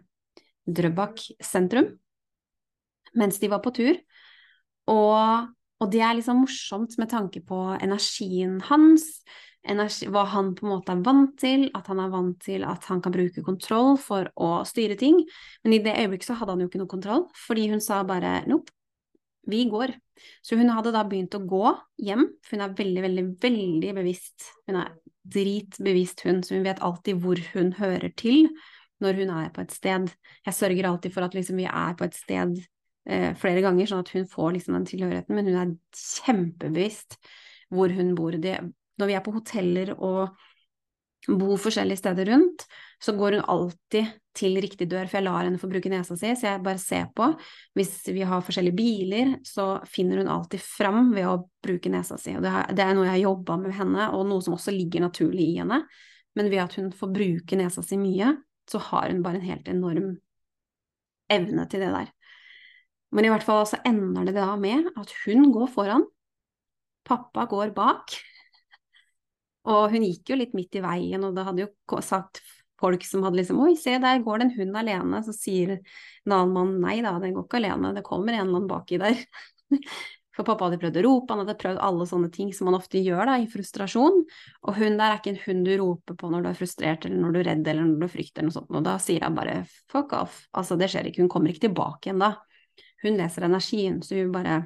Drøbak 0.68 1.22
sentrum 1.46 1.94
mens 3.16 3.40
de 3.40 3.50
var 3.52 3.62
på 3.64 3.74
tur. 3.76 4.00
Og, 4.92 5.50
og 5.82 5.92
det 5.92 6.02
er 6.04 6.18
liksom 6.18 6.44
morsomt 6.46 6.96
med 7.00 7.12
tanke 7.12 7.44
på 7.46 7.60
energien 7.80 8.58
hans, 8.70 9.08
energi, 9.68 10.08
hva 10.12 10.24
han 10.32 10.54
på 10.56 10.66
en 10.66 10.72
måte 10.72 10.94
er 10.94 11.04
vant 11.04 11.34
til, 11.40 11.68
at 11.76 11.90
han 11.92 12.00
er 12.00 12.12
vant 12.14 12.38
til 12.44 12.64
at 12.68 12.86
han 12.88 13.02
kan 13.04 13.14
bruke 13.14 13.44
kontroll 13.44 13.98
for 14.00 14.30
å 14.40 14.62
styre 14.68 14.96
ting. 15.00 15.20
Men 15.64 15.76
i 15.76 15.82
det 15.84 15.98
øyeblikket 16.00 16.30
så 16.30 16.38
hadde 16.40 16.56
han 16.56 16.64
jo 16.64 16.70
ikke 16.70 16.82
noe 16.82 16.92
kontroll, 16.92 17.26
fordi 17.48 17.68
hun 17.74 17.84
sa 17.84 18.00
bare 18.08 18.42
nope, 18.48 18.72
vi 19.48 19.66
går. 19.72 19.94
Så 20.44 20.58
hun 20.60 20.72
hadde 20.74 20.92
da 20.96 21.04
begynt 21.08 21.36
å 21.38 21.44
gå 21.48 21.74
hjem, 22.04 22.26
for 22.44 22.58
hun 22.58 22.66
er 22.66 22.78
veldig, 22.78 23.04
veldig, 23.06 23.26
veldig 23.44 23.94
bevisst. 24.00 24.50
Hun 24.68 24.80
er 24.82 24.96
dritbevisst 25.28 26.24
hun, 26.28 26.42
så 26.44 26.58
hun 26.58 26.66
vet 26.68 26.82
alltid 26.84 27.22
hvor 27.24 27.40
hun 27.54 27.74
hører 27.78 28.12
til 28.20 28.48
når 29.04 29.20
hun 29.22 29.32
er 29.36 29.52
på 29.54 29.62
et 29.64 29.76
sted. 29.76 30.10
Jeg 30.48 30.58
sørger 30.58 30.90
alltid 30.90 31.14
for 31.14 31.28
at 31.28 31.36
liksom 31.38 31.60
vi 31.60 31.68
er 31.70 31.96
på 31.98 32.08
et 32.08 32.18
sted 32.18 32.56
eh, 33.10 33.32
flere 33.40 33.64
ganger, 33.66 33.90
sånn 33.90 34.04
at 34.06 34.14
hun 34.16 34.28
får 34.30 34.54
liksom 34.58 34.78
den 34.78 34.90
tilhørigheten, 34.90 35.38
men 35.38 35.50
hun 35.50 35.62
er 35.62 35.74
kjempebevisst 35.96 37.18
hvor 37.74 37.92
hun 37.96 38.14
bor. 38.18 38.38
Det, 38.42 38.60
når 39.00 39.10
vi 39.10 39.18
er 39.18 39.26
på 39.26 39.36
hoteller 39.36 39.96
og 39.98 40.38
bor 41.28 41.58
forskjellige 41.60 42.00
steder 42.00 42.30
rundt, 42.32 42.64
så 43.04 43.14
går 43.18 43.38
hun 43.38 43.50
alltid 43.52 44.14
til 44.38 44.58
riktig 44.62 44.88
dør, 44.90 45.08
for 45.10 45.20
jeg 45.20 45.26
lar 45.26 45.44
henne 45.44 45.60
få 45.60 45.70
bruke 45.70 45.90
nesa 45.92 46.16
si, 46.18 46.30
så 46.38 46.52
jeg 46.52 46.64
bare 46.66 46.82
ser 46.82 47.08
på. 47.18 47.30
Hvis 47.78 47.94
vi 48.14 48.26
har 48.28 48.44
forskjellige 48.46 48.78
biler, 48.78 49.34
så 49.46 49.80
finner 49.90 50.22
hun 50.22 50.30
alltid 50.32 50.62
fram 50.64 51.12
ved 51.16 51.28
å 51.28 51.40
bruke 51.64 51.92
nesa 51.94 52.20
si. 52.22 52.36
Og 52.38 52.46
det, 52.46 52.54
er, 52.54 52.94
noe 52.96 53.08
jeg 53.08 53.16
har 53.16 53.24
jobba 53.24 53.58
med 53.62 53.76
henne, 53.78 54.12
og 54.14 54.28
noe 54.30 54.46
som 54.46 54.56
også 54.58 54.74
ligger 54.76 55.08
naturlig 55.08 55.50
i 55.52 55.58
henne. 55.62 55.82
Men 56.38 56.52
ved 56.54 56.64
at 56.64 56.78
hun 56.78 56.94
får 56.96 57.14
bruke 57.14 57.60
nesa 57.60 57.84
si 57.86 58.00
mye, 58.00 58.36
så 58.70 58.82
har 58.92 59.10
hun 59.10 59.24
bare 59.26 59.42
en 59.42 59.50
helt 59.50 59.70
enorm 59.72 60.16
evne 61.34 61.66
til 61.68 61.84
det 61.84 61.92
der. 61.92 62.14
Men 63.16 63.28
i 63.28 63.32
hvert 63.32 63.46
fall 63.48 63.64
så 63.70 63.80
ender 63.88 64.28
det 64.28 64.36
da 64.36 64.52
med 64.60 64.90
at 65.00 65.14
hun 65.24 65.48
går 65.56 65.70
foran, 65.72 66.06
pappa 67.08 67.46
går 67.50 67.72
bak. 67.76 68.18
Og 69.68 69.92
hun 69.92 70.06
gikk 70.08 70.32
jo 70.32 70.40
litt 70.40 70.56
midt 70.56 70.78
i 70.80 70.84
veien, 70.84 71.24
og 71.28 71.36
det 71.36 71.46
hadde 71.48 71.66
jo 71.66 72.02
sagt 72.04 72.42
folk 72.78 73.04
som 73.08 73.24
hadde 73.26 73.40
liksom 73.40 73.62
Oi, 73.64 73.74
se 73.80 73.96
der 74.02 74.22
går 74.24 74.40
det 74.40 74.48
en 74.48 74.58
hund 74.60 74.80
alene. 74.84 75.24
Så 75.26 75.36
sier 75.36 75.78
en 75.78 76.36
annen 76.36 76.54
mann 76.56 76.78
nei 76.84 77.00
da, 77.06 77.18
den 77.24 77.36
går 77.36 77.48
ikke 77.48 77.62
alene, 77.64 77.96
det 77.96 78.06
kommer 78.08 78.36
en 78.36 78.46
eller 78.46 78.62
annen 78.62 78.70
baki 78.72 79.02
der. 79.02 79.24
For 80.38 80.46
pappa 80.46 80.68
hadde 80.68 80.78
prøvd 80.78 81.00
å 81.00 81.02
rope, 81.02 81.34
han 81.34 81.40
hadde 81.42 81.58
prøvd 81.58 81.80
alle 81.82 82.06
sånne 82.06 82.28
ting 82.30 82.52
som 82.54 82.68
man 82.70 82.76
ofte 82.78 83.00
gjør 83.02 83.24
da, 83.26 83.40
i 83.42 83.48
frustrasjon. 83.50 84.20
Og 84.70 84.76
hun 84.78 85.00
der 85.00 85.16
er 85.16 85.18
ikke 85.18 85.32
en 85.34 85.40
hund 85.48 85.66
du 85.66 85.72
roper 85.82 86.18
på 86.20 86.30
når 86.30 86.46
du 86.46 86.50
er 86.52 86.60
frustrert, 86.60 87.08
eller 87.08 87.24
når 87.24 87.34
du 87.34 87.40
er 87.40 87.48
redd, 87.50 87.64
eller 87.72 87.88
når 87.88 88.04
du 88.04 88.14
frykter, 88.14 88.44
eller 88.44 88.52
noe 88.52 88.58
sånt. 88.60 88.70
Og 88.78 88.86
da 88.86 88.94
sier 89.02 89.26
hun 89.26 89.40
bare 89.40 89.56
fuck 89.90 90.14
off. 90.14 90.44
Altså, 90.54 90.78
det 90.78 90.92
skjer 90.94 91.10
ikke, 91.10 91.24
hun 91.26 91.32
kommer 91.34 91.50
ikke 91.50 91.66
tilbake 91.66 92.12
igjen 92.12 92.22
da. 92.22 92.36
Hun 93.04 93.18
leser 93.20 93.46
energien, 93.48 94.02
så 94.02 94.18
hun 94.20 94.34
bare 94.36 94.66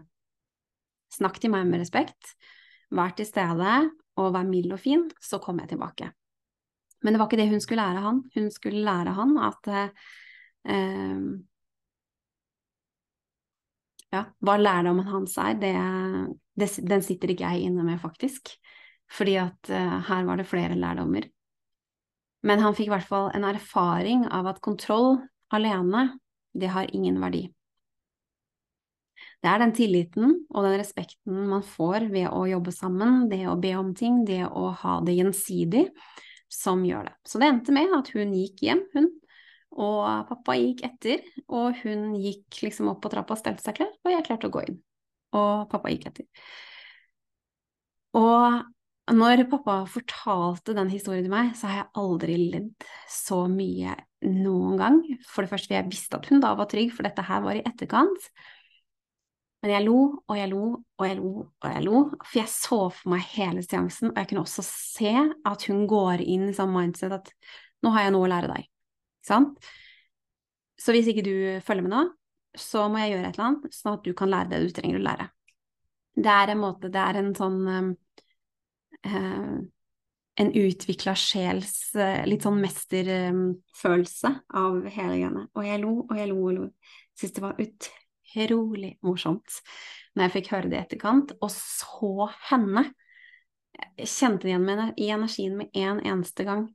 Snakk 1.11 1.41
til 1.43 1.51
meg 1.51 1.65
med 1.67 1.81
respekt, 1.81 2.29
vær 2.95 3.11
til 3.17 3.27
stede, 3.27 3.71
og 4.15 4.29
vær 4.31 4.45
mild 4.47 4.71
og 4.71 4.79
fin, 4.79 5.01
så 5.19 5.41
kommer 5.43 5.65
jeg 5.65 5.73
tilbake. 5.73 6.07
Men 7.03 7.11
det 7.11 7.19
var 7.19 7.27
ikke 7.27 7.39
det 7.41 7.49
hun 7.51 7.63
skulle 7.63 7.83
lære 7.83 8.03
han. 8.05 8.21
Hun 8.31 8.47
skulle 8.55 8.83
lære 8.85 9.15
han 9.17 9.33
at 9.43 9.67
eh, 9.75 11.17
ja, 14.11 14.23
hva 14.43 14.57
lærdommen 14.59 15.07
hans 15.09 15.37
er, 15.41 15.57
det, 15.59 15.73
det, 16.59 16.69
den 16.87 17.05
sitter 17.05 17.33
ikke 17.33 17.47
jeg 17.47 17.67
inne 17.67 17.85
med, 17.87 17.99
faktisk. 18.01 18.53
Fordi 19.11 19.35
at 19.41 19.71
uh, 19.71 19.97
her 20.07 20.27
var 20.27 20.39
det 20.39 20.47
flere 20.47 20.77
lærdommer. 20.79 21.27
Men 22.47 22.61
han 22.63 22.75
fikk 22.75 22.87
i 22.87 22.93
hvert 22.93 23.07
fall 23.07 23.31
en 23.35 23.45
erfaring 23.47 24.23
av 24.31 24.47
at 24.53 24.61
kontroll 24.63 25.17
alene, 25.51 26.13
det 26.55 26.71
har 26.71 26.89
ingen 26.95 27.19
verdi. 27.21 27.45
Det 29.41 29.49
er 29.49 29.61
den 29.63 29.73
tilliten 29.73 30.33
og 30.51 30.65
den 30.67 30.75
respekten 30.77 31.47
man 31.49 31.63
får 31.65 32.05
ved 32.13 32.27
å 32.29 32.43
jobbe 32.49 32.73
sammen, 32.75 33.25
det 33.31 33.41
å 33.49 33.57
be 33.59 33.71
om 33.79 33.89
ting, 33.97 34.21
det 34.27 34.43
å 34.45 34.69
ha 34.83 34.99
det 35.05 35.15
gjensidig, 35.17 35.87
som 36.51 36.83
gjør 36.85 37.09
det. 37.09 37.15
Så 37.25 37.41
det 37.41 37.49
endte 37.49 37.73
med 37.73 37.95
at 37.97 38.11
hun 38.13 38.35
gikk 38.37 38.61
hjem, 38.67 38.83
hun, 38.93 39.09
og 39.71 40.27
pappa 40.29 40.57
gikk 40.59 40.83
etter, 40.85 41.23
og 41.47 41.79
hun 41.81 42.11
gikk 42.19 42.59
liksom 42.67 42.91
opp 42.91 43.01
på 43.01 43.11
trappa 43.13 43.37
stelte 43.39 43.63
seg 43.63 43.79
klar, 43.79 43.89
og 44.03 44.13
jeg 44.13 44.27
klarte 44.27 44.51
å 44.51 44.53
gå 44.53 44.65
inn. 44.67 44.77
Og 45.37 45.65
pappa 45.71 45.93
gikk 45.93 46.09
etter. 46.11 46.27
Og 48.19 49.15
når 49.15 49.45
pappa 49.49 49.81
fortalte 49.89 50.75
den 50.77 50.91
historien 50.91 51.25
til 51.25 51.33
meg, 51.33 51.53
så 51.57 51.69
har 51.71 51.81
jeg 51.81 51.91
aldri 52.03 52.37
ledd 52.53 52.89
så 53.09 53.45
mye 53.49 53.95
noen 54.27 54.77
gang. 54.79 54.99
For 55.25 55.43
det 55.43 55.51
første, 55.55 55.73
jeg 55.73 55.89
visste 55.89 56.19
at 56.19 56.27
hun 56.29 56.43
da 56.43 56.53
var 56.59 56.69
trygg, 56.71 56.91
for 56.93 57.07
dette 57.07 57.25
her 57.25 57.41
var 57.43 57.57
i 57.57 57.63
etterkant. 57.65 58.29
Men 59.61 59.73
jeg 59.75 59.85
lo 59.85 59.97
og 60.25 60.37
jeg 60.37 60.49
lo 60.49 60.61
og 60.73 61.03
jeg 61.05 61.17
lo 61.19 61.31
og 61.45 61.67
jeg 61.69 61.83
lo, 61.85 61.99
for 62.23 62.37
jeg 62.39 62.49
så 62.49 62.79
for 62.89 63.11
meg 63.13 63.27
hele 63.35 63.61
seansen, 63.65 64.09
og 64.09 64.17
jeg 64.17 64.31
kunne 64.31 64.45
også 64.45 64.65
se 64.65 65.11
at 65.13 65.67
hun 65.69 65.83
går 65.89 66.23
inn 66.25 66.47
i 66.49 66.55
sånn 66.57 66.73
mindset 66.73 67.13
at 67.13 67.29
nå 67.85 67.91
har 67.93 68.07
jeg 68.07 68.15
noe 68.15 68.25
å 68.25 68.31
lære 68.31 68.49
deg. 68.55 68.65
Sant? 69.25 69.69
Så 70.81 70.95
hvis 70.95 71.11
ikke 71.11 71.25
du 71.25 71.35
følger 71.65 71.85
med 71.85 71.93
nå, 71.93 72.01
så 72.57 72.87
må 72.89 73.03
jeg 73.03 73.13
gjøre 73.13 73.29
et 73.29 73.37
eller 73.37 73.49
annet, 73.51 73.75
sånn 73.75 73.99
at 73.99 74.07
du 74.07 74.15
kan 74.17 74.31
lære 74.31 74.49
det 74.51 74.63
du 74.63 74.73
trenger 74.75 74.97
å 74.97 75.05
lære. 75.05 75.29
Det 76.21 76.33
er 76.33 76.51
en 76.51 76.61
måte, 76.61 76.89
det 76.91 77.03
er 77.03 77.21
en 77.21 77.31
sånn 77.37 77.61
eh, 79.05 79.61
En 80.41 80.49
utvikla 80.57 81.13
sjels 81.19 81.91
uh, 81.99 82.23
litt 82.25 82.45
sånn 82.45 82.61
mesterfølelse 82.63 84.29
av 84.57 84.77
hele 84.87 85.17
greiene. 85.19 85.43
Og 85.53 85.67
jeg 85.67 85.81
lo 85.83 85.91
og 85.99 86.13
jeg 86.17 86.29
lo 86.31 86.37
og 86.39 86.53
lo. 86.55 86.67
Syns 87.19 87.35
det 87.35 87.43
var 87.43 87.59
utrolig 87.59 88.00
morsomt 89.01 89.61
når 90.15 90.25
jeg 90.25 90.33
fikk 90.35 90.49
høre 90.51 90.71
det 90.71 90.77
i 90.77 90.81
etterkant, 90.81 91.31
og 91.39 91.51
så 91.53 92.27
henne. 92.49 92.89
Jeg 93.95 94.09
kjente 94.11 94.47
det 94.47 94.51
igjen 94.51 94.93
i 94.99 95.07
energien 95.13 95.55
med 95.61 95.77
en 95.77 96.01
eneste 96.03 96.43
gang. 96.47 96.65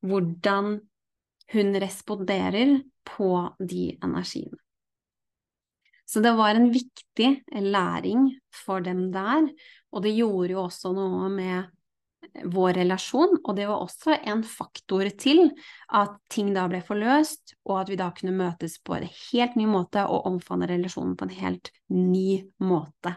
Hvordan 0.00 0.78
hun 1.52 1.76
responderer 1.82 2.78
på 3.04 3.30
de 3.58 3.90
energiene. 4.02 4.56
Så 6.10 6.22
det 6.24 6.32
var 6.34 6.56
en 6.58 6.72
viktig 6.74 7.44
læring 7.62 8.30
for 8.64 8.82
dem 8.82 9.10
der, 9.14 9.46
og 9.92 10.02
det 10.02 10.16
gjorde 10.16 10.54
jo 10.56 10.64
også 10.64 10.90
noe 10.96 11.28
med 11.30 11.68
vår 12.44 12.74
relasjon, 12.80 13.38
og 13.44 13.56
det 13.56 13.66
var 13.68 13.82
også 13.82 14.16
en 14.28 14.42
faktor 14.46 15.08
til 15.20 15.48
at 15.96 16.18
ting 16.32 16.52
da 16.54 16.66
ble 16.70 16.82
forløst, 16.84 17.56
og 17.68 17.80
at 17.82 17.92
vi 17.92 17.98
da 18.00 18.10
kunne 18.16 18.36
møtes 18.36 18.78
på 18.84 18.96
en 18.96 19.08
helt 19.08 19.56
ny 19.58 19.66
måte 19.70 20.04
og 20.06 20.28
omfavne 20.30 20.68
relasjonen 20.70 21.16
på 21.18 21.28
en 21.28 21.36
helt 21.40 21.72
ny 21.92 22.42
måte. 22.62 23.16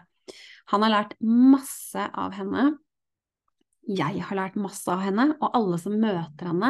Han 0.72 0.86
har 0.86 0.93
lært 0.93 1.18
masse 1.20 2.08
av 2.08 2.36
henne, 2.38 2.72
jeg 3.84 4.24
har 4.24 4.38
lært 4.39 4.56
masse 4.56 4.88
av 4.88 5.01
henne, 5.04 5.34
og 5.43 5.58
alle 5.58 5.78
som 5.82 5.95
møter 5.99 6.47
henne, 6.47 6.70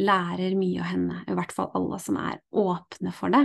lærer 0.00 0.56
mye 0.56 0.80
av 0.80 0.88
henne. 0.88 1.18
I 1.28 1.36
hvert 1.36 1.52
fall 1.52 1.68
alle 1.76 1.98
som 2.00 2.16
er 2.20 2.40
åpne 2.56 3.12
for 3.16 3.34
det, 3.34 3.44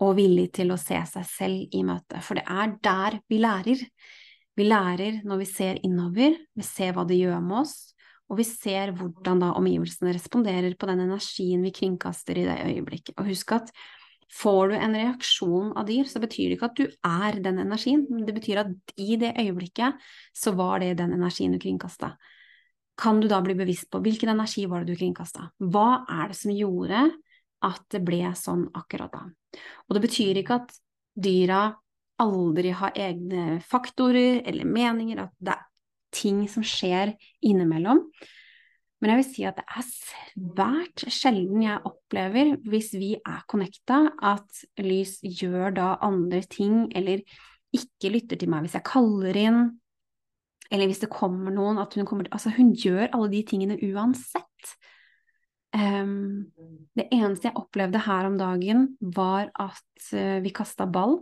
og 0.00 0.16
villige 0.16 0.54
til 0.62 0.72
å 0.72 0.80
se 0.80 0.96
seg 1.10 1.26
selv 1.28 1.76
i 1.76 1.84
møte. 1.84 2.22
For 2.24 2.40
det 2.40 2.46
er 2.48 2.72
der 2.80 3.18
vi 3.28 3.42
lærer. 3.44 3.84
Vi 4.58 4.66
lærer 4.66 5.20
når 5.26 5.40
vi 5.40 5.48
ser 5.48 5.78
innover, 5.86 6.36
vi 6.56 6.66
ser 6.66 6.94
hva 6.96 7.06
det 7.08 7.20
gjør 7.20 7.40
med 7.44 7.62
oss, 7.62 7.76
og 8.30 8.38
vi 8.38 8.46
ser 8.46 8.92
hvordan 8.94 9.40
da 9.42 9.54
omgivelsene 9.58 10.12
responderer 10.14 10.76
på 10.78 10.88
den 10.90 11.02
energien 11.06 11.62
vi 11.66 11.72
kringkaster 11.74 12.38
i 12.38 12.46
det 12.46 12.58
øyeblikket. 12.68 13.16
Og 13.18 13.30
husk 13.30 13.56
at 13.56 13.72
får 14.30 14.70
du 14.70 14.76
en 14.78 14.94
reaksjon 14.94 15.72
av 15.78 15.88
dyr, 15.88 16.06
så 16.06 16.22
betyr 16.22 16.52
det 16.52 16.58
ikke 16.58 16.68
at 16.68 16.78
du 16.78 16.84
er 16.86 17.40
den 17.42 17.58
energien, 17.64 18.04
men 18.10 18.22
det 18.28 18.36
betyr 18.36 18.62
at 18.62 18.94
i 18.94 19.18
det 19.18 19.32
øyeblikket 19.34 19.98
så 20.36 20.54
var 20.58 20.78
det 20.82 20.96
den 21.00 21.16
energien 21.16 21.56
du 21.56 21.58
kringkasta. 21.62 22.14
Kan 23.00 23.18
du 23.22 23.26
da 23.30 23.40
bli 23.42 23.56
bevisst 23.58 23.90
på 23.90 23.98
hvilken 24.04 24.30
energi 24.30 24.66
var 24.70 24.84
det 24.84 24.94
du 24.94 25.00
kringkasta? 25.00 25.48
Hva 25.72 26.04
er 26.06 26.30
det 26.30 26.38
som 26.38 26.54
gjorde 26.54 27.08
at 27.66 27.82
det 27.90 28.02
ble 28.06 28.30
sånn 28.38 28.68
akkurat 28.76 29.14
da? 29.14 29.24
Og 29.88 29.96
det 29.96 30.04
betyr 30.04 30.38
ikke 30.38 30.60
at 30.60 30.74
dyra 31.18 31.64
aldri 32.20 32.74
ha 32.76 32.90
egne 32.94 33.60
faktorer 33.66 34.42
eller 34.48 34.68
meninger, 34.68 35.24
at 35.24 35.34
det 35.40 35.56
er 35.56 35.66
ting 36.14 36.44
som 36.50 36.64
skjer 36.66 37.14
innimellom. 37.46 38.04
Men 39.00 39.14
jeg 39.14 39.20
vil 39.20 39.28
si 39.30 39.44
at 39.48 39.56
det 39.56 39.64
er 39.64 39.86
svært 39.86 41.04
sjelden 41.08 41.64
jeg 41.64 41.84
opplever, 41.88 42.52
hvis 42.68 42.92
vi 43.00 43.14
er 43.16 43.44
connecta, 43.48 44.02
at 44.20 44.64
lys 44.84 45.18
gjør 45.24 45.72
da 45.78 45.94
andre 46.04 46.42
ting, 46.44 46.84
eller 46.96 47.22
ikke 47.72 48.10
lytter 48.12 48.40
til 48.40 48.50
meg 48.52 48.66
hvis 48.66 48.76
jeg 48.76 48.88
kaller 48.90 49.38
inn, 49.40 49.62
eller 50.70 50.90
hvis 50.90 51.02
det 51.02 51.10
kommer 51.12 51.54
noen 51.54 51.80
at 51.82 51.96
hun 51.96 52.06
kommer 52.06 52.28
Altså, 52.30 52.52
hun 52.54 52.74
gjør 52.78 53.08
alle 53.08 53.30
de 53.32 53.40
tingene 53.46 53.78
uansett. 53.88 54.74
Um, 55.74 56.50
det 56.98 57.08
eneste 57.14 57.48
jeg 57.48 57.58
opplevde 57.58 58.02
her 58.04 58.28
om 58.28 58.36
dagen, 58.38 58.86
var 59.00 59.50
at 59.54 60.10
uh, 60.12 60.38
vi 60.44 60.52
kasta 60.54 60.86
ball. 60.86 61.20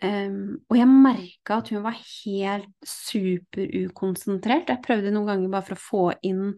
Um, 0.00 0.62
og 0.72 0.78
jeg 0.78 0.88
merka 0.88 1.58
at 1.60 1.70
hun 1.74 1.82
var 1.84 1.96
helt 1.98 2.70
superukonsentrert. 2.88 4.70
Jeg 4.72 4.84
prøvde 4.84 5.12
noen 5.12 5.28
ganger 5.28 5.52
bare 5.52 5.66
for 5.66 5.76
å 5.76 5.84
få 5.84 6.04
inn 6.24 6.54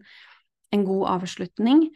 en 0.73 0.85
god 0.87 1.09
avslutning. 1.17 1.89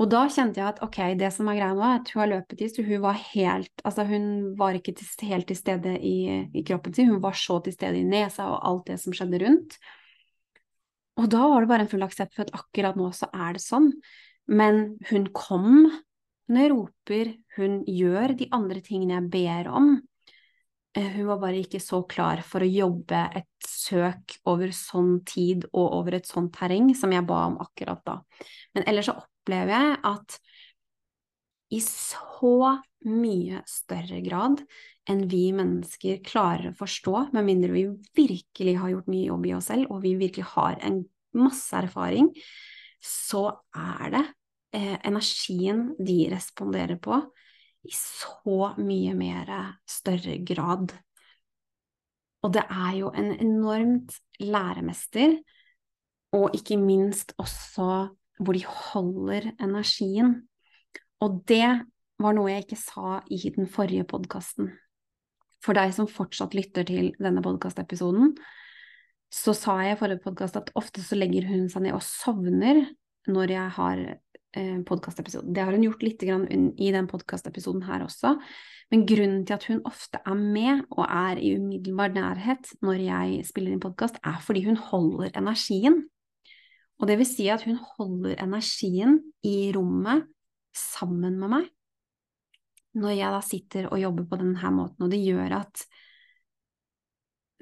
Og 0.00 0.08
da 0.10 0.22
kjente 0.32 0.58
jeg 0.58 0.66
at 0.70 0.80
ok, 0.82 1.00
det 1.20 1.30
som 1.34 1.50
er 1.50 1.58
greia 1.58 1.74
nå, 1.76 1.82
er 1.84 1.98
at 2.00 2.12
hun 2.14 2.22
har 2.22 2.30
løpetid, 2.30 2.70
så 2.72 2.84
hun 2.86 3.02
var 3.04 3.18
helt 3.34 3.82
Altså, 3.86 4.06
hun 4.08 4.28
var 4.58 4.78
ikke 4.78 4.94
til, 4.98 5.10
helt 5.28 5.46
til 5.50 5.58
stede 5.58 5.96
i, 5.98 6.16
i, 6.48 6.62
kroppen 6.66 6.94
sin, 6.96 7.10
hun 7.12 7.22
var 7.22 7.36
så 7.38 7.58
til 7.62 7.74
stede 7.74 8.00
i 8.00 8.06
nesa 8.06 8.48
og 8.50 8.62
alt 8.70 8.88
det 8.88 8.98
som 9.02 9.14
skjedde 9.14 9.42
rundt. 9.44 9.76
Og 11.20 11.28
da 11.30 11.42
var 11.44 11.60
det 11.60 11.70
bare 11.70 11.84
en 11.84 11.92
full 11.92 12.06
aksept 12.06 12.34
for 12.34 12.46
at 12.46 12.54
akkurat 12.56 12.96
nå 12.98 13.10
så 13.14 13.28
er 13.36 13.58
det 13.58 13.62
sånn. 13.62 13.90
Men 14.50 14.96
hun 15.10 15.28
kom 15.36 15.84
jeg 16.52 16.72
roper, 16.72 17.30
hun 17.56 17.78
gjør 17.88 18.34
de 18.36 18.48
andre 18.52 18.82
tingene 18.84 19.16
jeg 19.16 19.28
ber 19.32 19.68
om. 19.72 19.92
Eh, 20.94 21.08
hun 21.16 21.26
var 21.30 21.40
bare 21.40 21.62
ikke 21.62 21.80
så 21.80 22.02
klar 22.08 22.42
for 22.44 22.64
å 22.64 22.68
jobbe 22.68 23.22
et 23.38 23.68
søk 23.68 24.36
over 24.50 24.74
sånn 24.76 25.22
tid 25.24 25.64
og 25.72 25.86
over 26.00 26.18
et 26.18 26.28
sånt 26.28 26.52
terreng 26.58 26.90
som 26.98 27.14
jeg 27.14 27.24
ba 27.28 27.46
om 27.48 27.56
akkurat 27.64 28.02
da. 28.04 28.18
Men 28.76 28.84
ellers 28.90 29.08
så 29.08 29.16
opplever 29.22 29.72
jeg 29.72 30.00
at 30.12 30.36
i 31.72 31.80
så 31.80 32.74
mye 33.08 33.62
større 33.66 34.20
grad 34.22 34.60
enn 35.08 35.24
vi 35.30 35.46
mennesker 35.56 36.20
klarer 36.26 36.70
å 36.70 36.78
forstå, 36.78 37.14
med 37.32 37.46
mindre 37.48 37.72
vi 37.74 37.86
virkelig 38.14 38.76
har 38.78 38.92
gjort 38.92 39.08
mye 39.10 39.30
jobb 39.30 39.48
i 39.48 39.54
oss 39.56 39.70
selv, 39.72 39.88
og 39.90 40.04
vi 40.04 40.12
virkelig 40.20 40.50
har 40.52 40.76
en 40.84 41.00
masse 41.40 41.72
erfaring, 41.74 42.28
så 43.02 43.48
er 43.74 44.12
det 44.12 44.22
eh, 44.76 44.98
energien 45.08 45.88
de 45.98 46.18
responderer 46.30 47.00
på, 47.02 47.18
i 47.82 47.92
så 47.96 48.72
mye 48.78 49.14
mer 49.18 49.50
større 49.88 50.38
grad. 50.46 50.94
Og 52.42 52.54
det 52.54 52.62
er 52.66 52.94
jo 52.98 53.10
en 53.14 53.32
enormt 53.34 54.16
læremester, 54.42 55.36
og 56.32 56.54
ikke 56.56 56.78
minst 56.80 57.34
også 57.38 58.08
hvor 58.42 58.56
de 58.56 58.64
holder 58.66 59.52
energien. 59.60 60.34
Og 61.22 61.42
det 61.48 61.66
var 62.22 62.34
noe 62.34 62.50
jeg 62.50 62.64
ikke 62.64 62.80
sa 62.80 63.20
i 63.30 63.38
den 63.54 63.68
forrige 63.70 64.06
podkasten. 64.08 64.72
For 65.62 65.78
deg 65.78 65.92
som 65.94 66.10
fortsatt 66.10 66.56
lytter 66.58 66.86
til 66.88 67.12
denne 67.22 67.42
podkastepisoden, 67.44 68.34
så 69.32 69.54
sa 69.56 69.78
jeg 69.80 69.96
i 69.96 70.00
forrige 70.00 70.24
podkast 70.24 70.58
at 70.58 70.72
ofte 70.78 71.04
så 71.04 71.16
legger 71.16 71.46
hun 71.48 71.68
seg 71.72 71.86
ned 71.86 71.96
og 71.96 72.02
sovner 72.04 72.82
når 73.30 73.54
jeg 73.54 73.74
har 73.78 74.02
eh, 74.56 74.78
podkastepisode. 74.88 75.52
Det 75.54 75.64
har 75.64 75.74
hun 75.74 75.86
gjort 75.86 76.04
litt 76.04 76.22
i 76.22 76.92
den 76.94 77.08
podkastepisoden 77.10 77.84
her 77.88 78.04
også. 78.06 78.34
Men 78.92 79.06
grunnen 79.08 79.44
til 79.48 79.56
at 79.56 79.66
hun 79.70 79.82
ofte 79.88 80.20
er 80.20 80.38
med 80.38 80.82
og 80.92 81.04
er 81.06 81.40
i 81.40 81.54
umiddelbar 81.56 82.12
nærhet 82.12 82.74
når 82.84 83.04
jeg 83.06 83.46
spiller 83.48 83.72
inn 83.72 83.82
podkast, 83.82 84.18
er 84.20 84.40
fordi 84.44 84.66
hun 84.66 84.76
holder 84.76 85.32
energien. 85.40 86.02
Og 87.00 87.08
det 87.08 87.16
vil 87.18 87.26
si 87.26 87.48
at 87.50 87.64
hun 87.66 87.80
holder 87.96 88.36
energien 88.42 89.20
i 89.42 89.72
rommet 89.74 90.28
sammen 90.76 91.38
med 91.40 91.56
meg 91.56 91.70
når 92.92 93.14
jeg 93.16 93.32
da 93.32 93.40
sitter 93.40 93.86
og 93.88 94.00
jobber 94.02 94.26
på 94.28 94.38
denne 94.42 94.70
måten, 94.76 95.06
og 95.06 95.12
det 95.12 95.22
gjør 95.24 95.54
at 95.62 95.84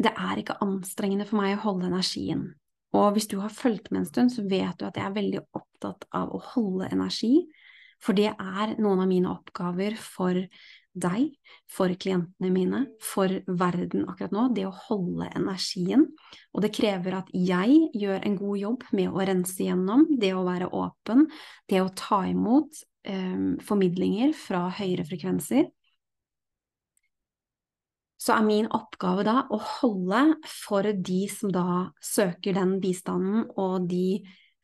det 0.00 0.10
er 0.10 0.40
ikke 0.40 0.58
anstrengende 0.64 1.26
for 1.28 1.38
meg 1.38 1.54
å 1.54 1.62
holde 1.68 1.90
energien. 1.90 2.48
Og 2.96 3.14
hvis 3.14 3.28
du 3.30 3.38
har 3.42 3.54
fulgt 3.54 3.90
med 3.92 4.02
en 4.02 4.08
stund, 4.08 4.32
så 4.34 4.44
vet 4.48 4.78
du 4.80 4.86
at 4.88 4.98
jeg 4.98 5.06
er 5.06 5.16
veldig 5.16 5.42
opptatt 5.54 6.06
av 6.16 6.32
å 6.34 6.42
holde 6.52 6.90
energi, 6.90 7.46
for 8.00 8.16
det 8.16 8.30
er 8.32 8.76
noen 8.80 9.02
av 9.02 9.08
mine 9.10 9.30
oppgaver 9.30 9.96
for 10.00 10.38
deg, 11.00 11.26
for 11.70 11.92
klientene 12.00 12.50
mine, 12.50 12.80
for 13.04 13.30
verden 13.46 14.08
akkurat 14.10 14.32
nå, 14.34 14.46
det 14.56 14.64
å 14.66 14.74
holde 14.88 15.28
energien. 15.38 16.08
Og 16.50 16.64
det 16.64 16.72
krever 16.74 17.20
at 17.20 17.30
jeg 17.36 17.76
gjør 17.94 18.24
en 18.26 18.38
god 18.40 18.62
jobb 18.64 18.86
med 18.96 19.12
å 19.12 19.26
rense 19.30 19.68
gjennom, 19.68 20.06
det 20.18 20.32
å 20.34 20.46
være 20.48 20.72
åpen, 20.74 21.28
det 21.70 21.84
å 21.84 21.92
ta 21.94 22.24
imot 22.26 22.82
eh, 23.06 23.60
formidlinger 23.66 24.34
fra 24.34 24.66
høyere 24.80 25.06
frekvenser 25.06 25.68
så 28.20 28.36
er 28.36 28.44
min 28.44 28.68
oppgave 28.76 29.24
da 29.24 29.46
å 29.48 29.58
holde 29.80 30.20
for 30.44 30.84
de 30.84 31.22
som 31.32 31.52
da 31.54 31.88
søker 32.04 32.56
den 32.58 32.76
bistanden 32.82 33.46
og 33.56 33.88
de 33.88 34.20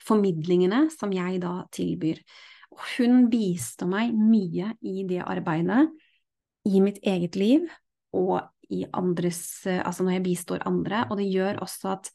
formidlingene 0.06 0.86
som 0.92 1.14
jeg 1.14 1.40
da 1.40 1.62
tilbyr. 1.74 2.20
Og 2.76 2.82
hun 2.96 3.30
bistår 3.32 3.88
meg 3.88 4.12
mye 4.16 4.74
i 4.84 5.06
det 5.08 5.22
arbeidet, 5.24 5.86
i 6.66 6.82
mitt 6.82 6.98
eget 7.06 7.38
liv 7.38 7.64
og 8.16 8.40
i 8.74 8.80
andres 8.98 9.38
Altså 9.70 10.02
når 10.02 10.16
jeg 10.16 10.24
bistår 10.24 10.64
andre, 10.66 11.04
og 11.06 11.20
det 11.20 11.28
gjør 11.30 11.60
også 11.62 11.92
at 11.94 12.10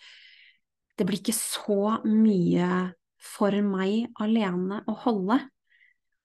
det 0.99 1.07
blir 1.07 1.21
ikke 1.21 1.33
så 1.33 1.97
mye 2.03 2.67
for 3.21 3.55
meg 3.65 4.11
alene 4.21 4.81
å 4.89 4.95
holde. 5.05 5.39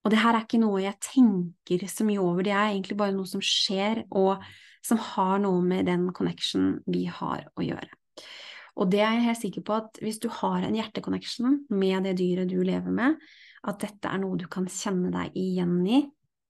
Og 0.05 0.13
det 0.13 0.21
her 0.21 0.37
er 0.37 0.45
ikke 0.45 0.61
noe 0.63 0.83
jeg 0.83 0.99
tenker 1.03 1.87
så 1.91 2.05
mye 2.07 2.23
over, 2.23 2.45
det 2.45 2.53
er 2.53 2.73
egentlig 2.73 2.99
bare 2.99 3.15
noe 3.15 3.31
som 3.31 3.43
skjer, 3.43 4.05
og 4.11 4.43
som 4.87 5.01
har 5.03 5.41
noe 5.43 5.63
med 5.65 5.89
den 5.91 6.11
connection 6.15 6.77
vi 6.87 7.07
har 7.11 7.49
å 7.57 7.65
gjøre. 7.65 7.91
Og 8.77 8.91
det 8.93 9.01
er 9.01 9.17
jeg 9.17 9.27
helt 9.27 9.41
sikker 9.41 9.65
på 9.67 9.77
at 9.79 10.01
hvis 10.05 10.21
du 10.23 10.29
har 10.43 10.65
en 10.65 10.77
hjerteconnection 10.77 11.63
med 11.73 12.05
det 12.07 12.17
dyret 12.21 12.51
du 12.51 12.59
lever 12.61 12.93
med, 12.93 13.17
at 13.67 13.81
dette 13.83 14.11
er 14.11 14.21
noe 14.23 14.39
du 14.39 14.47
kan 14.53 14.69
kjenne 14.71 15.11
deg 15.15 15.37
igjen 15.39 15.81
i 15.89 16.05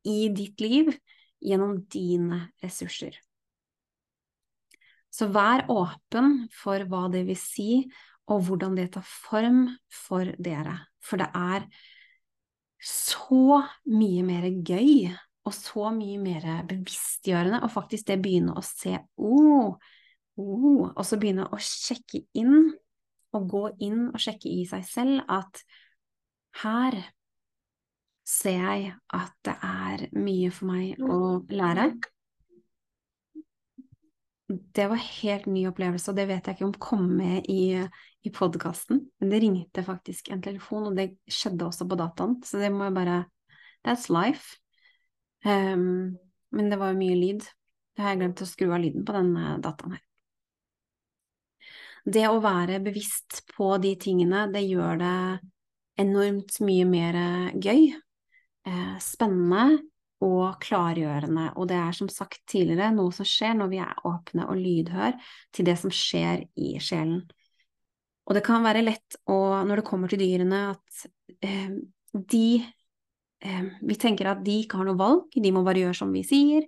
i 0.06 0.28
ditt 0.30 0.60
liv 0.62 0.92
gjennom 1.42 1.80
dine 1.90 2.44
ressurser. 2.62 3.16
Så 5.10 5.26
vær 5.32 5.64
åpen 5.72 6.44
for 6.54 6.84
hva 6.90 7.06
det 7.10 7.24
vil 7.26 7.38
si, 7.40 7.70
og 8.30 8.42
hvordan 8.46 8.74
det 8.76 8.90
tar 8.96 9.06
form 9.06 9.64
for 9.90 10.28
dere. 10.42 10.76
For 11.02 11.18
det 11.22 11.30
er 11.34 11.66
så 12.82 13.62
mye 13.88 14.24
mer 14.26 14.46
gøy 14.50 15.08
og 15.46 15.54
så 15.54 15.90
mye 15.94 16.18
mer 16.18 16.46
bevisstgjørende, 16.68 17.62
og 17.62 17.70
faktisk 17.70 18.08
det 18.10 18.18
begynne 18.22 18.56
å 18.56 18.64
se 18.66 18.96
oh, 19.16 19.76
oh, 20.36 20.82
og 20.88 21.04
så 21.06 21.18
begynne 21.20 21.46
å 21.46 21.60
sjekke 21.62 22.24
inn, 22.38 22.72
og 23.36 23.50
gå 23.52 23.62
inn 23.84 24.08
og 24.08 24.18
sjekke 24.22 24.48
i 24.48 24.64
seg 24.68 24.84
selv 24.88 25.22
at 25.32 25.60
her 26.62 26.96
ser 28.26 28.58
jeg 28.58 28.92
at 29.14 29.34
det 29.46 29.54
er 29.62 30.04
mye 30.16 30.50
for 30.54 30.70
meg 30.72 31.02
å 31.04 31.18
lære. 31.52 31.90
Det 34.46 34.86
var 34.90 35.02
helt 35.02 35.46
ny 35.50 35.66
opplevelse, 35.68 36.10
og 36.10 36.18
det 36.18 36.26
vet 36.30 36.48
jeg 36.48 36.56
ikke 36.56 36.66
om 36.68 36.76
kom 36.80 37.06
med 37.18 37.46
i, 37.50 37.76
i 38.26 38.32
podkasten. 38.34 39.04
Men 39.20 39.32
det 39.32 39.42
ringte 39.42 39.86
faktisk 39.86 40.30
en 40.32 40.42
telefon, 40.42 40.88
og 40.90 40.98
det 40.98 41.12
skjedde 41.30 41.66
også 41.66 41.86
på 41.86 41.98
dataen, 41.98 42.38
så 42.46 42.62
det 42.62 42.72
må 42.74 42.88
jeg 42.88 42.98
bare 42.98 43.24
That's 43.86 44.08
life. 44.10 44.56
Um, 45.44 46.16
men 46.56 46.70
det 46.70 46.78
var 46.80 46.92
jo 46.92 47.00
mye 47.00 47.18
lyd. 47.18 47.46
Det 47.96 48.04
har 48.04 48.14
jeg 48.14 48.22
glemt 48.22 48.42
å 48.44 48.48
skru 48.48 48.70
av 48.70 48.82
lyden 48.82 49.04
på 49.06 49.14
denne 49.16 49.56
dataen 49.64 49.96
her. 49.96 50.02
Det 52.06 52.22
å 52.30 52.38
være 52.38 52.78
bevisst 52.84 53.42
på 53.50 53.72
de 53.82 53.96
tingene, 53.98 54.44
det 54.52 54.62
gjør 54.62 55.00
det 55.00 55.16
enormt 55.98 56.60
mye 56.62 56.84
mer 56.86 57.16
gøy, 57.56 57.88
eh, 58.68 58.96
spennende 59.02 59.80
og 60.22 60.60
klargjørende. 60.62 61.48
Og 61.56 61.66
det 61.70 61.80
er 61.80 61.96
som 61.96 62.08
sagt 62.12 62.44
tidligere 62.48 62.92
noe 62.94 63.12
som 63.16 63.26
skjer 63.26 63.56
når 63.58 63.72
vi 63.72 63.80
er 63.82 64.06
åpne 64.06 64.46
og 64.46 64.60
lydhør 64.60 65.16
til 65.56 65.68
det 65.68 65.76
som 65.80 65.92
skjer 65.92 66.46
i 66.54 66.76
sjelen. 66.78 67.24
Og 68.26 68.34
det 68.34 68.44
kan 68.46 68.64
være 68.64 68.84
lett 68.84 69.18
å, 69.30 69.64
når 69.66 69.80
det 69.80 69.86
kommer 69.86 70.10
til 70.10 70.22
dyrene, 70.22 70.62
at 70.74 71.06
eh, 71.46 71.74
de 72.12 72.48
eh, 73.44 73.66
Vi 73.82 73.96
tenker 74.00 74.30
at 74.30 74.44
de 74.44 74.60
ikke 74.62 74.80
har 74.80 74.88
noe 74.88 75.00
valg, 75.00 75.26
de 75.32 75.52
må 75.52 75.64
bare 75.66 75.82
gjøre 75.84 75.98
som 75.98 76.14
vi 76.14 76.24
sier. 76.26 76.66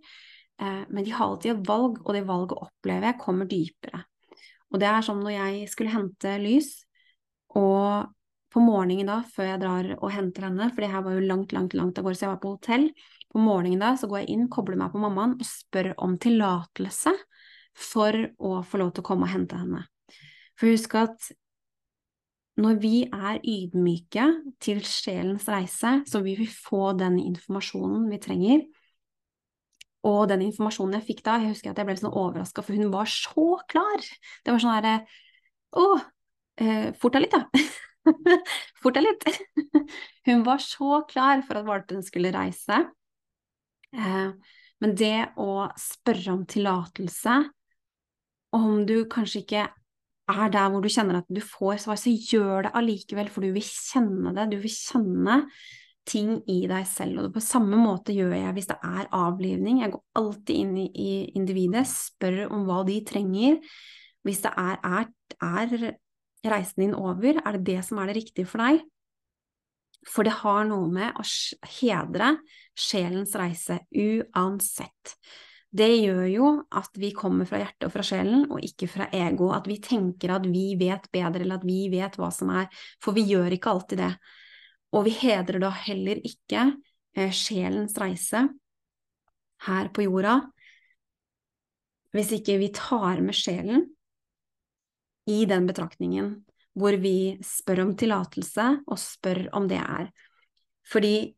Eh, 0.60 0.84
men 0.90 1.04
de 1.04 1.14
har 1.14 1.26
alltid 1.26 1.54
et 1.54 1.66
valg, 1.68 2.00
og 2.04 2.14
det 2.14 2.26
valget 2.28 2.58
opplever 2.58 3.10
jeg 3.10 3.20
kommer 3.22 3.48
dypere. 3.50 4.04
Og 4.68 4.80
det 4.82 4.88
er 4.90 5.04
som 5.04 5.20
når 5.22 5.36
jeg 5.36 5.68
skulle 5.72 5.94
hente 5.94 6.34
lys, 6.42 6.72
og 7.56 8.10
på 8.52 8.62
morgenen 8.64 9.08
da, 9.08 9.20
før 9.34 9.50
jeg 9.50 9.60
drar 9.62 9.88
og 9.98 10.10
henter 10.12 10.48
henne, 10.48 10.68
for 10.72 10.84
det 10.84 10.90
her 10.92 11.04
var 11.04 11.16
jo 11.16 11.24
langt, 11.28 11.52
langt, 11.52 11.76
langt 11.76 12.00
av 12.00 12.06
gårde, 12.06 12.18
så 12.18 12.26
jeg 12.26 12.32
var 12.32 12.42
på 12.42 12.52
hotell, 12.56 12.86
på 13.28 13.42
morgenen 13.44 13.84
da 13.84 13.92
så 14.00 14.08
går 14.08 14.22
jeg 14.22 14.30
inn, 14.34 14.46
kobler 14.52 14.78
meg 14.80 14.92
på 14.92 15.02
mammaen 15.02 15.36
og 15.36 15.44
spør 15.46 15.92
om 16.04 16.16
tillatelse 16.20 17.12
for 17.78 18.16
å 18.40 18.62
få 18.66 18.80
lov 18.80 18.94
til 18.94 19.04
å 19.04 19.08
komme 19.08 19.28
og 19.28 19.34
hente 19.34 19.58
henne. 19.60 19.84
For 20.58 20.72
husk 20.72 20.96
at 20.98 21.28
når 22.58 22.80
vi 22.82 23.04
er 23.06 23.38
ydmyke 23.46 24.24
til 24.62 24.82
sjelens 24.86 25.46
reise, 25.50 26.00
så 26.10 26.22
vil 26.24 26.40
vi 26.40 26.48
få 26.50 26.92
den 26.98 27.20
informasjonen 27.22 28.08
vi 28.10 28.18
trenger. 28.22 28.64
Og 30.08 30.28
den 30.30 30.42
informasjonen 30.46 30.98
jeg 30.98 31.06
fikk 31.12 31.24
da, 31.26 31.38
jeg 31.42 31.54
husker 31.54 31.72
at 31.72 31.78
jeg 31.78 31.88
ble 31.88 31.96
sånn 31.98 32.14
overraska, 32.14 32.64
for 32.64 32.78
hun 32.78 32.90
var 32.94 33.10
så 33.10 33.48
klar! 33.70 34.04
Det 34.42 34.54
var 34.54 34.62
sånn 34.62 34.74
herre 34.74 34.94
Å, 35.78 35.86
eh, 36.62 36.88
fort 36.98 37.14
deg 37.14 37.26
litt, 37.26 37.36
da! 37.36 37.44
Fort 38.80 38.96
deg 38.96 39.04
litt! 39.04 39.26
Hun 40.28 40.44
var 40.46 40.62
så 40.64 41.02
klar 41.10 41.42
for 41.44 41.60
at 41.60 41.66
valpen 41.66 42.00
skulle 42.06 42.32
reise. 42.32 42.78
Eh, 43.92 44.30
men 44.80 44.94
det 44.96 45.28
å 45.36 45.66
spørre 45.76 46.32
om 46.32 46.46
tillatelse, 46.48 47.36
om 48.56 48.86
du 48.88 49.02
kanskje 49.12 49.42
ikke 49.42 49.66
er 50.28 50.52
der 50.52 50.70
hvor 50.70 50.84
du 50.84 50.88
kjenner 50.92 51.20
at 51.20 51.28
du 51.32 51.40
får 51.44 51.82
svar, 51.84 51.98
så 52.00 52.12
gjør 52.12 52.66
det 52.66 52.74
allikevel, 52.78 53.30
for 53.32 53.44
du 53.44 53.52
vil 53.54 53.64
kjenne 53.64 54.34
det. 54.36 54.48
Du 54.52 54.58
vil 54.62 54.72
kjenne 54.72 55.42
ting 56.08 56.34
i 56.48 56.62
deg 56.70 56.86
selv. 56.88 57.22
Og 57.22 57.36
på 57.36 57.44
samme 57.44 57.78
måte 57.80 58.14
gjør 58.16 58.34
jeg 58.36 58.56
hvis 58.56 58.68
det 58.70 58.78
er 58.84 59.08
avlivning. 59.16 59.82
Jeg 59.82 59.94
går 59.94 60.04
alltid 60.20 60.60
inn 60.62 60.76
i 60.84 61.10
individet, 61.38 61.86
spør 61.90 62.46
om 62.48 62.66
hva 62.68 62.82
de 62.88 63.00
trenger. 63.08 63.58
Hvis 64.26 64.42
det 64.44 64.52
er, 64.60 64.78
er, 64.84 65.10
er 65.44 65.90
reisen 66.48 66.84
din 66.84 66.96
over, 66.96 67.40
er 67.40 67.58
det 67.58 67.66
det 67.66 67.82
som 67.86 68.00
er 68.00 68.10
det 68.10 68.18
riktige 68.22 68.48
for 68.48 68.64
deg? 68.64 68.84
For 70.08 70.24
det 70.24 70.38
har 70.40 70.64
noe 70.68 70.88
med 70.92 71.16
å 71.18 71.24
hedre 71.80 72.36
sjelens 72.78 73.34
reise 73.36 73.80
uansett. 73.92 75.16
Det 75.78 75.88
gjør 76.00 76.24
jo 76.32 76.50
at 76.74 76.96
vi 76.98 77.12
kommer 77.14 77.46
fra 77.48 77.60
hjertet 77.60 77.86
og 77.86 77.92
fra 77.94 78.04
sjelen, 78.06 78.46
og 78.50 78.64
ikke 78.64 78.88
fra 78.90 79.08
ego. 79.14 79.50
At 79.54 79.68
vi 79.70 79.78
tenker 79.84 80.32
at 80.34 80.46
vi 80.48 80.72
vet 80.80 81.06
bedre, 81.14 81.44
eller 81.44 81.60
at 81.60 81.66
vi 81.68 81.80
vet 81.92 82.18
hva 82.18 82.30
som 82.34 82.50
er. 82.56 82.66
For 83.04 83.16
vi 83.16 83.26
gjør 83.28 83.54
ikke 83.54 83.74
alltid 83.74 84.02
det. 84.02 84.12
Og 84.96 85.04
vi 85.06 85.14
hedrer 85.20 85.60
da 85.62 85.70
heller 85.84 86.20
ikke 86.24 86.64
eh, 87.18 87.34
sjelens 87.34 87.98
reise 88.00 88.46
her 89.68 89.90
på 89.90 90.04
jorda 90.06 90.38
hvis 92.14 92.30
ikke 92.38 92.54
vi 92.62 92.70
tar 92.72 93.20
med 93.20 93.36
sjelen 93.36 93.82
i 95.28 95.42
den 95.50 95.66
betraktningen 95.68 96.30
hvor 96.78 96.94
vi 97.02 97.38
spør 97.42 97.82
om 97.82 97.94
tillatelse, 97.98 98.64
og 98.86 99.00
spør 99.02 99.48
om 99.58 99.64
det 99.70 99.80
er. 99.82 100.10
Fordi 100.86 101.34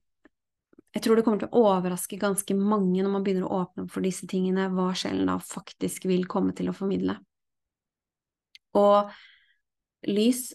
jeg 0.90 1.04
tror 1.04 1.18
det 1.18 1.24
kommer 1.26 1.42
til 1.42 1.50
å 1.54 1.64
overraske 1.70 2.18
ganske 2.18 2.54
mange 2.58 3.02
når 3.02 3.12
man 3.12 3.24
begynner 3.26 3.46
å 3.46 3.62
åpne 3.62 3.84
opp 3.84 3.92
for 3.94 4.02
disse 4.02 4.26
tingene, 4.30 4.66
hva 4.74 4.90
sjelen 4.98 5.28
da 5.30 5.36
faktisk 5.38 6.08
vil 6.10 6.26
komme 6.30 6.54
til 6.56 6.70
å 6.70 6.74
formidle. 6.74 7.14
Og 8.78 9.10
lys 10.10 10.48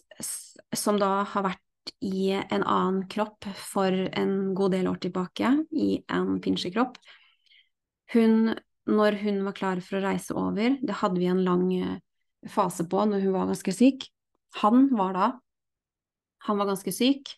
som 0.76 1.00
da 1.00 1.22
har 1.32 1.46
vært 1.46 1.92
i 2.04 2.32
en 2.36 2.64
annen 2.64 3.04
kropp 3.08 3.46
for 3.56 3.94
en 3.94 4.52
god 4.58 4.74
del 4.76 4.90
år 4.90 4.98
tilbake, 5.06 5.52
i 5.72 6.02
en 6.12 6.36
pinsjekropp, 6.44 6.98
hun, 8.12 8.52
når 8.86 9.20
hun 9.22 9.40
var 9.46 9.56
klar 9.56 9.80
for 9.84 9.98
å 9.98 10.04
reise 10.04 10.36
over, 10.36 10.76
det 10.82 10.98
hadde 11.00 11.22
vi 11.22 11.30
en 11.30 11.44
lang 11.46 11.64
fase 12.52 12.84
på 12.90 13.06
når 13.08 13.24
hun 13.24 13.34
var 13.34 13.48
ganske 13.48 13.72
syk. 13.74 14.08
Han 14.60 14.88
var 14.96 15.16
da 15.16 15.32
Han 16.46 16.60
var 16.60 16.68
ganske 16.68 16.92
syk, 16.94 17.32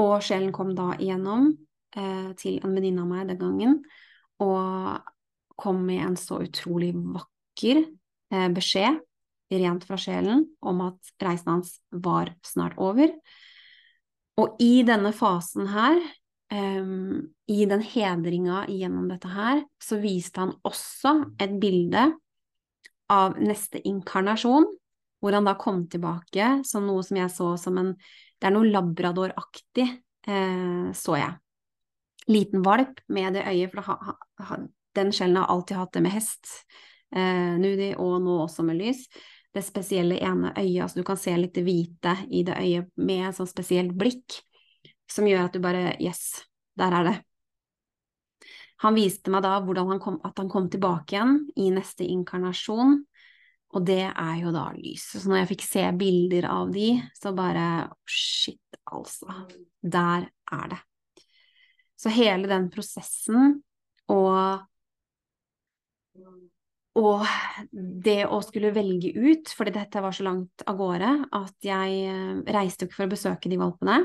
og 0.00 0.22
sjelen 0.24 0.52
kom 0.54 0.70
da 0.72 0.94
igjennom 0.96 1.50
eh, 1.96 2.30
til 2.40 2.60
en 2.60 2.74
venninne 2.76 3.04
av 3.04 3.10
meg 3.10 3.30
den 3.30 3.40
gangen, 3.40 3.78
og 4.40 5.00
kom 5.60 5.82
med 5.86 6.04
en 6.06 6.16
så 6.16 6.40
utrolig 6.44 6.92
vakker 6.96 7.82
eh, 7.84 8.48
beskjed, 8.54 9.00
rent 9.50 9.84
fra 9.84 9.98
sjelen, 9.98 10.44
om 10.62 10.84
at 10.86 11.12
reisen 11.22 11.56
hans 11.56 11.74
var 11.90 12.30
snart 12.46 12.78
over. 12.78 13.10
Og 14.40 14.60
i 14.62 14.84
denne 14.86 15.10
fasen 15.16 15.68
her, 15.72 15.98
um, 16.54 17.18
i 17.50 17.66
den 17.68 17.82
hedringa 17.82 18.64
gjennom 18.70 19.08
dette 19.10 19.30
her, 19.34 19.64
så 19.82 19.98
viste 20.00 20.44
han 20.44 20.54
også 20.66 21.16
et 21.42 21.58
bilde 21.60 22.06
av 23.10 23.36
neste 23.42 23.82
inkarnasjon, 23.86 24.68
hvor 25.20 25.36
han 25.36 25.48
da 25.48 25.56
kom 25.60 25.82
tilbake 25.90 26.60
som 26.64 26.86
noe 26.88 27.02
som 27.04 27.18
jeg 27.20 27.34
så 27.34 27.52
som 27.60 27.78
en 27.80 27.94
Det 28.40 28.48
er 28.48 28.54
noe 28.54 28.70
labradoraktig, 28.72 29.84
eh, 30.24 30.86
så 30.96 31.16
jeg. 31.18 31.34
Liten 32.28 32.62
valp 32.62 33.00
med 33.08 33.34
det 33.34 33.46
øyet, 33.48 33.72
for 33.72 33.86
ha, 33.86 34.14
ha, 34.44 34.58
den 34.96 35.12
sjelen 35.14 35.40
har 35.40 35.50
alltid 35.52 35.78
hatt 35.80 35.92
det 35.96 36.02
med 36.04 36.14
hest, 36.14 36.50
eh, 37.14 37.56
nudi, 37.58 37.94
og 37.96 38.20
nå 38.24 38.36
også 38.44 38.64
med 38.66 38.80
lys. 38.80 39.06
Det 39.54 39.64
spesielle 39.66 40.20
ene 40.22 40.52
øyet, 40.56 40.82
altså 40.84 41.00
du 41.00 41.06
kan 41.06 41.18
se 41.18 41.34
litt 41.38 41.56
det 41.56 41.64
hvite 41.66 42.14
i 42.30 42.44
det 42.46 42.58
øyet 42.60 42.92
med 43.00 43.28
et 43.28 43.38
sånt 43.38 43.50
spesielt 43.50 43.96
blikk, 43.98 44.42
som 45.10 45.26
gjør 45.26 45.48
at 45.48 45.56
du 45.56 45.62
bare 45.64 45.96
Yes, 45.98 46.44
der 46.78 46.94
er 47.00 47.08
det. 47.08 47.16
Han 48.80 48.96
viste 48.96 49.32
meg 49.32 49.42
da 49.44 49.58
hvordan 49.60 49.90
han 49.92 50.00
kom, 50.00 50.20
at 50.24 50.38
han 50.40 50.48
kom 50.48 50.70
tilbake 50.72 51.16
igjen 51.16 51.40
i 51.60 51.68
neste 51.74 52.06
inkarnasjon, 52.06 53.00
og 53.70 53.86
det 53.86 54.02
er 54.08 54.36
jo 54.40 54.52
da 54.54 54.70
lys. 54.74 55.04
Så 55.12 55.26
når 55.28 55.42
jeg 55.42 55.50
fikk 55.52 55.66
se 55.66 55.82
bilder 55.98 56.48
av 56.50 56.72
de, 56.74 56.94
så 57.14 57.34
bare 57.36 57.90
Shit, 58.08 58.80
altså. 58.90 59.44
Der 59.82 60.30
er 60.30 60.72
det. 60.72 60.80
Så 62.00 62.12
hele 62.14 62.48
den 62.48 62.70
prosessen 62.72 63.60
og 64.10 64.66
og 66.98 67.22
det 67.70 68.24
å 68.26 68.40
skulle 68.42 68.72
velge 68.74 69.12
ut, 69.14 69.50
fordi 69.54 69.72
dette 69.76 70.00
var 70.02 70.14
så 70.14 70.24
langt 70.26 70.64
av 70.68 70.78
gårde 70.80 71.10
at 71.38 71.54
jeg 71.64 72.00
eh, 72.10 72.40
reiste 72.50 72.84
jo 72.84 72.90
ikke 72.90 72.98
for 72.98 73.06
å 73.06 73.12
besøke 73.12 73.52
de 73.52 73.58
valpene. 73.60 74.00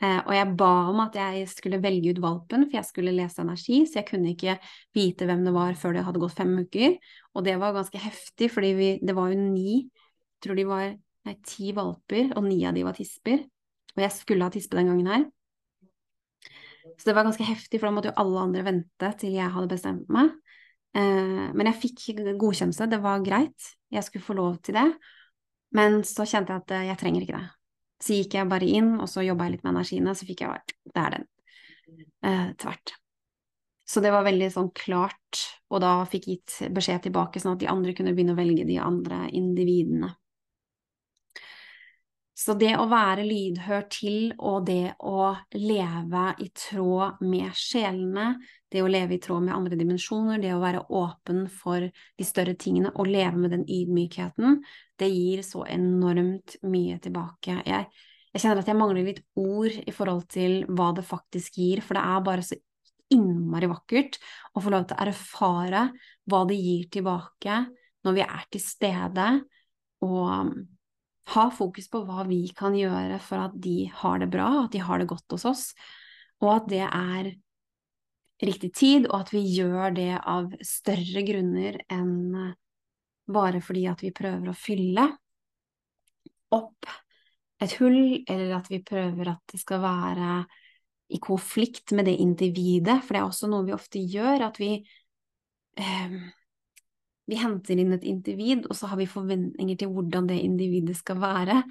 Eh, 0.00 0.20
og 0.22 0.32
jeg 0.32 0.54
ba 0.58 0.72
om 0.88 1.02
at 1.04 1.18
jeg 1.18 1.44
skulle 1.52 1.80
velge 1.84 2.14
ut 2.14 2.22
valpen, 2.22 2.64
for 2.64 2.78
jeg 2.78 2.88
skulle 2.88 3.14
lese 3.14 3.42
energi, 3.44 3.82
så 3.84 4.00
jeg 4.00 4.08
kunne 4.08 4.32
ikke 4.32 4.56
vite 4.96 5.28
hvem 5.28 5.44
det 5.46 5.54
var 5.56 5.78
før 5.78 5.98
det 5.98 6.06
hadde 6.06 6.22
gått 6.22 6.38
fem 6.38 6.54
uker. 6.62 6.96
Og 7.36 7.46
det 7.46 7.58
var 7.60 7.76
ganske 7.76 8.02
heftig, 8.02 8.50
fordi 8.56 8.72
det 9.04 9.16
var 9.18 9.32
jo 9.34 9.40
ni, 9.42 9.80
jeg 9.84 10.46
tror 10.46 10.58
de 10.58 10.68
var 10.68 10.86
nei, 11.28 11.38
ti 11.44 11.74
valper, 11.76 12.32
og 12.38 12.46
ni 12.48 12.62
av 12.64 12.78
de 12.78 12.86
var 12.88 12.96
tisper. 12.96 13.44
Og 13.98 14.04
jeg 14.06 14.16
skulle 14.16 14.48
ha 14.48 14.54
tispe 14.54 14.78
den 14.78 14.94
gangen 14.94 15.12
her. 15.12 15.28
Så 16.96 17.08
det 17.08 17.14
var 17.16 17.26
ganske 17.26 17.46
heftig, 17.46 17.80
for 17.80 17.88
da 17.88 17.94
måtte 17.96 18.12
jo 18.12 18.18
alle 18.22 18.44
andre 18.46 18.64
vente 18.66 19.12
til 19.20 19.36
jeg 19.36 19.54
hadde 19.54 19.70
bestemt 19.72 20.08
meg. 20.12 20.32
Eh, 20.96 21.48
men 21.52 21.70
jeg 21.70 21.80
fikk 21.82 22.04
godkjennelse, 22.40 22.88
det 22.90 23.00
var 23.04 23.24
greit, 23.24 23.72
jeg 23.92 24.06
skulle 24.06 24.24
få 24.24 24.36
lov 24.38 24.60
til 24.64 24.78
det. 24.78 24.88
Men 25.76 26.00
så 26.06 26.24
kjente 26.28 26.54
jeg 26.54 26.64
at 26.64 26.76
eh, 26.76 26.86
jeg 26.90 27.00
trenger 27.00 27.24
ikke 27.24 27.40
det. 27.40 27.48
Så 27.98 28.14
gikk 28.14 28.38
jeg 28.38 28.50
bare 28.50 28.70
inn, 28.78 28.94
og 29.02 29.10
så 29.10 29.26
jobba 29.26 29.48
jeg 29.48 29.56
litt 29.56 29.66
med 29.66 29.74
energiene, 29.74 30.14
så 30.14 30.28
fikk 30.28 30.44
jeg 30.44 30.54
bare 30.54 30.78
Det 30.94 31.02
er 31.02 31.16
den. 31.16 31.28
Eh, 32.28 32.48
tvert. 32.62 32.94
Så 33.88 34.02
det 34.04 34.12
var 34.12 34.26
veldig 34.26 34.48
sånn 34.52 34.70
klart, 34.76 35.42
og 35.72 35.80
da 35.80 35.92
fikk 36.08 36.26
gitt 36.28 36.56
beskjed 36.76 37.06
tilbake, 37.06 37.40
sånn 37.40 37.56
at 37.56 37.62
de 37.62 37.70
andre 37.72 37.94
kunne 37.96 38.12
begynne 38.12 38.34
å 38.36 38.38
velge 38.38 38.66
de 38.68 38.76
andre 38.84 39.22
individene. 39.32 40.10
Så 42.38 42.54
det 42.54 42.70
å 42.78 42.84
være 42.86 43.24
lydhør 43.26 43.86
til, 43.90 44.28
og 44.38 44.68
det 44.68 44.92
å 45.02 45.32
leve 45.58 46.28
i 46.38 46.46
tråd 46.54 47.18
med 47.26 47.50
sjelene, 47.58 48.28
det 48.70 48.84
å 48.84 48.90
leve 48.90 49.16
i 49.16 49.22
tråd 49.22 49.42
med 49.48 49.56
andre 49.56 49.78
dimensjoner, 49.80 50.38
det 50.38 50.52
å 50.54 50.60
være 50.62 50.84
åpen 50.94 51.48
for 51.50 51.82
de 51.82 52.26
større 52.26 52.54
tingene 52.54 52.92
og 52.94 53.10
leve 53.10 53.42
med 53.42 53.56
den 53.56 53.64
ydmykheten, 53.66 54.60
det 55.02 55.10
gir 55.10 55.42
så 55.42 55.64
enormt 55.66 56.60
mye 56.62 57.00
tilbake. 57.02 57.58
Jeg, 57.66 57.90
jeg 58.30 58.44
kjenner 58.44 58.62
at 58.62 58.70
jeg 58.70 58.80
mangler 58.84 59.10
litt 59.10 59.20
ord 59.34 59.74
i 59.82 59.96
forhold 59.98 60.28
til 60.30 60.60
hva 60.70 60.92
det 60.94 61.08
faktisk 61.10 61.58
gir, 61.58 61.82
for 61.82 61.98
det 61.98 62.06
er 62.06 62.24
bare 62.30 62.46
så 62.46 62.62
innmari 63.18 63.66
vakkert 63.66 64.22
å 64.54 64.62
få 64.62 64.76
lov 64.76 64.86
til 64.86 64.94
å 64.94 65.10
erfare 65.10 65.86
hva 66.30 66.46
det 66.46 66.62
gir 66.62 66.86
tilbake 67.00 67.62
når 68.06 68.14
vi 68.14 68.26
er 68.30 68.50
til 68.52 68.62
stede, 68.62 69.30
og 70.06 70.54
ha 71.34 71.48
fokus 71.52 71.88
på 71.92 72.02
hva 72.08 72.24
vi 72.28 72.46
kan 72.56 72.76
gjøre 72.76 73.18
for 73.24 73.48
at 73.48 73.56
de 73.60 73.90
har 74.00 74.22
det 74.22 74.30
bra, 74.32 74.48
at 74.64 74.72
de 74.72 74.80
har 74.84 75.00
det 75.00 75.10
godt 75.10 75.36
hos 75.36 75.44
oss, 75.48 75.64
og 76.40 76.54
at 76.54 76.70
det 76.70 76.84
er 76.86 77.32
riktig 78.44 78.70
tid, 78.76 79.08
og 79.10 79.24
at 79.24 79.32
vi 79.34 79.42
gjør 79.56 79.96
det 79.96 80.12
av 80.18 80.52
større 80.64 81.24
grunner 81.26 81.80
enn 81.90 82.54
bare 83.28 83.60
fordi 83.60 83.84
at 83.90 84.00
vi 84.04 84.14
prøver 84.14 84.48
å 84.48 84.56
fylle 84.56 85.04
opp 86.54 86.88
et 87.60 87.74
hull, 87.80 88.22
eller 88.30 88.54
at 88.56 88.70
vi 88.70 88.80
prøver 88.86 89.34
at 89.34 89.42
det 89.52 89.60
skal 89.60 89.82
være 89.82 90.32
i 91.12 91.18
konflikt 91.20 91.92
med 91.96 92.06
det 92.08 92.18
individet, 92.22 93.00
for 93.02 93.14
det 93.14 93.20
er 93.20 93.28
også 93.28 93.50
noe 93.50 93.66
vi 93.66 93.74
ofte 93.76 94.00
gjør, 94.00 94.46
at 94.48 94.60
vi 94.60 94.70
eh, 95.80 96.16
vi 97.28 97.38
henter 97.38 97.78
inn 97.78 97.94
et 97.96 98.06
individ, 98.08 98.66
og 98.68 98.76
så 98.76 98.90
har 98.90 99.00
vi 99.00 99.08
forventninger 99.10 99.78
til 99.78 99.92
hvordan 99.92 100.28
det 100.30 100.40
individet 100.42 100.96
skal 100.98 101.20
være, 101.22 101.62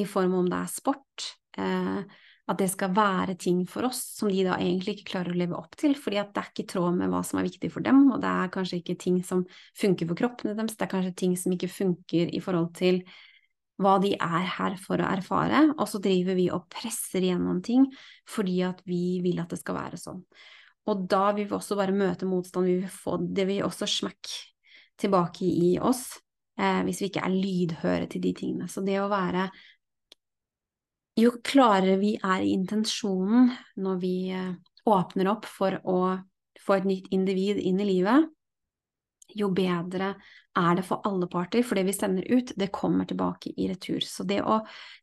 i 0.00 0.06
form 0.08 0.32
av 0.32 0.38
om 0.40 0.46
det 0.48 0.58
er 0.58 0.70
sport, 0.72 1.24
eh, 1.60 2.20
at 2.52 2.58
det 2.58 2.68
skal 2.72 2.94
være 2.96 3.36
ting 3.38 3.60
for 3.70 3.86
oss 3.86 4.00
som 4.16 4.30
de 4.32 4.42
da 4.46 4.56
egentlig 4.56 4.96
ikke 4.96 5.10
klarer 5.12 5.34
å 5.34 5.38
leve 5.38 5.58
opp 5.58 5.76
til, 5.78 5.94
fordi 5.98 6.18
at 6.22 6.32
det 6.32 6.42
er 6.42 6.48
ikke 6.50 6.64
i 6.64 6.70
tråd 6.72 6.96
med 6.98 7.12
hva 7.12 7.20
som 7.26 7.38
er 7.38 7.46
viktig 7.46 7.70
for 7.74 7.84
dem, 7.84 8.00
og 8.10 8.22
det 8.24 8.30
er 8.30 8.54
kanskje 8.54 8.80
ikke 8.80 8.96
ting 9.04 9.20
som 9.26 9.44
funker 9.78 10.08
for 10.08 10.18
kroppene 10.18 10.56
deres, 10.58 10.78
det 10.78 10.86
er 10.86 10.94
kanskje 10.94 11.14
ting 11.22 11.36
som 11.38 11.54
ikke 11.54 11.70
funker 11.70 12.32
i 12.32 12.40
forhold 12.42 12.72
til 12.78 13.02
hva 13.82 13.96
de 14.02 14.12
er 14.14 14.48
her 14.56 14.76
for 14.80 15.00
å 15.00 15.10
erfare, 15.10 15.62
og 15.76 15.86
så 15.90 16.00
driver 16.02 16.38
vi 16.38 16.48
og 16.54 16.66
presser 16.72 17.24
gjennom 17.28 17.62
ting 17.64 17.86
fordi 18.28 18.60
at 18.66 18.82
vi 18.88 19.20
vil 19.24 19.40
at 19.42 19.52
det 19.52 19.60
skal 19.62 19.78
være 19.78 20.00
sånn. 20.00 20.22
Og 20.90 21.04
da 21.10 21.28
vil 21.36 21.46
vi 21.46 21.54
også 21.56 21.78
bare 21.78 21.94
møte 21.94 22.26
motstand, 22.26 22.66
vi 22.66 22.80
vil 22.80 22.90
få 22.90 23.20
det 23.22 23.46
vil 23.46 23.62
også 23.66 23.86
smekk 23.86 24.32
tilbake 25.00 25.46
i 25.46 25.76
oss 25.80 26.04
eh, 26.58 26.82
hvis 26.86 27.02
vi 27.02 27.10
ikke 27.10 27.24
er 27.26 27.36
lydhøre 27.36 28.08
til 28.10 28.24
de 28.24 28.34
tingene. 28.36 28.68
Så 28.70 28.84
det 28.86 28.98
å 29.02 29.10
være 29.12 29.48
jo 31.20 31.34
klarere 31.44 31.98
vi 32.00 32.14
er 32.16 32.44
i 32.44 32.52
intensjonen 32.56 33.50
når 33.84 33.98
vi 34.00 34.14
eh, 34.32 34.52
åpner 34.88 35.32
opp 35.32 35.48
for 35.48 35.76
å 35.84 35.98
få 36.62 36.78
et 36.78 36.88
nytt 36.88 37.10
individ 37.14 37.58
inn 37.60 37.80
i 37.82 37.88
livet, 37.88 38.30
jo 39.32 39.48
bedre 39.54 40.12
er 40.58 40.74
det 40.76 40.84
for 40.84 41.04
alle 41.08 41.26
parter, 41.30 41.64
for 41.64 41.78
det 41.78 41.86
vi 41.88 41.94
sender 41.96 42.26
ut, 42.28 42.52
det 42.56 42.72
kommer 42.74 43.08
tilbake 43.08 43.54
i 43.56 43.68
retur. 43.70 44.00
Så 44.04 44.26
det 44.28 44.42
å 44.44 44.60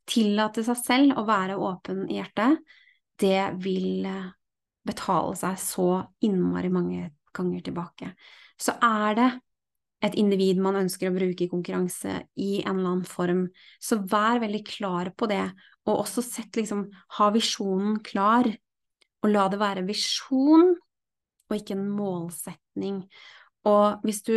tillate 0.09 0.63
seg 0.65 0.77
selv 0.77 1.17
å 1.17 1.25
være 1.27 1.57
åpen 1.57 2.05
i 2.09 2.19
hjertet, 2.19 2.59
det 3.19 3.49
vil 3.63 4.05
eh, 4.07 4.29
betale 4.85 5.35
seg 5.37 5.57
så 5.61 5.89
innmari 6.25 6.71
mange 6.73 7.09
ganger 7.35 7.65
tilbake. 7.65 8.13
Så 8.59 8.75
er 8.83 9.17
det 9.17 9.29
et 10.05 10.15
individ 10.19 10.61
man 10.63 10.79
ønsker 10.79 11.09
å 11.09 11.15
bruke 11.15 11.45
i 11.45 11.51
konkurranse 11.51 12.21
i 12.39 12.61
en 12.63 12.77
eller 12.77 12.93
annen 12.93 13.07
form, 13.07 13.43
så 13.83 13.99
vær 13.99 14.39
veldig 14.43 14.63
klar 14.67 15.11
på 15.17 15.27
det, 15.31 15.43
og 15.89 16.03
også 16.05 16.23
sett 16.23 16.59
liksom, 16.59 16.87
ha 17.17 17.29
visjonen 17.35 17.99
klar, 18.05 18.47
og 19.19 19.31
la 19.33 19.47
det 19.51 19.59
være 19.59 19.87
visjon 19.87 20.73
og 21.49 21.55
ikke 21.57 21.75
en 21.75 21.87
målsetning. 21.91 23.01
Og 23.67 24.05
hvis 24.05 24.21
du 24.23 24.35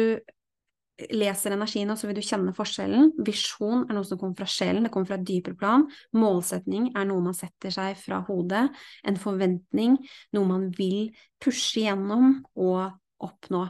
leser 1.13 1.55
energien, 1.55 1.91
så 1.97 2.09
vil 2.09 2.19
du 2.19 2.25
kjenne 2.25 2.55
forskjellen. 2.57 3.13
Visjon 3.27 3.87
er 3.87 3.97
noe 3.97 4.07
som 4.07 4.21
kommer 4.21 4.39
fra 4.39 4.49
sjelen, 4.51 4.87
det 4.87 4.93
kommer 4.95 5.11
fra 5.11 5.19
et 5.19 5.27
dypere 5.29 5.59
plan. 5.59 5.87
Målsetning 6.17 6.91
er 6.97 7.07
noe 7.09 7.25
man 7.25 7.37
setter 7.37 7.75
seg 7.75 7.99
fra 8.01 8.23
hodet. 8.29 8.67
En 9.09 9.19
forventning, 9.21 9.99
noe 10.37 10.49
man 10.49 10.69
vil 10.77 11.13
pushe 11.43 11.85
gjennom 11.85 12.41
og 12.55 12.93
oppnå. 13.23 13.67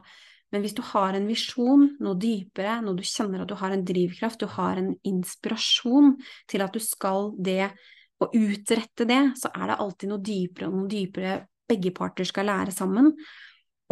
Men 0.53 0.65
hvis 0.65 0.77
du 0.77 0.83
har 0.85 1.17
en 1.17 1.29
visjon, 1.29 1.87
noe 2.05 2.19
dypere, 2.21 2.81
noe 2.85 2.99
du 2.99 3.05
kjenner 3.07 3.43
at 3.43 3.51
du 3.51 3.57
har 3.57 3.73
en 3.73 3.85
drivkraft, 3.89 4.43
du 4.43 4.51
har 4.59 4.81
en 4.81 4.93
inspirasjon 5.09 6.15
til 6.51 6.65
at 6.65 6.77
du 6.77 6.83
skal 6.85 7.33
det 7.41 7.71
og 8.23 8.37
utrette 8.39 9.07
det, 9.09 9.23
så 9.41 9.51
er 9.57 9.73
det 9.73 9.81
alltid 9.83 10.13
noe 10.13 10.23
dypere 10.23 10.69
og 10.69 10.77
noe 10.77 10.91
dypere 10.91 11.39
begge 11.73 11.93
parter 11.97 12.29
skal 12.29 12.47
lære 12.51 12.75
sammen. 12.75 13.11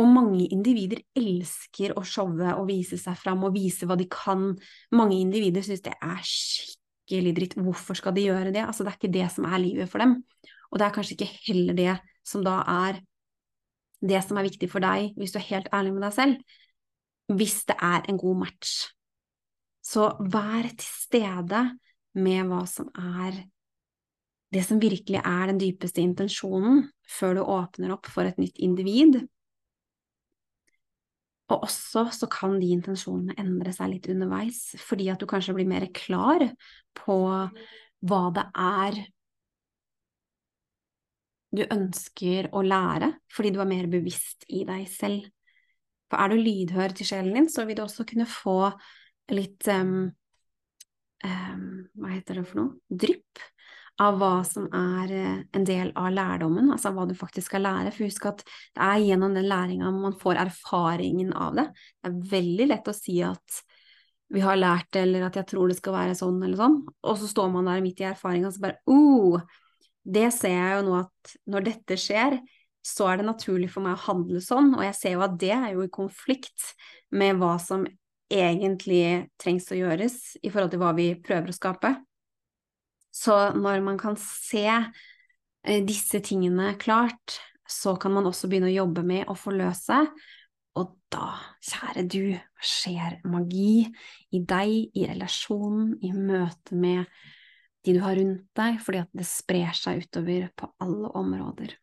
Og 0.00 0.08
mange 0.08 0.46
individer 0.54 1.02
elsker 1.18 1.96
å 1.98 2.04
showe 2.06 2.54
og 2.54 2.68
vise 2.70 2.96
seg 3.00 3.18
fram 3.20 3.42
og 3.44 3.56
vise 3.56 3.88
hva 3.88 3.98
de 4.00 4.06
kan. 4.12 4.52
Mange 4.96 5.18
individer 5.18 5.64
syns 5.66 5.82
det 5.84 5.96
er 5.96 6.22
skikkelig 6.24 7.34
dritt. 7.36 7.58
Hvorfor 7.60 7.98
skal 7.98 8.14
de 8.16 8.28
gjøre 8.28 8.54
det? 8.54 8.62
Altså, 8.64 8.86
det 8.86 8.94
er 8.94 9.00
ikke 9.00 9.16
det 9.18 9.28
som 9.34 9.48
er 9.50 9.60
livet 9.60 9.90
for 9.92 10.04
dem. 10.04 10.20
Og 10.70 10.80
det 10.80 10.86
er 10.86 10.94
kanskje 10.94 11.16
ikke 11.18 11.32
heller 11.48 11.76
det 11.76 11.94
som 12.26 12.44
da 12.46 12.60
er 12.70 13.00
det 14.00 14.22
som 14.24 14.38
er 14.40 14.48
viktig 14.48 14.70
for 14.72 14.82
deg, 14.84 15.12
hvis 15.18 15.34
du 15.34 15.38
er 15.40 15.48
helt 15.50 15.68
ærlig 15.76 15.94
med 15.94 16.04
deg 16.06 16.16
selv. 16.16 16.58
Hvis 17.30 17.60
det 17.68 17.76
er 17.76 18.08
en 18.08 18.18
god 18.18 18.40
match. 18.46 18.90
Så 19.84 20.10
vær 20.20 20.68
til 20.70 20.88
stede 20.88 21.64
med 22.18 22.48
hva 22.50 22.64
som 22.68 22.90
er 22.98 23.42
det 24.50 24.64
som 24.66 24.80
virkelig 24.82 25.20
er 25.20 25.44
den 25.46 25.60
dypeste 25.60 26.02
intensjonen, 26.02 26.88
før 27.06 27.36
du 27.36 27.42
åpner 27.44 27.92
opp 27.94 28.08
for 28.10 28.26
et 28.26 28.40
nytt 28.40 28.58
individ. 28.58 29.20
Og 31.50 31.66
også 31.66 32.08
så 32.14 32.26
kan 32.30 32.56
de 32.58 32.72
intensjonene 32.74 33.36
endre 33.38 33.72
seg 33.74 33.92
litt 33.92 34.08
underveis, 34.10 34.72
fordi 34.82 35.06
at 35.12 35.22
du 35.22 35.28
kanskje 35.30 35.54
blir 35.54 35.70
mer 35.70 35.86
klar 35.94 36.48
på 36.98 37.16
hva 38.10 38.22
det 38.34 38.46
er 38.58 39.00
du 41.50 41.64
ønsker 41.66 42.50
å 42.54 42.62
lære, 42.62 43.12
fordi 43.34 43.52
du 43.54 43.60
er 43.62 43.70
mer 43.70 43.88
bevisst 43.90 44.46
i 44.48 44.62
deg 44.68 44.86
selv. 44.90 45.26
For 46.10 46.22
er 46.22 46.32
du 46.32 46.42
lydhør 46.42 46.94
til 46.96 47.08
sjelen 47.08 47.36
din, 47.36 47.48
så 47.50 47.66
vil 47.66 47.78
du 47.78 47.84
også 47.84 48.06
kunne 48.08 48.26
få 48.26 48.72
litt 49.30 49.66
um, 49.70 50.10
um, 51.22 51.64
Hva 51.94 52.12
heter 52.16 52.40
det 52.40 52.46
for 52.48 52.62
noe? 52.62 52.78
Drypp 52.90 53.42
av 54.00 54.16
hva 54.16 54.36
som 54.48 54.64
er 54.72 55.10
eh, 55.12 55.40
en 55.56 55.66
del 55.68 55.90
av 55.98 56.08
lærdommen, 56.14 56.70
altså 56.72 56.92
hva 56.96 57.04
du 57.08 57.12
faktisk 57.16 57.50
skal 57.50 57.66
lære. 57.66 57.92
For 57.92 58.08
husk 58.08 58.30
at 58.30 58.44
det 58.46 58.86
er 58.86 59.02
gjennom 59.04 59.34
den 59.36 59.48
læringa 59.50 59.90
man 59.92 60.16
får 60.20 60.40
erfaringen 60.46 61.34
av 61.36 61.58
det. 61.58 61.66
Det 62.00 62.08
er 62.08 62.22
veldig 62.30 62.68
lett 62.70 62.88
å 62.88 62.96
si 62.96 63.18
at 63.26 63.60
vi 64.30 64.40
har 64.44 64.56
lært 64.56 64.88
det, 64.94 65.04
eller 65.04 65.26
at 65.26 65.36
jeg 65.40 65.50
tror 65.50 65.68
det 65.68 65.76
skal 65.80 65.96
være 65.96 66.16
sånn 66.16 66.38
eller 66.38 66.56
sånn, 66.56 66.78
og 66.86 67.18
så 67.18 67.28
står 67.28 67.50
man 67.52 67.68
der 67.68 67.82
midt 67.84 68.00
i 68.00 68.06
erfaringa 68.08 68.48
og 68.48 68.54
så 68.54 68.62
bare 68.62 68.78
oh, 68.88 69.42
det 70.14 70.28
ser 70.34 70.56
jeg 70.56 70.78
jo 70.78 70.86
nå 70.88 70.96
at 71.02 71.34
når 71.50 71.66
dette 71.68 71.98
skjer, 72.00 72.38
så 72.86 73.10
er 73.10 73.20
det 73.20 73.28
naturlig 73.28 73.68
for 73.72 73.84
meg 73.84 73.98
å 73.98 74.04
handle 74.06 74.40
sånn, 74.42 74.72
og 74.76 74.84
jeg 74.86 74.96
ser 74.96 75.16
jo 75.16 75.24
at 75.24 75.36
det 75.40 75.52
er 75.52 75.72
jo 75.74 75.84
i 75.84 75.92
konflikt 75.92 76.72
med 77.12 77.40
hva 77.40 77.56
som 77.60 77.84
egentlig 78.30 79.28
trengs 79.40 79.68
å 79.74 79.78
gjøres 79.78 80.16
i 80.40 80.48
forhold 80.48 80.72
til 80.72 80.80
hva 80.82 80.94
vi 80.96 81.10
prøver 81.20 81.50
å 81.50 81.56
skape. 81.56 81.94
Så 83.10 83.36
når 83.58 83.82
man 83.84 83.98
kan 83.98 84.16
se 84.22 84.66
eh, 84.70 85.80
disse 85.84 86.22
tingene 86.24 86.76
klart, 86.80 87.40
så 87.70 87.96
kan 88.00 88.14
man 88.14 88.28
også 88.30 88.48
begynne 88.50 88.70
å 88.70 88.78
jobbe 88.80 89.02
med 89.06 89.30
å 89.30 89.36
forløse. 89.38 89.98
Og 90.78 90.94
da, 91.10 91.34
kjære 91.66 92.06
du, 92.06 92.22
skjer 92.62 93.18
magi 93.28 93.82
i 94.30 94.40
deg, 94.46 94.94
i 94.94 95.06
relasjonen, 95.10 95.96
i 96.06 96.14
møte 96.14 96.78
med 96.78 97.04
de 97.86 97.94
du 97.96 98.00
har 98.04 98.18
rundt 98.18 98.48
deg, 98.58 98.80
fordi 98.84 99.04
at 99.04 99.14
det 99.16 99.26
sprer 99.28 99.72
seg 99.76 100.04
utover 100.04 100.50
på 100.56 100.68
alle 100.84 101.12
områder. 101.16 101.76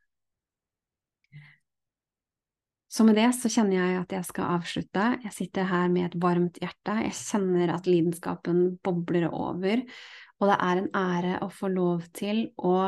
Så 2.87 3.03
med 3.03 3.17
det 3.19 3.27
så 3.35 3.49
kjenner 3.51 3.77
jeg 3.77 3.97
at 3.99 4.13
jeg 4.15 4.25
skal 4.29 4.53
avslutte. 4.57 5.07
Jeg 5.25 5.35
sitter 5.35 5.67
her 5.69 5.89
med 5.91 6.07
et 6.07 6.19
varmt 6.23 6.55
hjerte. 6.61 6.95
Jeg 7.03 7.17
kjenner 7.17 7.73
at 7.75 7.89
lidenskapen 7.89 8.61
bobler 8.85 9.27
over, 9.27 9.83
og 10.39 10.49
det 10.51 10.57
er 10.69 10.81
en 10.81 10.89
ære 10.95 11.33
å 11.43 11.49
få 11.51 11.69
lov 11.73 12.07
til 12.15 12.45
å 12.57 12.87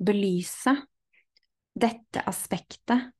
belyse 0.00 0.74
dette 1.80 2.24
aspektet, 2.28 3.12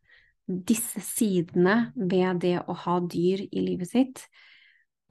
disse 0.45 1.01
sidene 1.05 1.93
ved 1.95 2.41
det 2.43 2.57
å 2.67 2.75
ha 2.85 2.97
dyr 3.05 3.45
i 3.47 3.63
livet 3.63 3.93
sitt, 3.93 4.25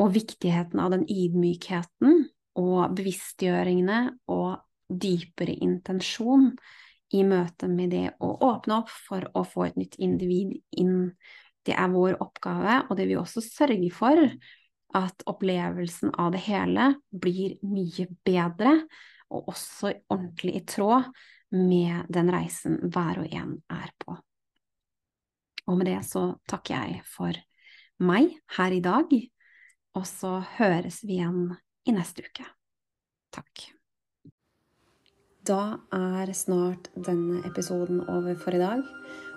og 0.01 0.11
viktigheten 0.17 0.81
av 0.83 0.91
den 0.93 1.05
ydmykheten 1.07 2.25
og 2.57 2.95
bevisstgjøringene 2.97 3.99
og 4.31 4.59
dypere 4.89 5.53
intensjon 5.61 6.51
i 7.13 7.23
møte 7.25 7.69
med 7.69 7.93
det 7.93 8.07
å 8.21 8.31
åpne 8.49 8.81
opp 8.81 8.93
for 8.93 9.25
å 9.37 9.43
få 9.47 9.67
et 9.67 9.77
nytt 9.79 9.97
individ 10.01 10.55
inn. 10.77 11.11
Det 11.65 11.75
er 11.77 11.91
vår 11.93 12.17
oppgave, 12.21 12.83
og 12.89 12.97
det 12.97 13.07
vil 13.09 13.21
også 13.21 13.43
sørge 13.45 13.89
for 13.93 14.21
at 14.97 15.25
opplevelsen 15.29 16.13
av 16.17 16.33
det 16.33 16.43
hele 16.47 16.93
blir 17.09 17.57
mye 17.65 18.07
bedre, 18.25 18.79
og 19.29 19.51
også 19.53 19.93
ordentlig 20.09 20.55
i 20.57 20.63
tråd 20.65 21.09
med 21.53 22.09
den 22.09 22.31
reisen 22.33 22.79
hver 22.89 23.21
og 23.21 23.33
en 23.33 23.55
er 23.73 23.93
på. 24.01 24.17
Og 25.69 25.77
med 25.77 25.89
det 25.91 25.99
så 26.07 26.31
takker 26.49 26.73
jeg 26.73 27.01
for 27.05 27.37
meg 28.01 28.33
her 28.55 28.73
i 28.73 28.81
dag, 28.81 29.11
og 29.97 30.05
så 30.07 30.39
høres 30.57 31.03
vi 31.05 31.19
igjen 31.19 31.51
i 31.89 31.95
neste 31.95 32.21
uke. 32.25 32.45
Takk. 33.33 33.65
Da 35.49 35.79
er 35.95 36.29
snart 36.37 36.89
denne 36.93 37.41
episoden 37.47 38.03
over 38.05 38.35
for 38.37 38.53
i 38.53 38.61
dag. 38.61 38.83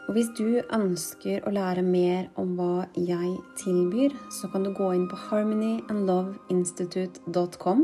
Og 0.08 0.14
hvis 0.16 0.30
du 0.36 0.60
ønsker 0.74 1.44
å 1.46 1.50
lære 1.54 1.82
mer 1.86 2.26
om 2.40 2.56
hva 2.58 2.86
jeg 2.98 3.36
tilbyr, 3.60 4.10
så 4.34 4.48
kan 4.52 4.62
du 4.66 4.70
gå 4.74 4.88
inn 4.96 5.08
på 5.08 5.16
harmonyandloveinstitute.com, 5.28 7.80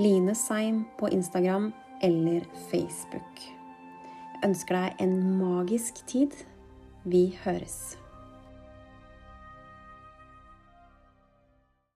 Line 0.00 0.34
Seim 0.38 0.76
på 0.98 1.08
Instagram 1.12 1.72
eller 2.02 2.40
Facebook. 2.70 3.60
Jeg 4.40 4.48
ønsker 4.48 4.74
deg 4.78 4.90
en 5.04 5.14
magisk 5.36 5.94
tid. 6.08 6.32
Vi 7.04 7.36
høres. 7.44 7.99